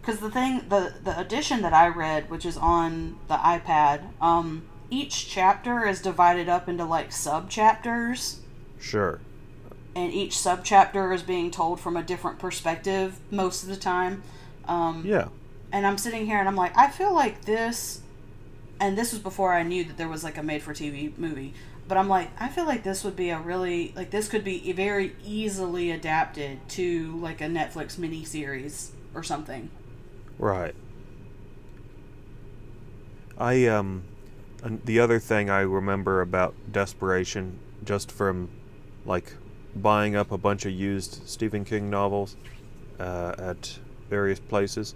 because 0.00 0.20
the 0.20 0.30
thing 0.30 0.62
the 0.68 0.94
the 1.05 1.18
edition 1.18 1.61
that 1.62 1.72
i 1.74 1.86
read 1.88 2.28
which 2.30 2.44
is 2.46 2.57
on 2.57 3.16
the 3.28 3.36
ipad 3.36 4.00
um 4.20 4.62
each 4.90 5.28
chapter 5.28 5.86
is 5.86 6.00
divided 6.03 6.48
up 6.48 6.68
into 6.68 6.84
like 6.84 7.11
sub 7.12 7.48
chapters, 7.48 8.40
Sure. 8.78 9.20
And 9.95 10.12
each 10.12 10.38
sub 10.38 10.64
chapter 10.64 11.12
is 11.12 11.22
being 11.22 11.51
told 11.51 11.80
from 11.80 11.97
a 11.97 12.03
different 12.03 12.38
perspective 12.38 13.18
most 13.30 13.62
of 13.62 13.68
the 13.68 13.76
time. 13.76 14.22
Um, 14.66 15.03
Yeah. 15.05 15.28
and 15.72 15.86
I'm 15.86 15.99
sitting 15.99 16.26
here 16.26 16.38
and 16.38 16.49
I'm 16.49 16.57
like, 16.57 16.76
I 16.76 16.88
feel 16.88 17.14
like 17.14 17.45
this, 17.45 18.01
and 18.80 18.97
this 18.97 19.12
was 19.12 19.20
before 19.20 19.53
I 19.55 19.62
knew 19.62 19.84
that 19.84 19.97
there 19.97 20.09
was 20.09 20.24
like 20.24 20.38
a 20.38 20.43
made 20.43 20.62
for 20.62 20.72
TV 20.72 21.16
movie. 21.18 21.55
But 21.88 21.99
I'm 21.99 22.09
like, 22.09 22.30
I 22.40 22.49
feel 22.49 22.64
like 22.64 22.84
this 22.84 23.03
would 23.05 23.16
be 23.16 23.30
a 23.30 23.38
really 23.38 23.93
like 23.97 24.11
this 24.11 24.28
could 24.28 24.45
be 24.45 24.72
very 24.72 25.14
easily 25.24 25.90
adapted 25.90 26.66
to 26.70 27.16
like 27.18 27.40
a 27.40 27.45
Netflix 27.47 27.97
miniseries 27.97 28.90
or 29.14 29.22
something. 29.22 29.68
Right. 30.38 30.74
I 33.36 33.66
um 33.66 34.05
the 34.84 35.01
other 35.01 35.18
thing 35.18 35.51
I 35.51 35.61
remember 35.62 36.20
about 36.20 36.55
Desperation 36.70 37.59
just 37.84 38.12
from 38.12 38.49
like 39.05 39.34
buying 39.77 40.16
up 40.16 40.31
a 40.33 40.39
bunch 40.39 40.66
of 40.66 40.73
used 40.73 41.27
Stephen 41.29 41.64
King 41.64 41.89
novels 41.91 42.37
uh, 43.01 43.35
at 43.39 43.79
various 44.11 44.39
places 44.41 44.95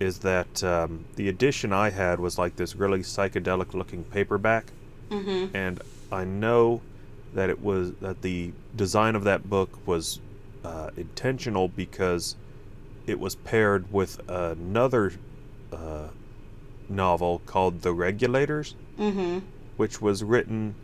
is 0.00 0.18
that 0.20 0.62
um, 0.64 1.04
the 1.16 1.28
edition 1.28 1.72
I 1.72 1.90
had 1.90 2.20
was 2.20 2.38
like 2.38 2.56
this 2.56 2.74
really 2.76 3.00
psychedelic 3.00 3.74
looking 3.74 4.04
paperback 4.04 4.66
Mm-hmm. 5.10 5.56
and 5.56 5.80
I 6.12 6.24
know 6.24 6.82
that 7.32 7.48
it 7.48 7.62
was 7.62 7.92
that 8.02 8.20
the 8.20 8.52
design 8.76 9.14
of 9.16 9.24
that 9.24 9.48
book 9.48 9.86
was 9.86 10.20
uh, 10.64 10.90
intentional 10.98 11.68
because 11.68 12.36
it 13.06 13.18
was 13.18 13.34
paired 13.34 13.90
with 13.90 14.20
another 14.28 15.12
uh, 15.72 16.08
novel 16.90 17.40
called 17.46 17.80
The 17.80 17.92
Regulators, 17.94 18.74
Mm-hmm. 18.98 19.38
which 19.78 20.02
was 20.02 20.22
written 20.22 20.74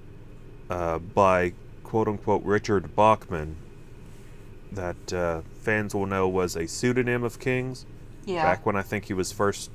uh, 0.70 0.99
by 1.01 1.53
quote 1.95 2.09
unquote 2.09 2.42
Richard 2.42 2.97
Bachman, 2.97 3.55
that 4.72 5.12
uh, 5.12 5.42
fans 5.62 5.95
will 5.95 6.07
know 6.07 6.26
was 6.28 6.57
a 6.57 6.66
pseudonym 6.66 7.22
of 7.22 7.38
King's 7.38 7.86
Yeah. 8.24 8.42
back 8.42 8.66
when 8.66 8.74
I 8.74 8.82
think 8.82 9.05
he 9.05 9.14
was 9.14 9.30
first 9.30 9.70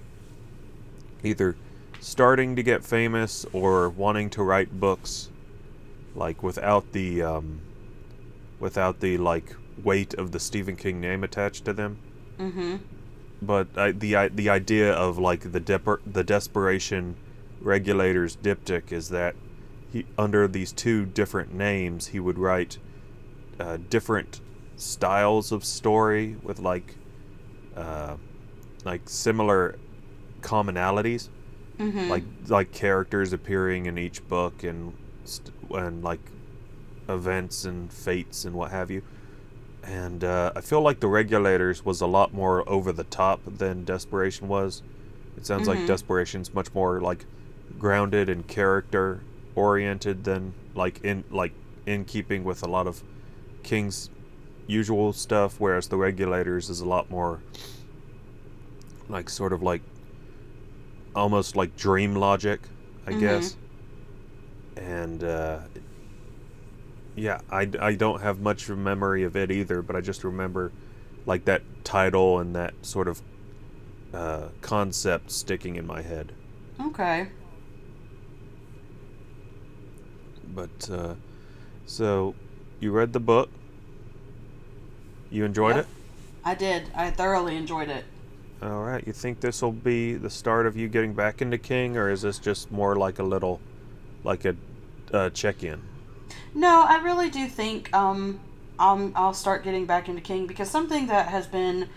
either 1.23 1.55
starting 2.01 2.57
to 2.57 2.61
get 2.61 2.83
famous 2.83 3.45
or 3.53 3.87
wanting 3.87 4.29
to 4.31 4.43
write 4.43 4.81
books 4.81 5.29
like 6.13 6.43
without 6.43 6.91
the 6.91 7.21
um, 7.21 7.61
without 8.59 8.99
the 8.99 9.17
like 9.17 9.55
weight 9.81 10.13
of 10.15 10.33
the 10.33 10.41
Stephen 10.41 10.75
King 10.75 10.99
name 10.99 11.23
attached 11.23 11.63
to 11.63 11.71
them. 11.71 11.99
Mm-hmm. 12.37 12.75
But 13.41 13.67
I, 13.77 13.91
the 13.93 14.27
the 14.27 14.49
idea 14.49 14.91
of 14.91 15.17
like 15.17 15.53
the 15.53 15.61
dep- 15.61 16.03
the 16.05 16.25
desperation 16.25 17.15
regulators 17.61 18.35
diptych 18.35 18.91
is 18.91 19.07
that 19.07 19.35
he 19.91 20.05
under 20.17 20.47
these 20.47 20.71
two 20.71 21.05
different 21.05 21.53
names 21.53 22.07
he 22.07 22.19
would 22.19 22.37
write 22.37 22.77
uh, 23.59 23.77
different 23.89 24.41
styles 24.75 25.51
of 25.51 25.65
story 25.65 26.35
with 26.43 26.59
like 26.59 26.95
uh, 27.75 28.15
like 28.85 29.07
similar 29.09 29.77
commonalities 30.41 31.29
Mm-hmm. 31.79 32.09
like 32.09 32.23
like 32.49 32.73
characters 32.73 33.31
appearing 33.31 33.85
in 33.85 33.97
each 33.97 34.27
book 34.27 34.63
and 34.65 34.93
st- 35.23 35.53
and 35.71 36.03
like 36.03 36.19
events 37.07 37.63
and 37.63 37.93
fates 37.93 38.43
and 38.43 38.53
what 38.53 38.69
have 38.71 38.91
you 38.91 39.01
and 39.81 40.25
uh, 40.25 40.51
I 40.57 40.59
feel 40.59 40.81
like 40.81 40.99
the 40.99 41.07
regulators 41.07 41.85
was 41.85 42.01
a 42.01 42.05
lot 42.05 42.33
more 42.33 42.67
over 42.67 42.91
the 42.91 43.05
top 43.05 43.39
than 43.45 43.85
desperation 43.85 44.49
was 44.49 44.83
it 45.37 45.45
sounds 45.45 45.69
like 45.69 45.79
Mhm. 45.79 45.87
desperation's 45.87 46.53
much 46.53 46.73
more 46.73 46.99
like 46.99 47.23
grounded 47.77 48.27
in 48.27 48.43
character 48.43 49.21
oriented 49.59 50.23
than 50.23 50.53
like 50.75 50.99
in 51.03 51.23
like 51.29 51.53
in 51.85 52.05
keeping 52.05 52.43
with 52.43 52.63
a 52.63 52.67
lot 52.67 52.87
of 52.87 53.03
king's 53.63 54.09
usual 54.67 55.13
stuff 55.13 55.59
whereas 55.59 55.87
the 55.87 55.97
regulators 55.97 56.69
is 56.69 56.81
a 56.81 56.85
lot 56.87 57.09
more 57.09 57.41
like 59.09 59.29
sort 59.29 59.53
of 59.53 59.61
like 59.61 59.81
almost 61.15 61.55
like 61.55 61.75
dream 61.75 62.15
logic, 62.15 62.59
I 63.05 63.11
Mhm. 63.11 63.19
guess. 63.19 63.57
And 64.77 65.23
uh, 65.23 65.59
yeah, 67.15 67.39
I, 67.49 67.69
I 67.79 67.95
don't 67.95 68.21
have 68.21 68.39
much 68.39 68.69
memory 68.69 69.23
of 69.23 69.35
it 69.35 69.51
either, 69.51 69.81
but 69.81 69.95
I 69.95 70.01
just 70.01 70.23
remember 70.23 70.71
like 71.25 71.45
that 71.45 71.63
title 71.83 72.39
and 72.39 72.55
that 72.55 72.73
sort 72.85 73.07
of 73.07 73.21
uh, 74.13 74.49
concept 74.61 75.31
sticking 75.31 75.75
in 75.75 75.85
my 75.87 76.01
head. 76.01 76.33
Okay. 76.79 77.29
But 80.53 80.89
uh, 80.91 81.15
so 81.85 82.35
you 82.79 82.91
read 82.91 83.13
the 83.13 83.19
book, 83.19 83.49
you 85.29 85.45
enjoyed 85.45 85.75
Yep. 85.75 85.85
it. 85.85 85.91
I 86.43 86.55
did. 86.55 86.83
I 86.95 87.11
thoroughly 87.11 87.55
enjoyed 87.55 87.89
it. 87.89 88.05
All 88.61 88.83
right, 88.83 89.05
you 89.07 89.13
think 89.13 89.39
this 89.39 89.61
will 89.61 89.71
be 89.71 90.15
the 90.15 90.29
start 90.29 90.65
of 90.65 90.75
you 90.75 90.89
getting 90.89 91.13
back 91.13 91.41
into 91.41 91.57
King, 91.57 91.95
or 91.95 92.09
is 92.09 92.23
this 92.23 92.39
just 92.39 92.71
more 92.71 92.95
like 92.95 93.19
a 93.19 93.23
little, 93.23 93.61
like 94.23 94.43
a 94.43 94.55
uh, 95.13 95.29
check-in? 95.29 95.81
No, 96.53 96.83
I 96.87 97.01
really 97.01 97.29
do 97.29 97.47
think 97.47 97.93
um, 97.93 98.39
um, 98.77 99.13
I'll 99.15 99.33
start 99.33 99.63
getting 99.63 99.85
back 99.85 100.09
into 100.09 100.21
King 100.21 100.45
because 100.45 100.69
something 100.69 101.07
that 101.07 101.29
has 101.29 101.47
been 101.47 101.87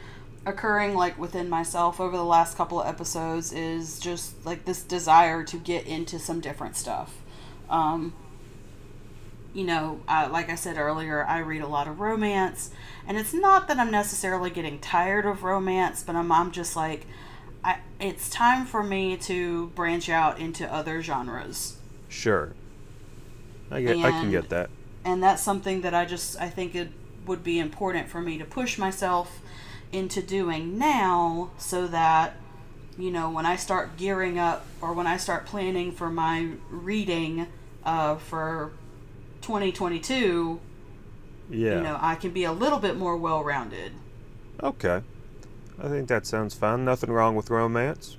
occurring 0.47 0.95
like 0.95 1.19
within 1.19 1.49
myself 1.49 2.01
over 2.01 2.17
the 2.17 2.25
last 2.25 2.57
couple 2.57 2.81
of 2.81 2.87
episodes 2.87 3.53
is 3.53 3.99
just 3.99 4.45
like 4.45 4.65
this 4.65 4.83
desire 4.83 5.43
to 5.45 5.57
get 5.57 5.87
into 5.87 6.19
some 6.19 6.41
different 6.41 6.77
stuff. 6.77 7.23
Um, 7.71 8.13
you 9.55 9.65
know, 9.65 10.01
I, 10.09 10.27
like 10.27 10.49
I 10.51 10.55
said 10.55 10.79
earlier, 10.79 11.25
I 11.25 11.39
read 11.39 11.63
a 11.63 11.67
lot 11.67 11.89
of 11.89 12.01
romance, 12.01 12.71
and 13.07 13.19
it's 13.19 13.35
not 13.35 13.69
that 13.69 13.79
I'm 13.79 13.91
necessarily 13.91 14.51
getting 14.51 14.79
tired 14.81 15.27
of 15.27 15.43
romance, 15.43 16.03
but 16.03 16.17
I'm, 16.17 16.33
I'm 16.33 16.51
just 16.53 16.75
like, 16.77 17.07
I, 17.65 17.79
it's 18.01 18.31
time 18.31 18.65
for 18.67 18.83
me 18.83 19.17
to 19.19 19.69
branch 19.69 20.09
out 20.09 20.39
into 20.39 20.67
other 20.73 21.03
genres. 21.03 21.77
Sure. 22.09 22.53
I 23.71 23.81
get. 23.83 23.97
I 23.99 24.11
can 24.11 24.31
get 24.31 24.49
that. 24.51 24.71
and 25.05 25.23
that's 25.23 25.43
something 25.43 25.81
that 25.83 25.95
I 25.95 26.05
just 26.05 26.41
I 26.41 26.49
think 26.49 26.75
it 26.75 26.89
would 27.27 27.43
be 27.45 27.59
important 27.59 28.09
for 28.09 28.21
me 28.21 28.39
to 28.39 28.45
push 28.45 28.79
myself 28.79 29.41
into 29.93 30.21
doing 30.23 30.79
now 30.79 31.51
so 31.59 31.87
that 31.87 32.35
you 32.99 33.11
know 33.11 33.31
when 33.31 33.47
I 33.47 33.57
start 33.57 33.97
gearing 33.97 34.39
up 34.39 34.67
or 34.81 34.93
when 34.93 35.07
I 35.07 35.17
start 35.17 35.47
planning 35.47 35.93
for 35.93 36.11
my 36.11 36.49
reading 36.71 37.47
uh, 37.85 38.17
for 38.17 38.73
2022 39.43 40.61
Yeah. 41.51 41.77
you 41.77 41.83
know 41.83 41.99
I 42.01 42.15
can 42.15 42.31
be 42.31 42.45
a 42.45 42.53
little 42.53 42.79
bit 42.79 42.97
more 42.97 43.17
well-rounded 43.17 43.93
Okay. 44.63 45.03
I 45.83 45.89
think 45.89 46.07
that 46.09 46.25
sounds 46.27 46.55
fun. 46.55 46.85
Nothing 46.85 47.11
wrong 47.11 47.35
with 47.35 47.51
romance. 47.51 48.17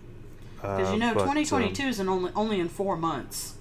because 0.55 0.89
Uh, 0.89 0.93
you 0.93 0.99
know 0.99 1.13
but, 1.13 1.21
um, 1.21 1.27
2022 1.35 1.83
is 1.87 1.99
in 1.99 2.09
only 2.09 2.31
only 2.35 2.59
in 2.59 2.67
4 2.69 2.97
months 2.97 3.55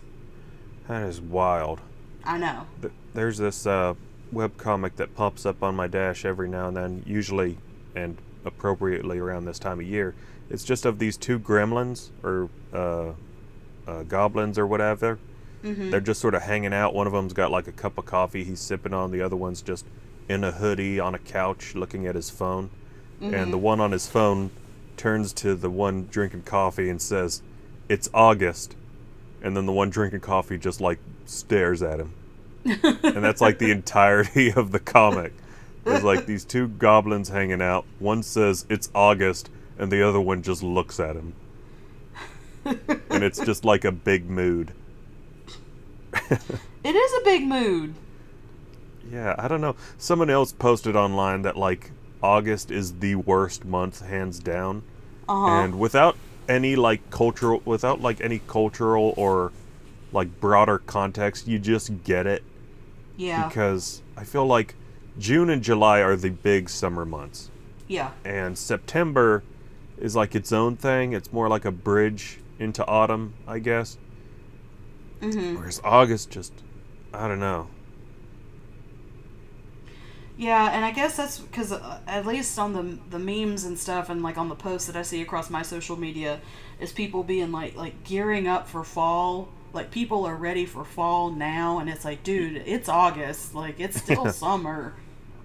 that 0.88 1.02
is 1.02 1.20
wild. 1.20 1.80
I 2.24 2.38
know 2.38 2.66
There's 3.14 3.38
this 3.38 3.66
uh, 3.66 3.94
web 4.32 4.56
comic 4.56 4.96
that 4.96 5.14
pops 5.14 5.46
up 5.46 5.62
on 5.62 5.76
my 5.76 5.86
dash 5.86 6.24
every 6.24 6.48
now 6.48 6.68
and 6.68 6.76
then, 6.76 7.02
usually 7.06 7.58
and 7.94 8.16
appropriately 8.44 9.18
around 9.18 9.44
this 9.44 9.58
time 9.58 9.78
of 9.78 9.86
year. 9.86 10.14
It's 10.50 10.64
just 10.64 10.84
of 10.84 10.98
these 10.98 11.16
two 11.16 11.38
gremlins 11.38 12.10
or 12.24 12.48
uh, 12.72 13.12
uh, 13.86 14.02
goblins 14.04 14.58
or 14.58 14.66
whatever. 14.66 15.18
Hmm 15.62 15.90
They're 15.90 16.00
just 16.00 16.20
sort 16.20 16.34
of 16.34 16.42
hanging 16.42 16.72
out. 16.74 16.94
One 16.94 17.06
of 17.06 17.12
them's 17.12 17.32
got 17.32 17.50
like 17.50 17.66
a 17.68 17.72
cup 17.72 17.96
of 17.98 18.04
coffee 18.04 18.44
he's 18.44 18.60
sipping 18.60 18.92
on. 18.94 19.10
The 19.10 19.22
other 19.22 19.36
one's 19.36 19.62
just 19.62 19.86
in 20.28 20.44
a 20.44 20.52
hoodie 20.52 20.98
on 21.00 21.14
a 21.14 21.18
couch 21.18 21.74
looking 21.74 22.06
at 22.06 22.14
his 22.14 22.30
phone. 22.30 22.70
And 23.20 23.52
the 23.52 23.58
one 23.58 23.78
on 23.80 23.92
his 23.92 24.08
phone 24.08 24.50
turns 24.96 25.32
to 25.34 25.54
the 25.54 25.70
one 25.70 26.08
drinking 26.10 26.42
coffee 26.42 26.90
and 26.90 27.00
says, 27.00 27.40
It's 27.88 28.10
August. 28.12 28.74
And 29.42 29.56
then 29.56 29.66
the 29.66 29.72
one 29.72 29.90
drinking 29.90 30.20
coffee 30.20 30.58
just 30.58 30.80
like 30.80 30.98
stares 31.24 31.82
at 31.82 32.00
him. 32.00 32.14
and 32.64 33.22
that's 33.24 33.40
like 33.40 33.58
the 33.58 33.70
entirety 33.70 34.52
of 34.52 34.72
the 34.72 34.80
comic. 34.80 35.32
There's 35.84 36.02
like 36.04 36.26
these 36.26 36.44
two 36.44 36.66
goblins 36.68 37.28
hanging 37.28 37.62
out. 37.62 37.84
One 38.00 38.22
says, 38.24 38.66
It's 38.68 38.90
August. 38.94 39.50
And 39.78 39.90
the 39.90 40.02
other 40.06 40.20
one 40.20 40.42
just 40.42 40.62
looks 40.62 40.98
at 41.00 41.14
him. 41.16 41.34
and 42.64 43.22
it's 43.24 43.38
just 43.40 43.64
like 43.64 43.84
a 43.84 43.92
big 43.92 44.28
mood. 44.28 44.72
it 46.84 46.94
is 46.94 47.12
a 47.20 47.24
big 47.24 47.46
mood 47.46 47.94
Yeah, 49.02 49.34
I 49.38 49.48
don't 49.48 49.60
know. 49.60 49.76
Someone 49.98 50.30
else 50.30 50.52
posted 50.52 50.96
online 50.96 51.42
that 51.42 51.56
like 51.56 51.92
August 52.22 52.70
is 52.70 52.98
the 52.98 53.16
worst 53.16 53.64
month 53.64 54.00
hands 54.00 54.38
down. 54.40 54.84
uh-huh 55.28 55.64
And 55.64 55.78
without 55.78 56.16
any 56.48 56.76
like 56.76 57.10
cultural 57.10 57.62
without 57.64 58.00
like 58.00 58.20
any 58.20 58.40
cultural 58.40 59.14
or 59.16 59.52
like 60.12 60.40
broader 60.40 60.78
context, 60.78 61.46
you 61.48 61.58
just 61.58 62.02
get 62.04 62.26
it 62.26 62.44
yeah 63.16 63.48
because 63.48 64.02
I 64.16 64.24
feel 64.24 64.46
like 64.46 64.76
June 65.18 65.50
and 65.50 65.62
July 65.62 66.00
are 66.00 66.16
the 66.16 66.30
big 66.30 66.68
summer 66.70 67.04
months. 67.04 67.50
yeah 67.86 68.12
And 68.24 68.58
September 68.58 69.44
is 69.96 70.16
like 70.16 70.34
its 70.34 70.52
own 70.52 70.76
thing. 70.76 71.12
It's 71.12 71.32
more 71.32 71.48
like 71.48 71.64
a 71.64 71.72
bridge 71.72 72.44
into 72.58 72.86
autumn, 72.86 73.38
I 73.46 73.58
guess. 73.60 73.98
Mm-hmm. 75.22 75.56
Whereas 75.56 75.80
August 75.84 76.30
just, 76.30 76.52
I 77.14 77.28
don't 77.28 77.40
know. 77.40 77.68
Yeah, 80.36 80.72
and 80.72 80.84
I 80.84 80.90
guess 80.90 81.16
that's 81.16 81.38
because 81.38 81.72
uh, 81.72 82.00
at 82.06 82.26
least 82.26 82.58
on 82.58 82.72
the 82.72 82.98
the 83.10 83.18
memes 83.18 83.64
and 83.64 83.78
stuff, 83.78 84.10
and 84.10 84.22
like 84.22 84.38
on 84.38 84.48
the 84.48 84.56
posts 84.56 84.88
that 84.88 84.96
I 84.96 85.02
see 85.02 85.22
across 85.22 85.50
my 85.50 85.62
social 85.62 85.96
media, 85.96 86.40
is 86.80 86.90
people 86.90 87.22
being 87.22 87.52
like 87.52 87.76
like 87.76 88.02
gearing 88.02 88.48
up 88.48 88.66
for 88.68 88.82
fall. 88.82 89.48
Like 89.72 89.90
people 89.90 90.24
are 90.26 90.34
ready 90.34 90.66
for 90.66 90.84
fall 90.84 91.30
now, 91.30 91.78
and 91.78 91.88
it's 91.88 92.04
like, 92.04 92.24
dude, 92.24 92.62
it's 92.66 92.88
August. 92.88 93.54
Like 93.54 93.78
it's 93.78 93.98
still 93.98 94.32
summer. 94.32 94.94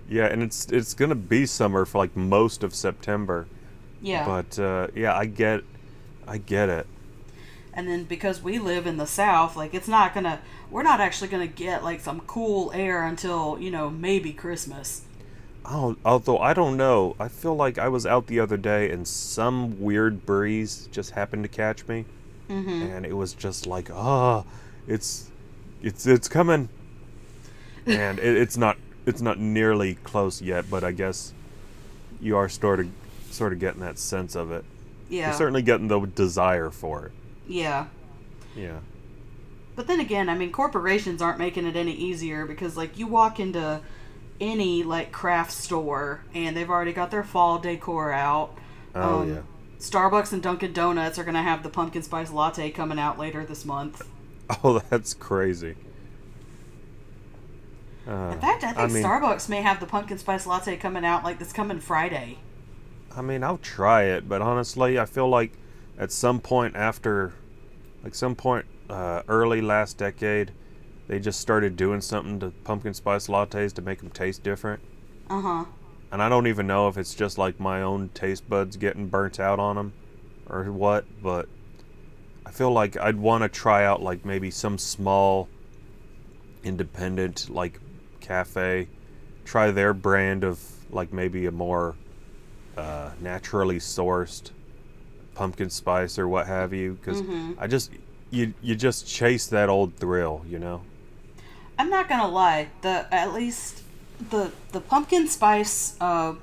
Yeah, 0.10 0.26
and 0.26 0.42
it's 0.42 0.66
it's 0.72 0.94
gonna 0.94 1.16
be 1.16 1.46
summer 1.46 1.86
for 1.86 2.00
like 2.00 2.16
most 2.16 2.64
of 2.64 2.74
September. 2.74 3.48
Yeah. 4.02 4.26
But 4.26 4.58
uh, 4.58 4.88
yeah, 4.96 5.16
I 5.16 5.26
get, 5.26 5.62
I 6.28 6.38
get 6.38 6.70
it. 6.70 6.88
And 7.78 7.88
then 7.88 8.04
because 8.04 8.42
we 8.42 8.60
live 8.60 8.86
in 8.86 8.98
the 8.98 9.08
south 9.08 9.56
like 9.56 9.74
it's 9.74 9.88
not 9.88 10.14
gonna 10.14 10.42
we're 10.70 10.84
not 10.84 11.00
actually 11.00 11.30
gonna 11.30 11.48
get 11.48 11.84
like 11.84 12.02
some 12.02 12.20
cool 12.22 12.72
air 12.74 13.04
until 13.04 13.58
you 13.60 13.72
know 13.72 13.90
maybe 13.90 14.34
christmas 14.34 15.04
Oh, 15.70 15.98
although 16.06 16.40
I 16.40 16.54
don't 16.54 16.78
know, 16.78 17.18
I 17.20 17.28
feel 17.28 17.54
like 17.54 17.78
I 17.78 17.90
was 17.90 18.06
out 18.06 18.28
the 18.28 18.40
other 18.40 18.56
day 18.56 18.90
and 18.90 19.06
some 19.06 19.82
weird 19.82 20.26
breeze 20.26 20.88
just 20.94 21.12
happened 21.12 21.44
to 21.44 21.50
catch 21.50 21.86
me, 21.90 22.06
mm-hmm. 22.50 22.84
and 22.84 23.06
it 23.06 23.12
was 23.12 23.34
just 23.34 23.68
like, 23.68 23.92
ah, 23.92 24.46
it's, 24.88 25.30
it's 25.82 26.08
it's 26.08 26.30
coming, 26.30 26.70
and 27.86 28.18
it, 28.20 28.38
it's 28.38 28.56
not 28.56 28.78
it's 29.06 29.22
not 29.22 29.40
nearly 29.40 29.96
close 29.96 30.42
yet, 30.42 30.70
but 30.70 30.86
I 30.86 30.94
guess 30.94 31.34
you 32.22 32.38
are 32.38 32.48
sort 32.48 32.80
of 32.80 32.90
sort 33.30 33.52
of 33.52 33.60
getting 33.60 33.82
that 33.82 34.00
sense 34.00 34.36
of 34.36 34.52
it. 34.52 34.64
yeah 35.10 35.28
You're 35.28 35.38
certainly 35.38 35.64
getting 35.64 35.90
the 35.90 36.00
desire 36.00 36.70
for 36.70 37.08
it. 37.08 37.12
Yeah 37.48 37.88
Yeah. 38.56 38.80
but 39.76 39.88
then 39.88 40.00
again 40.00 40.30
i 40.30 40.36
mean 40.36 40.52
corporations 40.52 41.22
aren't 41.22 41.40
making 41.40 41.66
it 41.66 41.76
any 41.76 41.94
easier 41.94 42.46
because 42.46 42.76
like 42.78 42.98
you 42.98 43.08
walk 43.08 43.40
into 43.40 43.82
any 44.40 44.84
like 44.84 45.12
craft 45.12 45.52
store 45.52 46.22
and 46.34 46.56
they've 46.56 46.70
already 46.70 46.94
got 46.94 47.12
their 47.12 47.24
fall 47.24 47.60
decor 47.60 48.12
out 48.12 48.56
Oh 49.00 49.22
Um, 49.22 49.30
yeah. 49.30 49.42
starbucks 49.80 50.34
and 50.34 50.42
dunkin' 50.42 50.74
donuts 50.74 51.20
are 51.20 51.24
gonna 51.24 51.44
have 51.44 51.64
the 51.64 51.70
pumpkin 51.70 52.04
spice 52.04 52.32
latte 52.32 52.72
coming 52.72 53.00
out 53.00 53.18
later 53.20 53.46
this 53.46 53.66
month 53.66 54.04
Oh, 54.64 54.80
that's 54.90 55.14
crazy. 55.14 55.76
Uh, 58.08 58.32
in 58.32 58.40
fact 58.40 58.64
i 58.64 58.72
think 58.72 58.92
mean, 58.92 59.04
starbucks 59.04 59.50
may 59.50 59.62
have 59.62 59.80
the 59.82 59.86
pumpkin 59.86 60.18
spice 60.18 60.46
latte 60.46 60.78
coming 60.78 61.04
out 61.06 61.24
like 61.26 61.40
this 61.40 61.52
coming 61.52 61.80
friday 61.80 62.38
I 63.16 63.22
mean, 63.22 63.44
I'll 63.44 63.58
try 63.58 64.04
it, 64.04 64.30
but 64.30 64.42
honestly, 64.42 65.00
I 65.00 65.06
feel 65.06 65.28
like 65.30 65.58
at 65.98 66.12
some 66.12 66.40
point 66.40 66.76
after, 66.76 67.34
like 68.04 68.14
some 68.16 68.36
point 68.36 68.66
uh, 68.90 69.24
early 69.28 69.62
last 69.62 69.98
decade, 69.98 70.52
they 71.08 71.20
just 71.20 71.40
started 71.40 71.76
doing 71.76 72.02
something 72.02 72.40
to 72.40 72.52
pumpkin 72.64 72.94
spice 72.94 73.28
lattes 73.28 73.74
to 73.74 73.82
make 73.82 74.00
them 74.00 74.10
taste 74.10 74.44
different. 74.44 74.82
uh-huh 75.30 75.66
And 76.12 76.22
I 76.22 76.30
don't 76.30 76.48
even 76.48 76.68
know 76.68 76.88
if 76.88 76.98
it's 76.98 77.16
just 77.16 77.38
like 77.38 77.60
my 77.60 77.82
own 77.82 78.10
taste 78.14 78.48
buds 78.50 78.78
getting 78.78 79.08
burnt 79.08 79.40
out 79.40 79.60
on 79.60 79.76
them 79.76 79.94
or 80.50 80.66
what, 80.66 81.06
but 81.22 81.48
I 82.46 82.52
feel 82.52 82.72
like 82.72 82.98
I'd 82.98 83.18
want 83.18 83.44
to 83.44 83.50
try 83.50 83.86
out 83.86 84.02
like 84.02 84.26
maybe 84.26 84.52
some 84.52 84.78
small 84.78 85.50
independent 86.64 87.50
like 87.50 87.80
cafe, 88.20 88.88
try 89.46 89.72
their 89.72 89.94
brand 89.94 90.44
of 90.44 90.62
like 90.90 91.12
maybe 91.12 91.46
a 91.46 91.52
more 91.52 91.96
uh, 92.78 93.12
naturally 93.20 93.80
sourced 93.80 94.52
pumpkin 95.38 95.70
spice 95.70 96.18
or 96.18 96.28
what 96.28 96.48
have 96.48 96.74
you 96.74 96.94
because 96.94 97.22
Mhm. 97.22 97.56
I 97.60 97.68
just 97.68 97.92
you 98.32 98.54
you 98.62 98.74
just 98.76 99.06
chase 99.08 99.46
that 99.48 99.70
old 99.70 99.96
thrill, 99.96 100.44
you 100.50 100.58
know. 100.58 100.82
I'm 101.78 101.92
not 101.92 102.10
gonna 102.10 102.28
lie. 102.28 102.70
The 102.82 103.06
at 103.14 103.34
least 103.34 103.84
the 104.32 104.52
the 104.72 104.82
pumpkin 104.82 105.28
spice 105.28 105.96
uh 106.02 106.34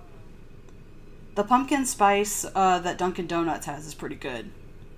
the 1.35 1.43
pumpkin 1.43 1.85
spice 1.85 2.47
uh 2.55 2.79
that 2.79 2.97
Dunkin' 2.97 3.27
Donuts 3.27 3.67
has 3.67 3.85
is 3.85 3.95
pretty 3.95 4.15
good. 4.15 4.51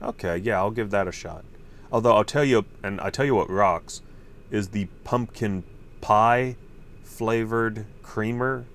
Okay, 0.03 0.37
yeah, 0.37 0.59
I'll 0.59 0.71
give 0.71 0.91
that 0.91 1.09
a 1.09 1.13
shot. 1.13 1.43
Although 1.91 2.15
I'll 2.17 2.25
tell 2.25 2.45
you, 2.45 2.67
and 2.83 3.01
I 3.01 3.09
tell 3.09 3.25
you 3.25 3.35
what 3.35 3.49
rocks, 3.49 4.03
is 4.51 4.69
the 4.69 4.87
pumpkin 5.05 5.65
pie 6.03 6.57
flavored 7.03 7.87
creamer 8.03 8.67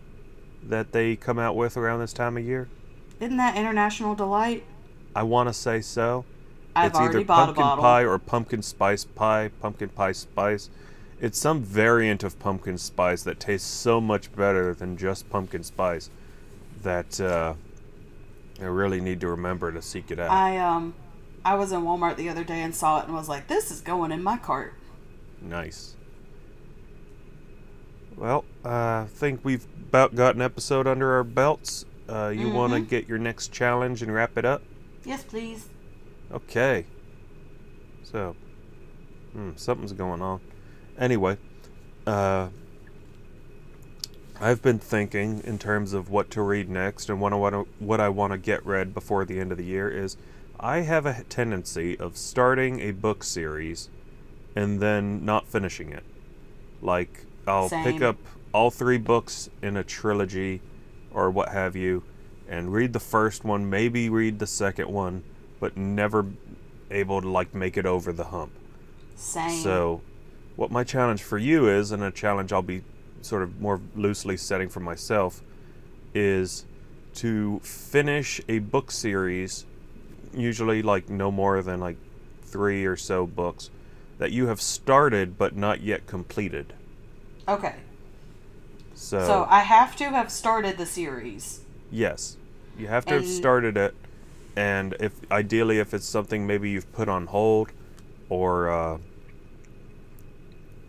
that 0.64 0.94
they 0.94 1.16
come 1.16 1.38
out 1.38 1.56
with 1.56 1.78
around 1.78 2.00
this 2.00 2.14
time 2.14 2.38
of 2.38 2.44
year. 2.44 2.68
Isn't 3.20 3.38
that 3.38 3.56
International 3.56 4.16
Delight? 4.16 4.64
I 5.16 5.24
want 5.24 5.50
to 5.50 5.54
say 5.54 5.82
so. 5.82 6.26
I've 6.76 6.92
it's 6.92 7.00
either 7.00 7.26
pumpkin 7.26 7.64
pie 7.64 8.06
or 8.06 8.18
pumpkin 8.18 8.62
spice 8.62 9.04
pie, 9.04 9.52
pumpkin 9.60 9.90
pie 9.90 10.14
spice. 10.14 10.70
It's 11.20 11.38
some 11.38 11.62
variant 11.62 12.24
of 12.24 12.40
pumpkin 12.40 12.78
spice 12.78 13.24
that 13.24 13.40
tastes 13.40 13.70
so 13.70 14.02
much 14.02 14.34
better 14.36 14.74
than 14.74 14.98
just 14.98 15.30
pumpkin 15.30 15.64
spice 15.64 16.10
that 16.82 17.20
uh, 17.20 17.54
I 18.60 18.66
really 18.66 19.02
need 19.02 19.20
to 19.22 19.28
remember 19.28 19.72
to 19.72 19.82
seek 19.82 20.12
it 20.12 20.20
out. 20.20 20.32
I 20.32 20.58
um 20.58 20.94
I 21.44 21.56
was 21.56 21.72
in 21.72 21.82
Walmart 21.82 22.16
the 22.16 22.30
other 22.30 22.44
day 22.44 22.62
and 22.62 22.74
saw 22.74 23.00
it 23.00 23.06
and 23.06 23.14
was 23.14 23.28
like, 23.28 23.48
this 23.48 23.72
is 23.72 23.82
going 23.82 24.12
in 24.12 24.24
my 24.24 24.38
cart. 24.38 24.74
Nice. 25.42 25.96
Well, 28.16 28.46
uh, 28.64 28.70
I 28.70 29.08
think 29.10 29.42
we've 29.44 29.66
about 29.90 30.16
got 30.16 30.36
an 30.36 30.42
episode 30.42 30.88
under 30.88 31.14
our 31.14 31.24
belts. 31.24 31.86
Uh, 32.08 32.30
you 32.30 32.50
want 32.50 32.74
to 32.74 32.80
get 32.80 33.08
your 33.08 33.18
next 33.18 33.52
challenge 33.52 34.02
and 34.02 34.14
wrap 34.14 34.38
it 34.38 34.46
up? 34.46 34.62
Yes, 35.06 35.24
please. 35.24 35.68
Okay. 36.32 36.86
So, 38.04 38.36
hmm, 39.34 39.52
something's 39.56 39.94
going 39.94 40.22
on. 40.22 40.42
Anyway, 40.98 41.38
uh, 42.06 42.50
I've 44.40 44.62
been 44.62 44.80
thinking 44.80 45.42
in 45.44 45.60
terms 45.60 45.94
of 45.94 46.10
what 46.10 46.32
to 46.32 46.42
read 46.42 46.68
next 46.68 47.10
and 47.10 47.22
what 47.22 47.32
I 47.32 47.36
want 47.36 47.54
to 47.54 47.68
what 47.78 48.00
I 48.00 48.10
want 48.10 48.34
to 48.34 48.40
get 48.40 48.66
read 48.66 48.92
before 48.94 49.24
the 49.24 49.40
end 49.40 49.52
of 49.52 49.58
the 49.60 49.64
year 49.64 49.88
is 49.88 50.18
I 50.60 50.80
have 50.80 51.06
a 51.06 51.24
tendency 51.30 51.98
of 52.00 52.18
starting 52.18 52.80
a 52.80 52.92
book 52.92 53.24
series 53.24 53.90
and 54.56 54.80
then 54.80 55.24
not 55.24 55.48
finishing 55.48 55.92
it. 55.92 56.04
Like 56.82 57.26
I'll 57.48 57.70
pick 57.70 58.02
up 58.02 58.18
all 58.52 58.72
three 58.72 58.98
books 58.98 59.50
in 59.62 59.78
a 59.78 59.84
trilogy 59.84 60.62
or 61.12 61.30
what 61.30 61.50
have 61.50 61.76
you 61.76 62.04
and 62.52 62.74
read 62.74 62.92
the 62.94 63.00
first 63.00 63.46
one, 63.46 63.70
maybe 63.70 64.10
read 64.10 64.40
the 64.40 64.46
second 64.46 64.90
one, 64.90 65.24
but 65.62 65.78
never 65.78 66.26
able 66.92 67.22
to 67.22 67.30
like 67.30 67.56
make 67.56 67.78
it 67.78 67.86
over 67.86 68.12
the 68.12 68.26
hump. 68.26 68.52
Same. 69.16 69.50
So, 69.64 70.04
what 70.58 70.70
my 70.70 70.84
challenge 70.84 71.24
for 71.24 71.38
you 71.38 71.70
is, 71.70 71.92
and 71.92 72.04
a 72.04 72.12
challenge 72.12 72.52
I'll 72.52 72.62
be 72.62 72.84
sort 73.22 73.42
of 73.44 73.62
more 73.62 73.80
loosely 73.96 74.36
setting 74.36 74.68
for 74.68 74.82
myself, 74.82 75.42
is 76.14 76.66
to 77.16 77.60
finish 77.64 78.42
a 78.50 78.60
book 78.60 78.92
series, 78.92 79.66
usually 80.34 80.82
like 80.82 81.10
no 81.10 81.32
more 81.32 81.62
than 81.64 81.80
like 81.80 81.98
three 82.44 82.86
or 82.86 82.98
so 82.98 83.26
books, 83.26 83.70
that 84.18 84.32
you 84.34 84.48
have 84.48 84.60
started 84.62 85.38
but 85.38 85.56
not 85.56 85.82
yet 85.82 86.06
completed. 86.06 86.74
okay. 87.48 87.76
So, 88.94 89.26
So 89.26 89.48
I 89.50 89.62
have 89.62 89.96
to 89.98 90.10
have 90.10 90.30
started 90.32 90.78
the 90.78 90.86
series. 90.86 91.62
yes, 91.90 92.38
you 92.78 92.88
have 92.88 93.06
to 93.06 93.14
have 93.16 93.28
started 93.28 93.78
it, 93.78 93.96
and 94.56 94.96
if 95.00 95.14
ideally 95.32 95.80
if 95.80 95.94
it's 95.94 96.06
something 96.06 96.46
maybe 96.48 96.70
you've 96.70 96.92
put 96.94 97.10
on 97.10 97.28
hold, 97.28 97.72
or 98.30 98.70
uh, 98.70 98.98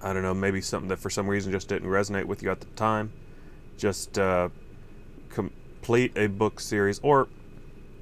I 0.00 0.12
don't 0.12 0.22
know, 0.22 0.34
maybe 0.34 0.60
something 0.60 0.88
that 0.88 0.98
for 0.98 1.10
some 1.10 1.28
reason 1.28 1.52
just 1.52 1.68
didn't 1.68 1.88
resonate 1.88 2.24
with 2.24 2.42
you 2.42 2.50
at 2.50 2.60
the 2.60 2.66
time, 2.76 3.12
just 3.76 4.18
uh, 4.18 4.48
complete 5.28 6.16
a 6.16 6.26
book 6.28 6.60
series, 6.60 6.98
or 7.02 7.28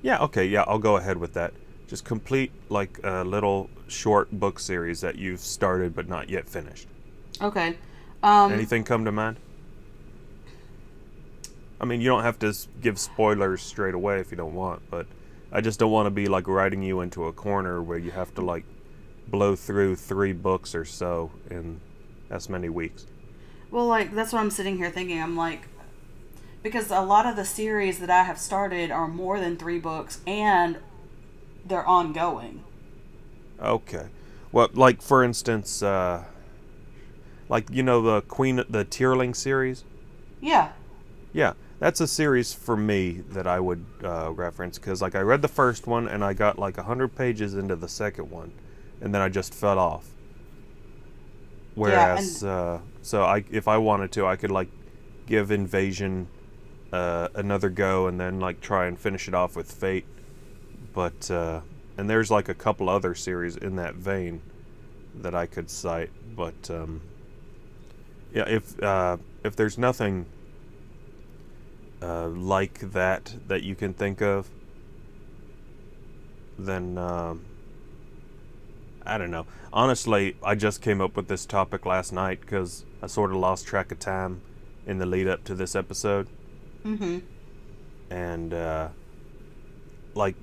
yeah, 0.03 0.19
okay, 0.21 0.47
yeah, 0.47 0.65
I'll 0.67 0.79
go 0.79 0.97
ahead 0.97 1.19
with 1.19 1.35
that. 1.35 1.53
Just 1.89 2.05
complete 2.05 2.53
like 2.69 3.01
a 3.03 3.25
little 3.25 3.69
short 3.89 4.31
book 4.31 4.61
series 4.61 5.01
that 5.01 5.17
you've 5.17 5.41
started 5.41 5.95
but 5.95 6.09
not 6.09 6.31
yet 6.31 6.49
finished. 6.49 6.87
Okay. 7.43 7.77
Um 8.23 8.53
Anything 8.53 8.85
come 8.85 9.05
to 9.05 9.13
mind? 9.13 9.39
I 11.81 11.87
mean, 11.87 12.01
you 12.01 12.09
don't 12.09 12.23
have 12.23 12.39
to 12.41 12.55
give 12.81 12.99
spoilers 12.99 13.63
straight 13.63 13.95
away 13.95 14.21
if 14.21 14.31
you 14.31 14.37
don't 14.37 14.55
want, 14.55 14.83
but 14.91 15.07
I 15.51 15.61
just 15.61 15.79
don't 15.79 15.91
want 15.91 16.07
to 16.07 16.11
be 16.11 16.27
like 16.27 16.47
riding 16.47 16.83
you 16.83 17.01
into 17.01 17.25
a 17.25 17.33
corner 17.33 17.83
where 17.83 17.99
you 17.99 18.11
have 18.11 18.35
to 18.35 18.43
like 18.43 18.65
blow 19.27 19.57
through 19.57 19.97
three 19.97 20.33
books 20.33 20.75
or 20.75 20.85
so 20.85 21.31
in 21.51 21.81
as 22.29 22.49
many 22.49 22.69
weeks. 22.69 23.07
Well, 23.71 23.87
like 23.87 24.15
that's 24.15 24.33
what 24.33 24.41
I'm 24.41 24.51
sitting 24.51 24.77
here 24.77 24.91
thinking. 24.91 25.23
I'm 25.23 25.37
like, 25.37 25.69
because 26.63 26.91
a 26.91 27.01
lot 27.01 27.25
of 27.25 27.37
the 27.37 27.45
series 27.45 27.99
that 28.01 28.11
I 28.11 28.25
have 28.25 28.39
started 28.39 28.91
are 28.91 29.09
more 29.09 29.41
than 29.41 29.57
three 29.57 29.79
books, 29.79 30.21
and 30.27 30.79
they're 31.65 31.87
ongoing. 31.87 32.63
Okay. 33.61 34.07
Well, 34.53 34.69
like 34.75 35.01
for 35.01 35.25
instance, 35.25 35.83
uh, 35.83 36.25
like 37.49 37.71
you 37.71 37.83
know 37.83 38.03
the 38.03 38.21
Queen, 38.23 38.65
the 38.69 38.85
Tearling 38.85 39.33
series. 39.35 39.85
Yeah. 40.41 40.73
Yeah, 41.33 41.53
that's 41.81 42.01
a 42.01 42.07
series 42.07 42.53
for 42.53 42.77
me 42.77 43.23
that 43.31 43.47
I 43.47 43.59
would 43.59 43.85
uh, 44.05 44.31
reference 44.33 44.79
because, 44.79 45.01
like, 45.01 45.15
I 45.15 45.21
read 45.21 45.41
the 45.43 45.49
first 45.49 45.87
one 45.87 46.07
and 46.07 46.23
I 46.23 46.35
got 46.35 46.59
like 46.59 46.77
hundred 46.77 47.17
pages 47.17 47.55
into 47.55 47.75
the 47.75 47.89
second 47.89 48.31
one, 48.31 48.53
and 49.01 49.15
then 49.15 49.23
I 49.23 49.31
just 49.31 49.55
fell 49.55 49.79
off. 49.79 50.07
Whereas, 51.75 52.45
uh, 52.45 52.81
so 53.01 53.25
I 53.25 53.45
if 53.51 53.67
I 53.67 53.79
wanted 53.79 54.13
to, 54.13 54.27
I 54.27 54.37
could 54.37 54.51
like 54.51 54.69
give 55.27 55.51
Invasion 55.51 56.29
uh, 56.93 57.29
another 57.35 57.71
go 57.71 58.07
and 58.07 58.21
then 58.21 58.41
like 58.41 58.61
try 58.61 58.87
and 58.87 58.99
finish 58.99 59.27
it 59.27 59.35
off 59.35 59.57
with 59.57 59.73
Fate. 59.73 60.05
But 60.93 61.31
uh, 61.31 61.63
and 61.97 62.11
there's 62.11 62.31
like 62.31 62.51
a 62.51 62.55
couple 62.55 62.91
other 62.91 63.15
series 63.15 63.57
in 63.57 63.77
that 63.77 63.95
vein 63.95 64.43
that 65.15 65.35
I 65.35 65.47
could 65.47 65.71
cite. 65.71 66.11
But 66.37 66.69
um, 66.69 67.01
yeah, 68.35 68.49
if 68.49 68.83
uh, 68.83 69.17
if 69.43 69.57
there's 69.57 69.79
nothing 69.79 70.27
uh, 72.03 72.29
like 72.29 72.93
that 72.93 73.35
that 73.49 73.63
you 73.63 73.75
can 73.75 73.95
think 73.95 74.21
of, 74.21 74.49
then 76.59 76.99
um, 76.99 77.45
I 79.05 79.19
don't 79.19 79.31
know. 79.31 79.47
Honestly, 79.73 80.37
I 80.43 80.55
just 80.55 80.83
came 80.83 81.01
up 81.01 81.17
with 81.17 81.29
this 81.29 81.47
topic 81.47 81.87
last 81.87 82.13
night 82.13 82.41
because 82.41 82.85
I 83.03 83.07
sort 83.07 83.31
of 83.31 83.37
lost 83.37 83.67
track 83.67 83.93
of 83.93 83.99
time 83.99 84.41
in 84.87 84.99
the 84.99 85.07
lead 85.07 85.29
up 85.29 85.45
to 85.45 85.55
this 85.55 85.75
episode. 85.75 86.29
Mm-hmm. 86.85 87.19
And 88.11 88.55
uh, 88.55 88.89
like 90.15 90.37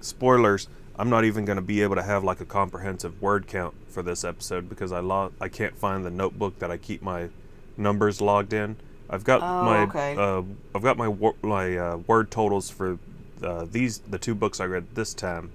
spoilers, 0.00 0.68
I'm 0.96 1.10
not 1.10 1.24
even 1.24 1.44
going 1.44 1.56
to 1.56 1.62
be 1.62 1.82
able 1.82 1.96
to 1.96 2.02
have 2.02 2.22
like 2.22 2.40
a 2.40 2.44
comprehensive 2.44 3.20
word 3.20 3.46
count 3.46 3.74
for 3.88 4.02
this 4.02 4.24
episode 4.24 4.68
because 4.68 4.92
I 4.92 5.00
lo- 5.00 5.32
I 5.40 5.48
can't 5.48 5.76
find 5.76 6.04
the 6.04 6.10
notebook 6.10 6.58
that 6.60 6.70
I 6.70 6.76
keep 6.76 7.02
my 7.02 7.30
numbers 7.76 8.20
logged 8.20 8.52
in. 8.52 8.76
I've 9.10 9.24
got 9.24 9.42
Oh, 9.42 9.64
my 9.64 9.82
okay. 9.84 10.16
uh, 10.16 10.42
I've 10.74 10.82
got 10.82 10.96
my 10.96 11.08
wor- 11.08 11.36
my 11.42 11.76
uh, 11.76 11.96
word 11.98 12.30
totals 12.30 12.70
for 12.70 12.98
uh, 13.42 13.66
these 13.70 13.98
the 14.00 14.18
two 14.18 14.34
books 14.34 14.60
I 14.60 14.64
read 14.66 14.94
this 14.94 15.14
time 15.14 15.52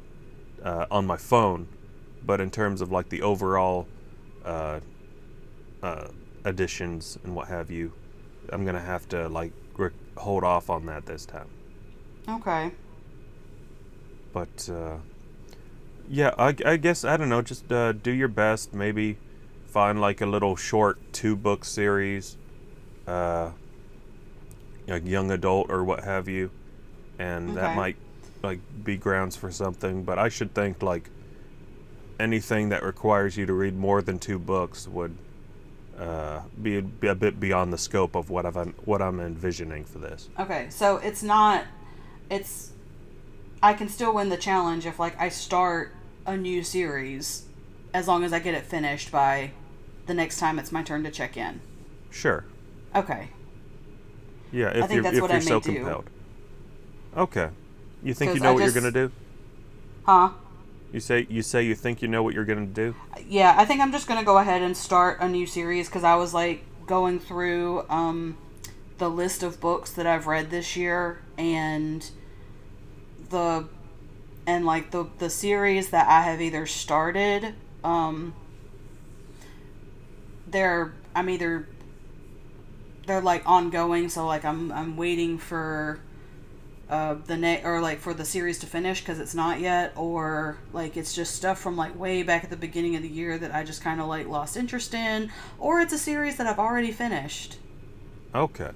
uh, 0.64 0.86
on 0.92 1.06
my 1.06 1.18
phone, 1.18 1.68
but 2.26 2.40
in 2.42 2.52
terms 2.52 2.82
of 2.82 2.92
like 2.92 3.10
the 3.10 3.22
overall 3.22 3.88
uh, 4.46 4.80
uh, 5.82 6.08
additions 6.44 7.18
and 7.24 7.36
what 7.36 7.48
have 7.48 7.70
you, 7.72 7.94
I'm 8.50 8.66
gonna 8.66 8.80
have 8.82 9.08
to 9.10 9.28
like 9.30 9.54
re- 9.78 9.92
hold 10.18 10.44
off 10.44 10.70
on 10.70 10.86
that 10.88 11.06
this 11.06 11.26
time. 11.26 11.50
Okay. 12.28 12.72
But 14.32 14.70
uh, 14.72 14.98
yeah, 16.08 16.34
I, 16.38 16.56
I 16.66 16.78
guess 16.78 17.04
I 17.04 17.18
don't 17.18 17.30
know. 17.30 17.42
Just 17.42 17.72
uh, 17.72 17.92
do 17.94 18.12
your 18.12 18.28
best. 18.28 18.74
Maybe 18.74 19.18
find 19.66 20.00
like 20.02 20.22
a 20.22 20.26
little 20.26 20.56
short 20.56 21.00
two 21.14 21.36
book 21.36 21.66
series, 21.66 22.38
uh, 23.10 23.52
like 24.88 25.06
young 25.06 25.32
adult 25.32 25.70
or 25.70 25.84
what 25.84 26.04
have 26.04 26.28
you, 26.28 26.52
and 27.18 27.58
that 27.58 27.76
might 27.76 27.98
like 28.44 28.60
be 28.84 28.98
grounds 28.98 29.36
for 29.36 29.52
something. 29.52 30.04
But 30.04 30.20
I 30.20 30.30
should 30.30 30.54
think 30.54 30.84
like 30.84 31.10
anything 32.20 32.70
that 32.70 32.84
requires 32.84 33.36
you 33.38 33.46
to 33.46 33.54
read 33.54 33.76
more 33.76 34.02
than 34.02 34.20
two 34.20 34.40
books 34.40 34.88
would. 34.88 35.16
Uh, 35.98 36.44
be, 36.62 36.80
be 36.80 37.08
a 37.08 37.16
bit 37.16 37.42
beyond 37.42 37.74
the 37.74 37.78
scope 37.78 38.16
of 38.16 38.30
what 38.30 38.46
I've 38.46 38.56
what 38.86 39.02
I'm 39.02 39.20
envisioning 39.20 39.84
for 39.84 40.00
this. 40.00 40.30
Okay. 40.40 40.68
So 40.70 40.96
it's 40.96 41.22
not. 41.22 41.66
It's. 42.30 42.72
I 43.62 43.74
can 43.74 43.90
still 43.90 44.14
win 44.14 44.30
the 44.30 44.38
challenge 44.38 44.86
if 44.86 44.98
like 44.98 45.20
I 45.20 45.28
start 45.28 45.94
a 46.26 46.38
new 46.38 46.64
series, 46.64 47.48
as 47.94 48.08
long 48.08 48.24
as 48.24 48.32
I 48.32 48.40
get 48.40 48.54
it 48.54 48.66
finished 48.66 49.12
by 49.12 49.52
the 50.06 50.14
next 50.14 50.40
time 50.40 50.58
it's 50.58 50.72
my 50.72 50.84
turn 50.84 51.04
to 51.04 51.12
check 51.12 51.36
in. 51.36 51.60
Sure. 52.10 52.46
Okay. 52.96 53.30
Yeah, 54.52 54.70
if 54.70 54.92
you're 54.92 55.06
if 55.06 55.14
you're 55.14 55.42
so 55.42 55.60
do. 55.60 55.74
compelled. 55.76 56.10
Okay. 57.16 57.50
You 58.04 58.14
think 58.14 58.34
you 58.36 58.40
know 58.40 58.50
I 58.50 58.52
what 58.54 58.64
just- 58.64 58.74
you're 58.76 58.82
gonna 58.82 59.08
do? 59.08 59.12
Huh? 60.06 60.30
You 60.92 61.00
say 61.00 61.28
you 61.30 61.44
say 61.44 61.64
you 61.64 61.76
think 61.76 62.02
you 62.02 62.08
know 62.08 62.24
what 62.24 62.34
you're 62.34 62.46
gonna 62.46 62.66
do? 62.66 62.96
Yeah, 63.28 63.54
I 63.58 63.66
think 63.66 63.80
I'm 63.80 63.92
just 63.92 64.08
gonna 64.08 64.24
go 64.24 64.40
ahead 64.40 64.62
and 64.64 64.76
start 64.76 65.20
a 65.20 65.28
new 65.28 65.46
series 65.46 65.88
because 65.88 66.04
I 66.04 66.16
was 66.16 66.34
like 66.34 66.64
going 66.88 67.20
through 67.20 67.86
um, 67.90 68.38
the 68.98 69.10
list 69.10 69.44
of 69.44 69.60
books 69.60 69.92
that 69.92 70.08
I've 70.08 70.26
read 70.26 70.50
this 70.50 70.76
year 70.76 71.20
and 71.38 72.10
the 73.30 73.68
and 74.48 74.66
like 74.66 74.90
the 74.90 75.06
the 75.20 75.30
series 75.30 75.90
that 75.90 76.08
I 76.08 76.24
have 76.24 76.42
either 76.42 76.66
started. 76.66 77.54
Um, 77.84 78.34
they're 80.48 80.94
I'm 81.16 81.30
either 81.30 81.68
they're 83.10 83.22
like 83.22 83.44
ongoing, 83.46 84.08
so 84.08 84.26
like 84.26 84.46
I'm 84.46 84.72
I'm 84.72 84.96
waiting 84.96 85.38
for 85.38 86.00
uh, 86.90 87.16
the 87.26 87.36
net 87.36 87.62
or 87.66 87.82
like 87.82 88.00
for 88.00 88.14
the 88.14 88.24
series 88.24 88.60
to 88.60 88.68
finish 88.68 89.02
because 89.02 89.20
it's 89.20 89.34
not 89.34 89.60
yet, 89.60 89.94
or 89.96 90.58
like 90.74 90.96
it's 90.96 91.14
just 91.14 91.36
stuff 91.36 91.60
from 91.60 91.76
like 91.76 91.98
way 92.00 92.24
back 92.24 92.44
at 92.44 92.50
the 92.50 92.58
beginning 92.58 92.96
of 92.96 93.02
the 93.02 93.10
year 93.10 93.38
that 93.38 93.54
I 93.54 93.64
just 93.64 93.82
kind 93.82 94.00
of 94.00 94.08
like 94.08 94.28
lost 94.28 94.56
interest 94.56 94.94
in, 94.94 95.32
or 95.58 95.82
it's 95.82 95.92
a 95.92 95.98
series 95.98 96.38
that 96.38 96.48
I've 96.48 96.60
already 96.60 96.92
finished. 96.92 97.58
Okay. 98.34 98.70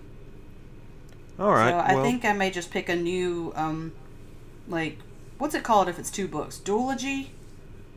All 1.40 1.52
right. 1.52 1.70
so 1.70 1.78
I 1.78 1.94
well, 1.96 2.04
think 2.04 2.26
I 2.26 2.34
may 2.34 2.52
just 2.52 2.72
pick 2.72 2.90
a 2.90 2.96
new 2.96 3.54
um, 3.56 3.92
like 4.68 4.98
what's 5.38 5.54
it 5.54 5.64
called 5.64 5.88
if 5.88 6.00
it's 6.00 6.10
two 6.10 6.28
books? 6.28 6.60
Duology, 6.64 7.28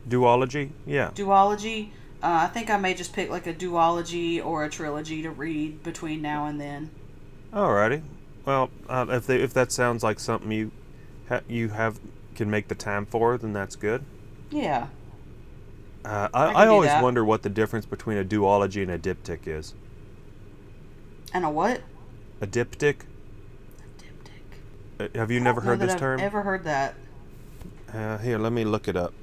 duology. 0.07 0.69
Yeah. 0.85 1.09
duology. 1.15 1.89
Uh, 2.23 2.45
I 2.45 2.47
think 2.47 2.69
I 2.69 2.77
may 2.77 2.93
just 2.93 3.13
pick 3.13 3.29
like 3.29 3.45
a 3.45 3.53
duology 3.53 4.43
or 4.43 4.63
a 4.63 4.69
trilogy 4.69 5.21
to 5.21 5.29
read 5.29 5.83
between 5.83 6.21
now 6.21 6.45
and 6.47 6.59
then. 6.59 6.89
Alrighty. 7.53 8.01
Well, 8.45 8.69
uh, 8.89 9.05
if 9.09 9.27
they, 9.27 9.41
if 9.41 9.53
that 9.53 9.71
sounds 9.71 10.03
like 10.03 10.19
something 10.19 10.51
you 10.51 10.71
ha- 11.29 11.41
you 11.47 11.69
have 11.69 11.99
can 12.35 12.49
make 12.49 12.67
the 12.69 12.75
time 12.75 13.05
for, 13.05 13.37
then 13.37 13.53
that's 13.53 13.75
good. 13.75 14.03
Yeah. 14.49 14.87
Uh, 16.05 16.29
I 16.33 16.45
I, 16.45 16.63
I 16.63 16.67
always 16.67 16.89
that. 16.89 17.03
wonder 17.03 17.23
what 17.23 17.43
the 17.43 17.49
difference 17.49 17.85
between 17.85 18.17
a 18.17 18.23
duology 18.23 18.81
and 18.81 18.91
a 18.91 18.97
diptych 18.97 19.45
is. 19.47 19.73
And 21.33 21.45
a 21.45 21.49
what? 21.49 21.81
A 22.41 22.47
diptych? 22.47 23.01
Diptych. 23.99 24.99
Uh, 24.99 25.07
have 25.15 25.29
you 25.29 25.39
never 25.39 25.61
heard 25.61 25.79
this 25.79 25.91
I've 25.93 25.99
term? 25.99 26.19
Ever 26.19 26.41
heard 26.43 26.63
that? 26.63 26.95
Uh, 27.93 28.17
here, 28.19 28.37
let 28.37 28.53
me 28.53 28.63
look 28.63 28.87
it 28.87 28.95
up. 28.95 29.13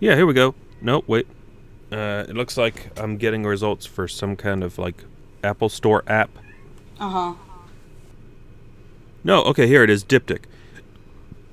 Yeah, 0.00 0.16
here 0.16 0.24
we 0.24 0.32
go. 0.32 0.54
No, 0.80 1.04
wait. 1.06 1.26
Uh, 1.92 2.24
it 2.26 2.34
looks 2.34 2.56
like 2.56 2.98
I'm 2.98 3.18
getting 3.18 3.44
results 3.44 3.84
for 3.84 4.08
some 4.08 4.34
kind 4.34 4.64
of 4.64 4.78
like 4.78 5.04
Apple 5.44 5.68
Store 5.68 6.02
app. 6.06 6.30
Uh 6.98 7.08
huh. 7.08 7.34
No, 9.22 9.42
okay, 9.44 9.66
here 9.66 9.84
it 9.84 9.90
is. 9.90 10.02
Diptych. 10.02 10.44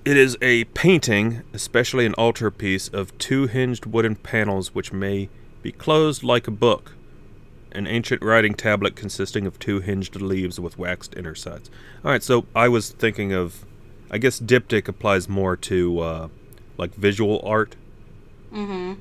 It 0.05 0.15
is 0.15 0.37
a 0.41 0.63
painting, 0.65 1.43
especially 1.53 2.05
an 2.05 2.13
altarpiece, 2.13 2.87
of 2.87 3.15
two 3.17 3.47
hinged 3.47 3.85
wooden 3.85 4.15
panels 4.15 4.73
which 4.73 4.93
may 4.93 5.27
be 5.61 5.73
closed 5.73 6.23
like 6.23 6.47
a 6.47 6.51
book. 6.51 6.93
An 7.73 7.85
ancient 7.85 8.21
writing 8.21 8.53
tablet 8.53 8.95
consisting 8.95 9.45
of 9.45 9.59
two 9.59 9.81
hinged 9.81 10.15
leaves 10.21 10.57
with 10.57 10.77
waxed 10.77 11.13
inner 11.17 11.35
sides. 11.35 11.69
All 12.05 12.11
right, 12.11 12.23
so 12.23 12.45
I 12.55 12.69
was 12.69 12.91
thinking 12.91 13.33
of, 13.33 13.65
I 14.09 14.17
guess 14.17 14.39
diptych 14.39 14.87
applies 14.87 15.27
more 15.27 15.57
to 15.57 15.99
uh, 15.99 16.27
like 16.77 16.95
visual 16.95 17.41
art 17.43 17.75
Mm-hmm. 18.57 18.93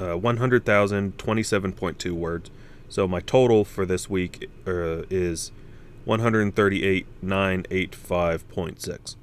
uh, 0.00 0.16
one 0.16 0.38
hundred 0.38 0.64
thousand 0.64 1.16
twenty-seven 1.18 1.74
point 1.74 2.00
two 2.00 2.12
words. 2.14 2.50
So 2.88 3.06
my 3.06 3.20
total 3.20 3.64
for 3.64 3.86
this 3.86 4.10
week 4.10 4.50
uh, 4.66 5.02
is 5.10 5.52
one 6.04 6.18
hundred 6.18 6.56
thirty-eight 6.56 7.06
nine 7.22 7.64
eight 7.70 7.94
five 7.94 8.48
point 8.48 8.82
six. 8.82 9.14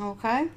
Okay. 0.00 0.48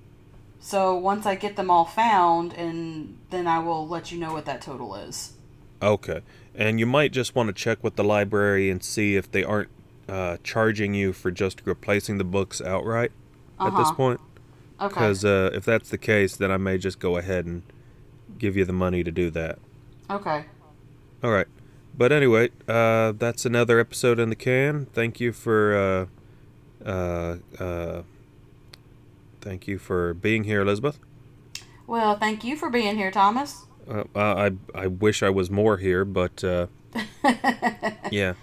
So 0.62 0.95
once 0.95 1.26
I 1.26 1.36
get 1.36 1.58
them 1.58 1.70
all 1.70 1.86
found, 1.86 2.54
and 2.54 3.18
then 3.30 3.45
I 3.45 3.60
will 3.60 3.88
let 3.88 4.12
you 4.12 4.18
know 4.20 4.32
what 4.32 4.45
that 4.45 4.62
total 4.62 4.95
is. 4.95 5.34
Okay. 5.82 6.22
And 6.56 6.80
you 6.80 6.86
might 6.86 7.12
just 7.12 7.36
want 7.36 7.47
to 7.47 7.54
check 7.54 7.84
with 7.84 7.95
the 7.95 8.04
library 8.04 8.70
and 8.70 8.84
see 8.84 9.16
if 9.16 9.30
they 9.32 9.43
aren't 9.43 9.70
uh, 10.08 10.38
charging 10.43 10.93
you 10.93 11.12
for 11.14 11.30
just 11.32 11.62
replacing 11.66 12.18
the 12.18 12.24
books 12.24 12.62
outright 12.62 13.12
at 13.60 13.72
this 13.72 13.88
Uh-huh. 13.88 13.93
point. 13.93 14.22
Okay. 14.82 14.88
Because 14.88 15.26
uh, 15.26 15.52
if 15.54 15.66
that's 15.66 15.89
the 15.89 15.97
case, 15.97 16.38
then 16.38 16.52
I 16.52 16.58
may 16.58 16.78
just 16.78 17.00
go 17.00 17.18
ahead 17.18 17.45
and 17.45 17.64
give 18.38 18.56
you 18.56 18.64
the 18.64 18.74
money 18.74 19.04
to 19.04 19.12
do 19.12 19.30
that. 19.32 19.60
Okay. 20.10 20.45
All 21.24 21.32
right. 21.32 21.47
But 21.98 22.12
anyway, 22.12 22.50
uh, 22.68 23.14
that's 23.18 23.46
another 23.46 23.80
episode 23.80 24.20
in 24.20 24.30
the 24.30 24.36
can. 24.36 24.86
Thank 24.94 25.20
you 25.20 25.34
for 25.34 25.76
uh, 25.76 26.06
uh, 26.86 27.38
uh, 27.60 28.04
thank 29.42 29.68
you 29.68 29.78
for 29.78 30.14
being 30.14 30.46
here, 30.46 30.62
Elizabeth. 30.62 31.00
Well, 31.88 32.18
thank 32.18 32.44
you 32.44 32.56
for 32.56 32.70
being 32.70 32.96
here, 32.96 33.12
Thomas. 33.12 33.66
Uh, 33.88 34.04
I 34.16 34.52
I 34.76 34.88
wish 34.88 35.24
I 35.24 35.30
was 35.30 35.50
more 35.50 35.78
here, 35.78 36.06
but 36.06 36.44
uh, 36.44 36.68
yeah. 38.12 38.34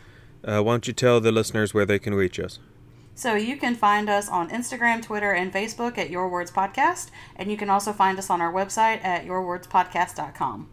Uh, 0.45 0.63
why 0.63 0.73
don't 0.73 0.87
you 0.87 0.93
tell 0.93 1.21
the 1.21 1.33
listeners 1.33 1.75
where 1.75 1.87
they 1.87 1.99
can 1.99 2.15
reach 2.15 2.39
us? 2.39 2.59
So 3.15 3.35
you 3.35 3.57
can 3.57 3.75
find 3.75 4.11
us 4.11 4.29
on 4.29 4.51
Instagram, 4.51 5.03
Twitter, 5.03 5.33
and 5.33 5.53
Facebook 5.53 5.97
at 5.97 6.11
Your 6.11 6.29
Words 6.29 6.51
Podcast, 6.51 7.11
and 7.35 7.51
you 7.51 7.57
can 7.57 7.71
also 7.71 7.93
find 7.93 8.19
us 8.19 8.29
on 8.29 8.43
our 8.43 8.53
website 8.53 9.03
at 9.03 9.27
yourwordspodcast.com. 9.27 10.69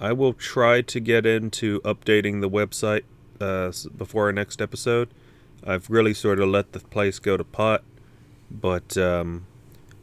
I 0.00 0.12
will 0.12 0.32
try 0.32 0.80
to 0.82 1.00
get 1.00 1.26
into 1.26 1.80
updating 1.82 2.40
the 2.40 2.48
website 2.48 3.02
uh, 3.40 3.70
before 3.96 4.26
our 4.26 4.32
next 4.32 4.62
episode. 4.62 5.08
I've 5.64 5.90
really 5.90 6.14
sort 6.14 6.40
of 6.40 6.48
let 6.48 6.72
the 6.72 6.80
place 6.80 7.18
go 7.18 7.36
to 7.36 7.44
pot, 7.44 7.82
but 8.50 8.96
um, 8.96 9.46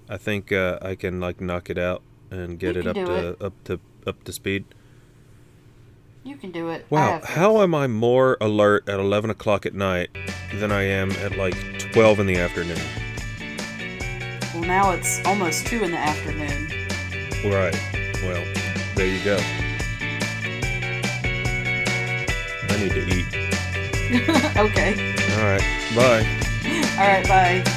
I 0.07 0.17
think 0.17 0.51
uh, 0.51 0.77
I 0.81 0.93
can 0.95 1.19
like 1.19 1.41
knock 1.41 1.69
it 1.71 1.79
out 1.79 2.03
and 2.29 2.59
get 2.59 2.75
You 2.75 2.81
it 2.81 2.87
up 2.87 2.95
to 2.95 3.29
it. 3.29 3.41
up 3.41 3.63
to 3.65 3.79
up 4.05 4.23
to 4.25 4.31
speed. 4.31 4.65
You 6.23 6.35
can 6.35 6.51
do 6.51 6.69
it. 6.69 6.85
Wow, 6.89 7.21
how 7.23 7.61
am 7.61 7.73
I 7.73 7.87
more 7.87 8.37
alert 8.39 8.87
at 8.87 8.99
eleven 8.99 9.29
o'clock 9.31 9.65
at 9.65 9.73
night 9.73 10.09
than 10.53 10.71
I 10.71 10.83
am 10.83 11.09
at 11.13 11.35
like 11.37 11.55
twelve 11.93 12.19
in 12.19 12.27
the 12.27 12.35
afternoon? 12.37 12.77
Well, 14.53 14.63
now 14.63 14.91
it's 14.91 15.23
almost 15.25 15.67
2 15.67 15.83
in 15.83 15.91
the 15.91 15.97
afternoon. 15.99 16.67
Right. 17.45 17.75
Well, 18.23 18.43
there 18.95 19.05
you 19.05 19.23
go. 19.23 19.37
I 22.69 22.77
need 22.77 22.91
to 22.91 23.07
eat. 23.07 23.25
okay. 24.57 24.93
All 25.35 25.43
right. 25.43 25.63
Bye. 25.95 26.25
All 26.97 27.07
right, 27.07 27.27
bye. 27.27 27.76